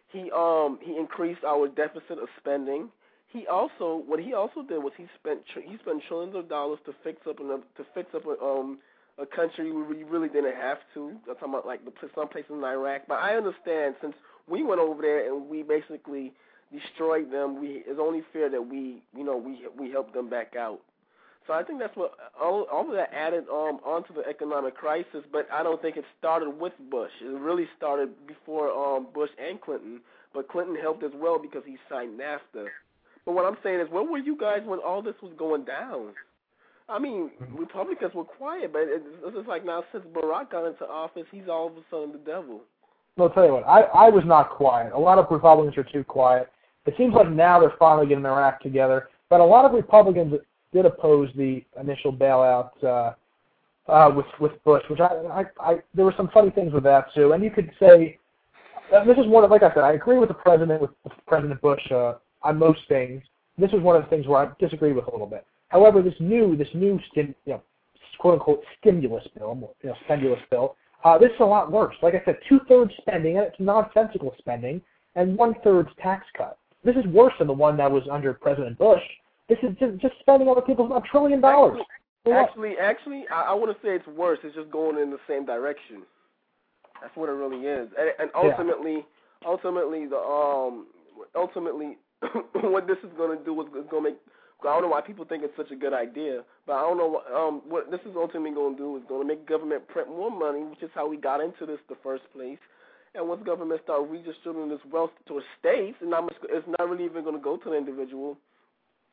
[0.08, 2.90] He um he increased our deficit of spending.
[3.28, 6.78] He also what he also did was he spent tr- he spent trillions of dollars
[6.86, 8.78] to fix up another to fix up a, um
[9.20, 11.10] a country where we really didn't have to.
[11.28, 13.02] I'm talking about like the some places in Iraq.
[13.06, 14.14] But I understand since
[14.48, 16.32] we went over there and we basically
[16.72, 20.56] destroyed them, we it's only fair that we you know we we helped them back
[20.56, 20.80] out.
[21.46, 25.24] So I think that's what all, all of that added um, onto the economic crisis.
[25.32, 27.10] But I don't think it started with Bush.
[27.20, 30.00] It really started before um, Bush and Clinton.
[30.32, 32.66] But Clinton helped as well because he signed NAFTA.
[33.26, 36.12] But what I'm saying is, where were you guys when all this was going down?
[36.90, 39.04] I mean, Republicans were quiet, but it's,
[39.34, 42.62] just like now since Barack got into office, he's all of a sudden the devil.
[43.18, 43.64] I'll tell you what.
[43.64, 44.92] I I was not quiet.
[44.92, 46.50] A lot of Republicans are too quiet.
[46.86, 49.08] It seems like now they're finally getting their act together.
[49.28, 50.34] But a lot of Republicans
[50.72, 53.12] did oppose the initial bailout uh,
[53.90, 57.12] uh, with with Bush, which I, I I there were some funny things with that
[57.14, 57.32] too.
[57.32, 58.18] And you could say
[58.94, 60.90] uh, this is one of like I said, I agree with the president with
[61.26, 63.22] President Bush uh, on most things.
[63.58, 65.44] This is one of the things where I disagree with a little bit.
[65.70, 67.62] However, this new this new stim, you know,
[68.18, 71.96] quote unquote stimulus bill, you know, stimulus bill, Uh, this is a lot worse.
[72.02, 74.82] Like I said, two thirds spending, and it's nonsensical spending,
[75.14, 76.58] and one third's tax cut.
[76.84, 79.02] This is worse than the one that was under President Bush.
[79.48, 81.80] This is just, just spending other people's a trillion dollars.
[82.30, 84.38] Actually, actually, I, I wouldn't say it's worse.
[84.44, 86.02] It's just going in the same direction.
[87.00, 87.88] That's what it really is.
[87.98, 88.50] And, and Yeah.
[88.50, 89.06] ultimately,
[89.46, 90.86] ultimately, the um,
[91.34, 91.96] ultimately,
[92.60, 94.18] what this is going to do is going to make.
[94.64, 97.08] I don't know why people think it's such a good idea, but I don't know
[97.08, 100.08] what um what this is ultimately going to do is going to make government print
[100.08, 102.58] more money, which is how we got into this the first place.
[103.14, 106.12] And once government start redistributing this wealth to states, and
[106.48, 108.36] it's not really even going to go to the individual.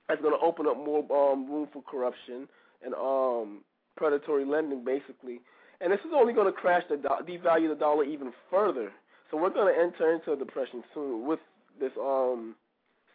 [0.10, 2.48] It's going to open up more um room for corruption
[2.84, 3.64] and um
[3.95, 5.40] predatory lending, basically.
[5.82, 8.91] And this is only going to crash the do- devalue the dollar even further.
[9.30, 11.40] So we're going to enter into a depression soon with
[11.80, 12.56] this um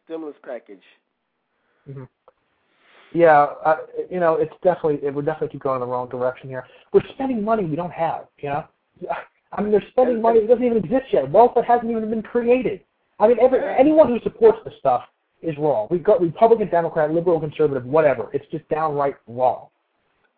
[0.04, 0.82] stimulus package.
[1.88, 2.08] Mhm.
[3.14, 3.76] Yeah, uh,
[4.10, 6.64] you know, it's definitely it would definitely keep going in the wrong direction here.
[6.92, 8.26] We're spending money we don't have.
[8.38, 8.64] You know,
[9.52, 11.30] I mean, they're spending money that doesn't even exist yet.
[11.30, 12.80] Wealth that hasn't even been created.
[13.18, 15.02] I mean, every anyone who supports this stuff
[15.42, 15.88] is wrong.
[15.90, 18.28] We've got Republican, Democrat, liberal, conservative, whatever.
[18.32, 19.66] It's just downright wrong.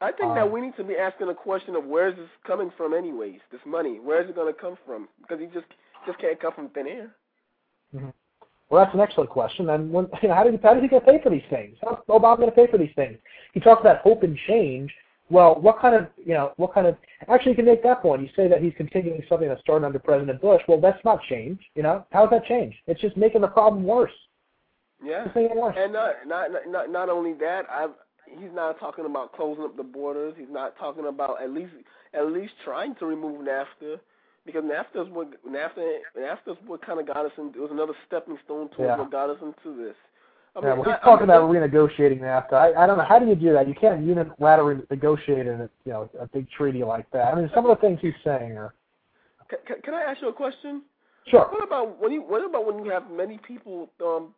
[0.00, 2.28] I think Um, that we need to be asking the question of where is this
[2.44, 3.40] coming from, anyways?
[3.50, 5.08] This money, where is it going to come from?
[5.20, 5.66] Because it just
[6.06, 7.14] just can't come from thin air.
[8.70, 9.70] Well, that's an excellent question.
[9.70, 11.76] And when, you know, how did he, how did he get paid for these things?
[11.82, 13.18] How's Obama going to pay for these things?
[13.52, 14.92] He talks about hope and change.
[15.30, 16.96] Well, what kind of, you know, what kind of?
[17.28, 18.22] Actually, you can make that point.
[18.22, 20.60] You say that he's continuing something that started under President Bush.
[20.68, 21.60] Well, that's not change.
[21.74, 22.74] You know, how's that change?
[22.86, 24.12] It's just making the problem worse.
[25.02, 25.24] Yeah.
[25.24, 25.76] It's making it worse.
[25.78, 27.86] And not not not not only that, I
[28.26, 30.34] he's not talking about closing up the borders.
[30.36, 31.72] He's not talking about at least
[32.12, 34.00] at least trying to remove NAFTA
[34.46, 37.48] because NAFTA is what NAFTA NAFTA is what kind of got us in.
[37.48, 38.96] It was another stepping stone towards Yeah.
[38.98, 39.94] what got us into this.
[40.56, 42.52] I yeah, mean, well, he's I- talking I about renegotiating NAFTA.
[42.52, 43.04] I, I don't know.
[43.04, 43.66] How do you do that?
[43.66, 47.32] You can't unilaterally negotiate in a, you know, a big treaty like that.
[47.32, 48.74] I mean, some of the things he's saying are
[49.48, 50.82] Can, can, can I ask you a question?
[51.26, 51.48] sure.
[51.50, 54.34] What about when you what about when you have many people um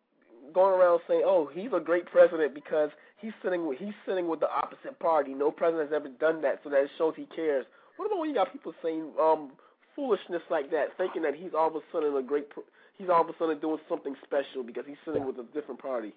[0.54, 4.40] going around saying, "Oh, he's a great president because he's sitting with he's sitting with
[4.40, 5.34] the opposite party.
[5.34, 7.66] No president has ever done that, so that shows he cares."
[7.96, 9.50] What about when you got people saying um
[9.96, 12.46] foolishness like that, thinking that he's all of a sudden a great
[12.98, 16.12] he's all of a sudden doing something special because he's sitting with a different party?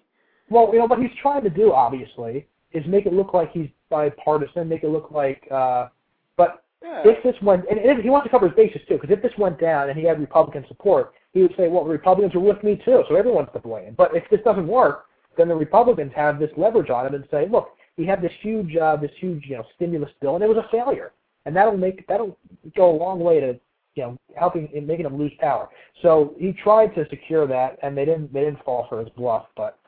[0.50, 3.68] Well, you know what he's trying to do, obviously, is make it look like he's
[3.88, 5.46] bipartisan, make it look like.
[5.50, 5.88] uh
[6.36, 7.02] But Yeah.
[7.04, 9.36] if this went, and if, he wants to cover his bases too, because if this
[9.38, 12.62] went down and he had Republican support, he would say, "Well, the Republicans are with
[12.62, 16.38] me too, so everyone's to blame." But if this doesn't work, then the Republicans have
[16.38, 19.56] this leverage on him and say, "Look, he had this huge, uh, this huge, you
[19.56, 21.12] know, stimulus bill, and it was a failure,
[21.44, 22.36] and that'll make that'll
[22.74, 23.60] go a long way to."
[23.96, 25.68] You know, helping in making him lose power.
[26.02, 28.32] So he tried to secure that, and they didn't.
[28.32, 29.46] They didn't fall for his bluff.
[29.56, 29.80] But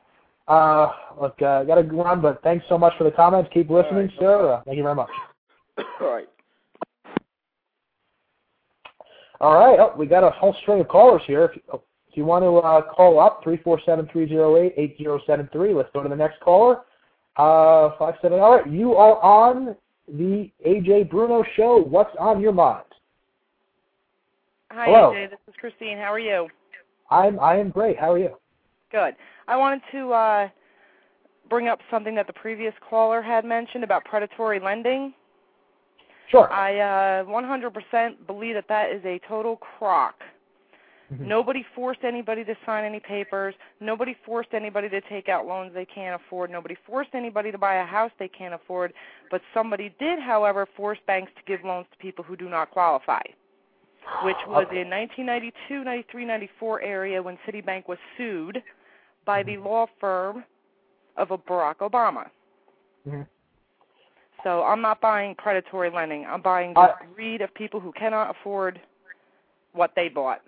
[0.47, 3.49] uh, look, uh, got to run, but thanks so much for the comments.
[3.53, 4.53] Keep listening, right, sir.
[4.53, 5.09] Uh, thank you very much.
[6.01, 6.27] all right.
[9.39, 9.79] All right.
[9.79, 11.45] Oh, we got a whole string of callers here.
[11.45, 15.75] If you, oh, if you want to uh, call up, 347-308-8073.
[15.75, 16.81] Let's go to the next caller.
[17.35, 18.39] Uh, five seven.
[18.39, 18.71] All right.
[18.71, 19.75] You are on
[20.07, 21.77] the Ajay Bruno Show.
[21.77, 22.83] What's on your mind?
[24.73, 25.11] Hi, Hello.
[25.11, 25.29] Ajay.
[25.29, 25.97] This is Christine.
[25.97, 26.47] How are you?
[27.11, 27.99] I'm I am great.
[27.99, 28.31] How are you?
[28.91, 29.15] Good.
[29.47, 30.49] I wanted to uh,
[31.49, 35.13] bring up something that the previous caller had mentioned about predatory lending.
[36.31, 36.51] Sure.
[36.51, 40.15] I uh, 100% believe that that is a total crock.
[41.13, 41.19] Mhm.
[41.19, 43.53] Nobody forced anybody to sign any papers.
[43.79, 46.49] Nobody forced anybody to take out loans they can't afford.
[46.49, 48.93] Nobody forced anybody to buy a house they can't afford.
[49.29, 53.21] But somebody did, however, force banks to give loans to people who do not qualify,
[54.23, 58.61] which was in 1992, 93, 94 area when Citibank was sued
[59.25, 60.43] by the law firm
[61.17, 62.29] of a Barack Obama.
[63.07, 63.27] Mhm.
[64.43, 66.25] So I'm not buying predatory lending.
[66.25, 68.81] I'm buying the I- greed of people who cannot afford
[69.73, 70.41] what they bought.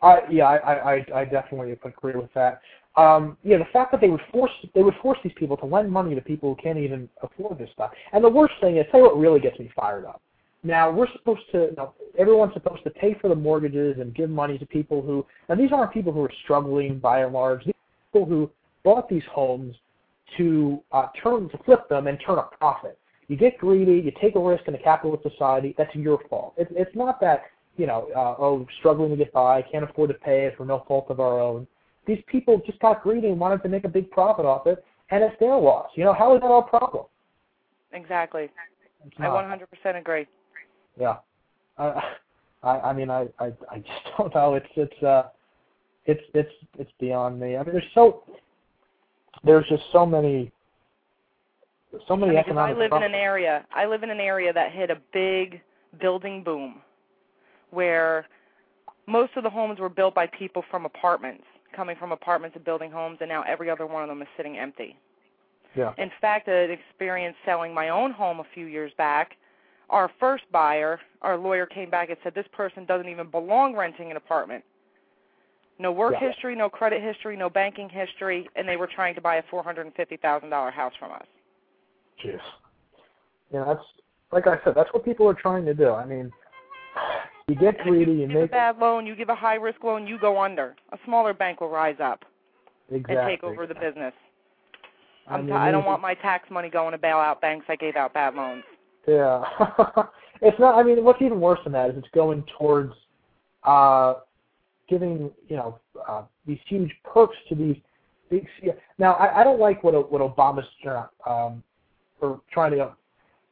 [0.00, 2.60] I yeah, I, I, I- definitely agree with that.
[2.96, 5.90] Um, yeah, the fact that they would force they would force these people to lend
[5.90, 7.90] money to people who can't even afford this stuff.
[8.12, 10.22] And the worst thing is, tell you what really gets me fired up.
[10.62, 14.30] Now we're supposed to, you know, everyone's supposed to pay for the mortgages and give
[14.30, 15.24] money to people who.
[15.48, 17.64] Now these aren't people who are struggling by and large.
[17.64, 18.50] These are people who
[18.84, 19.74] bought these homes
[20.36, 22.98] to uh, turn to flip them and turn a profit.
[23.28, 25.74] You get greedy, you take a risk in a capitalist society.
[25.78, 26.54] That's your fault.
[26.56, 27.44] It, it's not that
[27.78, 30.84] you know, uh, oh, struggling to get by, can't afford to pay it for no
[30.86, 31.66] fault of our own.
[32.06, 35.22] These people just got greedy and wanted to make a big profit off it, and
[35.22, 35.88] it's their loss.
[35.94, 37.06] You know, how is that our problem?
[37.92, 38.50] Exactly.
[39.18, 40.26] I 100% agree.
[40.98, 41.16] Yeah.
[41.78, 42.14] I,
[42.62, 44.54] I, I mean, I, I, I just don't know.
[44.54, 45.28] It's, it's, uh,
[46.06, 47.56] it's, it's, it's beyond me.
[47.56, 48.22] I mean, there's so,
[49.44, 50.50] there's just so many,
[52.06, 52.78] so I many mean, 'cause I economic.
[52.78, 53.64] live in an area.
[53.72, 55.60] I live in an area that hit a big
[56.00, 56.76] building boom
[57.70, 58.26] where
[59.06, 61.44] most of the homes were built by people from apartments,
[61.74, 64.58] coming from apartments and building homes, and now every other one of them is sitting
[64.58, 64.96] empty.
[65.74, 65.92] Yeah.
[65.98, 69.36] In fact, an experience selling my own home a few years back,
[69.90, 74.10] our first buyer, our lawyer came back and said this person doesn't even belong renting
[74.10, 74.64] an apartment.
[75.78, 76.28] No work Yeah.
[76.28, 80.72] history, no credit history, no banking history, and they were trying to buy a $450,000
[80.72, 81.26] house from us.
[82.18, 82.40] Jeez.
[83.52, 83.84] You know, that's
[84.30, 85.90] like I said, that's what people are trying to do.
[85.90, 86.30] I mean,
[87.46, 90.06] you get greedy, you Give a make bad loan, you give a high risk loan,
[90.06, 90.76] you go under.
[90.92, 92.24] A smaller bank will rise up
[92.90, 93.16] exactly.
[93.16, 94.12] and take over the business.
[95.26, 97.64] I I'm mean, t- I don't want my tax money going to bail out banks
[97.68, 98.64] that gave out bad loans.
[99.08, 99.42] Yeah.
[100.42, 102.92] it's not I mean what's even worse than that is it's going towards
[103.64, 104.14] uh
[104.88, 107.76] giving, you know, uh these huge perks to these
[108.30, 111.62] big C- now I, I don't like what what Obama's uh, um
[112.20, 112.94] for trying to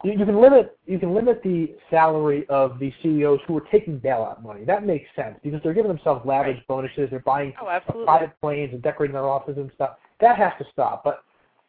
[0.05, 3.99] you, you can limit you can limit the salary of the CEOs who are taking
[3.99, 4.65] bailout money.
[4.65, 8.83] That makes sense because they're giving themselves lavish bonuses, they're buying Oh, private planes and
[8.83, 9.97] decorating their offices and stuff.
[10.21, 11.03] That has to stop.
[11.03, 11.25] But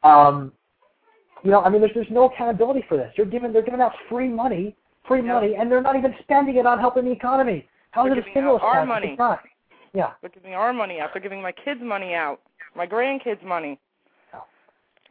[0.08, 0.52] um,
[1.44, 3.12] you know, I mean, there's there's no accountability for this.
[3.16, 4.76] They're giving they're giving out free money,
[5.08, 5.34] free Yeah.
[5.34, 7.68] money, and they're not even spending it on helping the economy.
[7.92, 8.88] How is it a stimulus our package?
[8.88, 9.08] money.
[9.10, 9.40] It's not.
[9.94, 10.12] Yeah.
[10.22, 11.10] They're giving our money out.
[11.14, 12.42] They're giving my kids' money out,
[12.76, 13.80] my grandkids' money
[14.34, 14.44] No.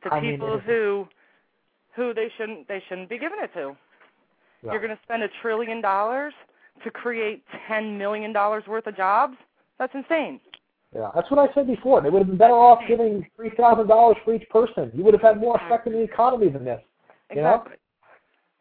[0.05, 1.09] to I people is- who
[1.95, 3.77] who they shouldn't they shouldn't be giving it to.
[4.63, 4.73] Yeah.
[4.73, 6.35] You're going to spend a trillion dollars
[6.85, 9.37] to create ten million dollars worth of jobs?
[9.79, 10.41] That's insane.
[10.95, 12.01] Yeah, that's what I said before.
[12.01, 14.91] They would have been better off giving three thousand dollars for each person.
[14.95, 16.81] You would have had more effect in the economy than this.
[17.31, 17.55] You know?
[17.55, 17.77] Exactly.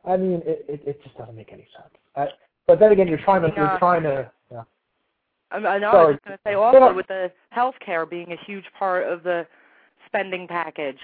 [0.06, 1.94] I mean, it it, it just doesn't make any sense.
[2.16, 2.28] I,
[2.68, 4.30] but then again, you're trying to you're trying to.
[4.52, 4.64] Yeah.
[5.52, 5.92] I, I know.
[5.92, 9.24] I was going to say also with the health care being a huge part of
[9.24, 9.46] the
[10.08, 11.00] spending package.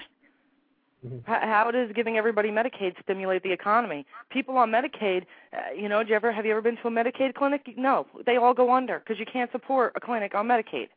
[1.06, 1.20] Mhm.
[1.26, 4.06] How does giving everybody Medicaid stimulate the economy?
[4.30, 6.90] People on Medicaid, uh, you know, do you ever have you ever been to a
[6.90, 7.62] Medicaid clinic?
[7.76, 10.88] No, they all go under because you can't support a clinic on Medicaid.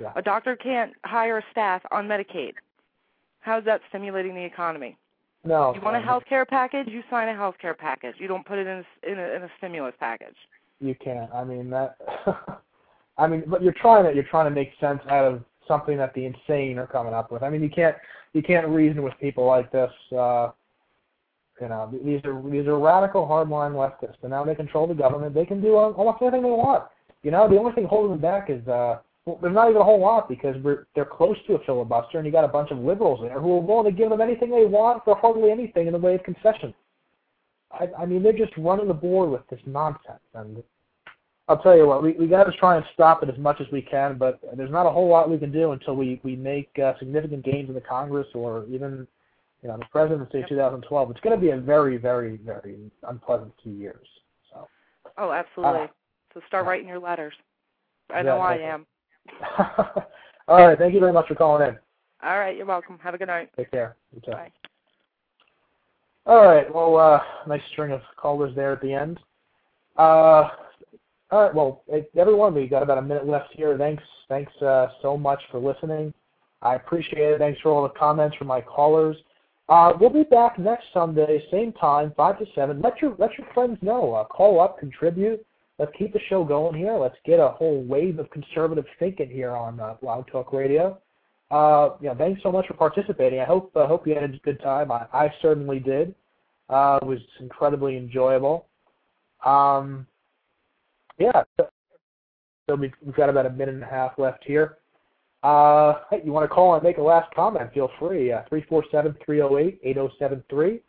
[0.00, 0.12] Yeah.
[0.16, 2.54] A doctor can't hire a staff on Medicaid.
[3.40, 4.96] How's that stimulating the economy?
[5.44, 5.74] No.
[5.74, 6.88] You want a health care package?
[6.88, 8.14] You sign a health care package.
[8.18, 10.36] You don't put it in a, in a, in a stimulus package.
[10.80, 11.32] You can't.
[11.32, 11.96] I mean that.
[13.18, 16.14] I mean, but you're trying to you're trying to make sense out of something that
[16.14, 17.42] the insane are coming up with.
[17.42, 17.96] I mean, you can't
[18.32, 19.90] you can't reason with people like this.
[20.10, 20.50] Uh,
[21.60, 25.34] you know, these are these are radical hardline leftists, and now they control the government.
[25.34, 26.84] They can do almost anything they want.
[27.22, 29.84] You know, the only thing holding them back is uh, well, there's not even a
[29.84, 32.78] whole lot because we're they're close to a filibuster, and you got a bunch of
[32.78, 35.92] liberals there who are willing to give them anything they want for hardly anything in
[35.92, 36.74] the way of concessions.
[37.72, 40.62] I, I mean, they're just running the board with this nonsense, and
[41.48, 43.66] I'll tell you what, we we got to try and stop it as much as
[43.72, 46.70] we can, but there's not a whole lot we can do until we we make
[46.78, 49.06] uh, significant gains in the Congress or even
[49.62, 51.10] you know the presidency of 2012.
[51.10, 54.06] It's going to be a very very very unpleasant two years.
[54.52, 54.68] So
[55.16, 55.82] Oh, absolutely.
[55.82, 55.86] Uh,
[56.34, 56.70] so start yeah.
[56.70, 57.34] writing your letters.
[58.10, 58.72] I Yeah, know I definitely.
[58.72, 58.86] am.
[60.48, 61.76] all right, thank you very much for calling in.
[62.22, 62.98] All right, you're welcome.
[63.02, 63.50] Have a good night.
[63.56, 63.96] Take care.
[64.26, 64.50] Bye.
[66.26, 66.72] All right.
[66.74, 69.20] Well, uh, nice string of callers there at the end.
[69.98, 70.48] Uh,
[71.30, 71.54] all right.
[71.54, 71.82] Well,
[72.16, 73.76] everyone, we got about a minute left here.
[73.76, 76.14] Thanks, thanks uh, so much for listening.
[76.62, 77.38] I appreciate it.
[77.38, 79.16] Thanks for all the comments from my callers.
[79.68, 82.82] Uh, we'll be back next Sunday, same time, five to seven.
[82.82, 84.12] Let your let your friends know.
[84.12, 85.44] Uh, call up, contribute.
[85.78, 86.96] Let's keep the show going here.
[86.96, 90.98] Let's get a whole wave of conservative thinking here on uh, Blog Talk Radio.
[91.50, 93.40] Uh, you know, thanks so much for participating.
[93.40, 94.92] I hope uh, hope you had a good time.
[94.92, 96.14] I, I certainly did.
[96.70, 98.66] Uh, it was incredibly enjoyable.
[99.44, 100.06] Um,
[101.18, 101.68] yeah, so
[102.68, 104.78] so we- we've got about a minute and a half left here.
[105.42, 107.70] Uh, you want to call and make a last comment?
[107.74, 108.32] Feel free.
[108.32, 110.80] Uh, three four seven three zero eight eight zero seven three.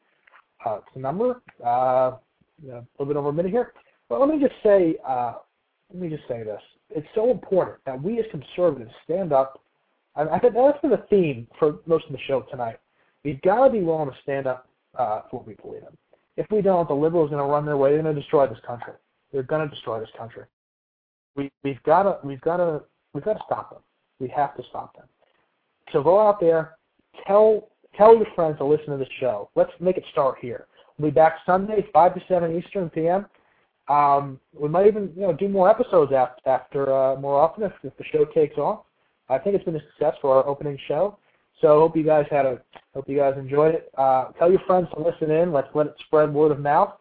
[0.65, 1.41] Uh, it's the number.
[1.63, 2.11] Uh,
[2.65, 3.73] a little bit over a minute here.
[4.09, 5.33] Well, let me just say, uh,
[5.91, 6.61] let me just say this.
[6.89, 9.61] It's so important that we as conservatives stand up.
[10.15, 12.79] I, I think that's been the theme for most of the show tonight.
[13.23, 14.67] We've got to be willing to stand up
[14.97, 15.97] uh, for what we believe in.
[16.37, 17.93] If we don't, the liberals are going to run their way.
[17.93, 18.93] They're going to destroy this country.
[19.31, 20.43] They're going to destroy this country.
[21.35, 22.83] We we've got to we've got to
[23.13, 23.81] we've got to stop them.
[24.19, 25.05] We have to stop them.
[25.91, 26.77] So go out there,
[27.27, 29.49] tell tell your friends to listen to the show.
[29.55, 30.67] Let's make it start here.
[30.97, 33.25] We'll be back Sunday, five to seven Eastern PM.
[33.87, 37.73] Um, we might even you know do more episodes after, after uh, more often if,
[37.83, 38.85] if the show takes off.
[39.29, 41.17] I think it's been a success for our opening show.
[41.61, 42.61] So hope you guys had a
[42.93, 43.91] hope you guys enjoyed it.
[43.97, 45.53] Uh, tell your friends to listen in.
[45.53, 46.93] Let's let it spread word of mouth.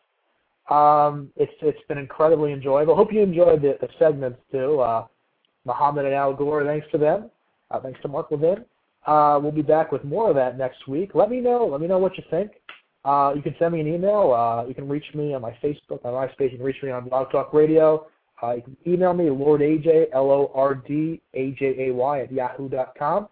[0.70, 2.94] Um, it's it's been incredibly enjoyable.
[2.94, 4.81] Hope you enjoyed the, the segments too.
[4.81, 5.06] Uh,
[5.65, 7.31] Muhammad and Al Gore, thanks to them.
[7.70, 8.65] Uh, thanks to Mark Levin.
[9.06, 11.11] Uh, we'll be back with more of that next week.
[11.15, 11.66] Let me know.
[11.66, 12.52] Let me know what you think.
[13.05, 14.32] Uh, you can send me an email.
[14.32, 16.52] Uh, you can reach me on my Facebook, my MySpace.
[16.52, 18.06] You can reach me on Blog Talk Radio.
[18.43, 21.20] Uh, you can email me, Lord Ajay, L-O-R-D-A-J-A-Y
[22.20, 23.28] at yahoo.com.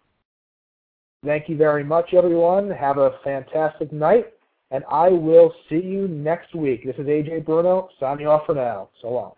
[1.25, 2.69] Thank you very much, everyone.
[2.69, 4.33] Have a fantastic night,
[4.71, 6.85] and I will see you next week.
[6.85, 8.89] This is Ajay Bruno, signing off for now.
[9.01, 9.33] So long.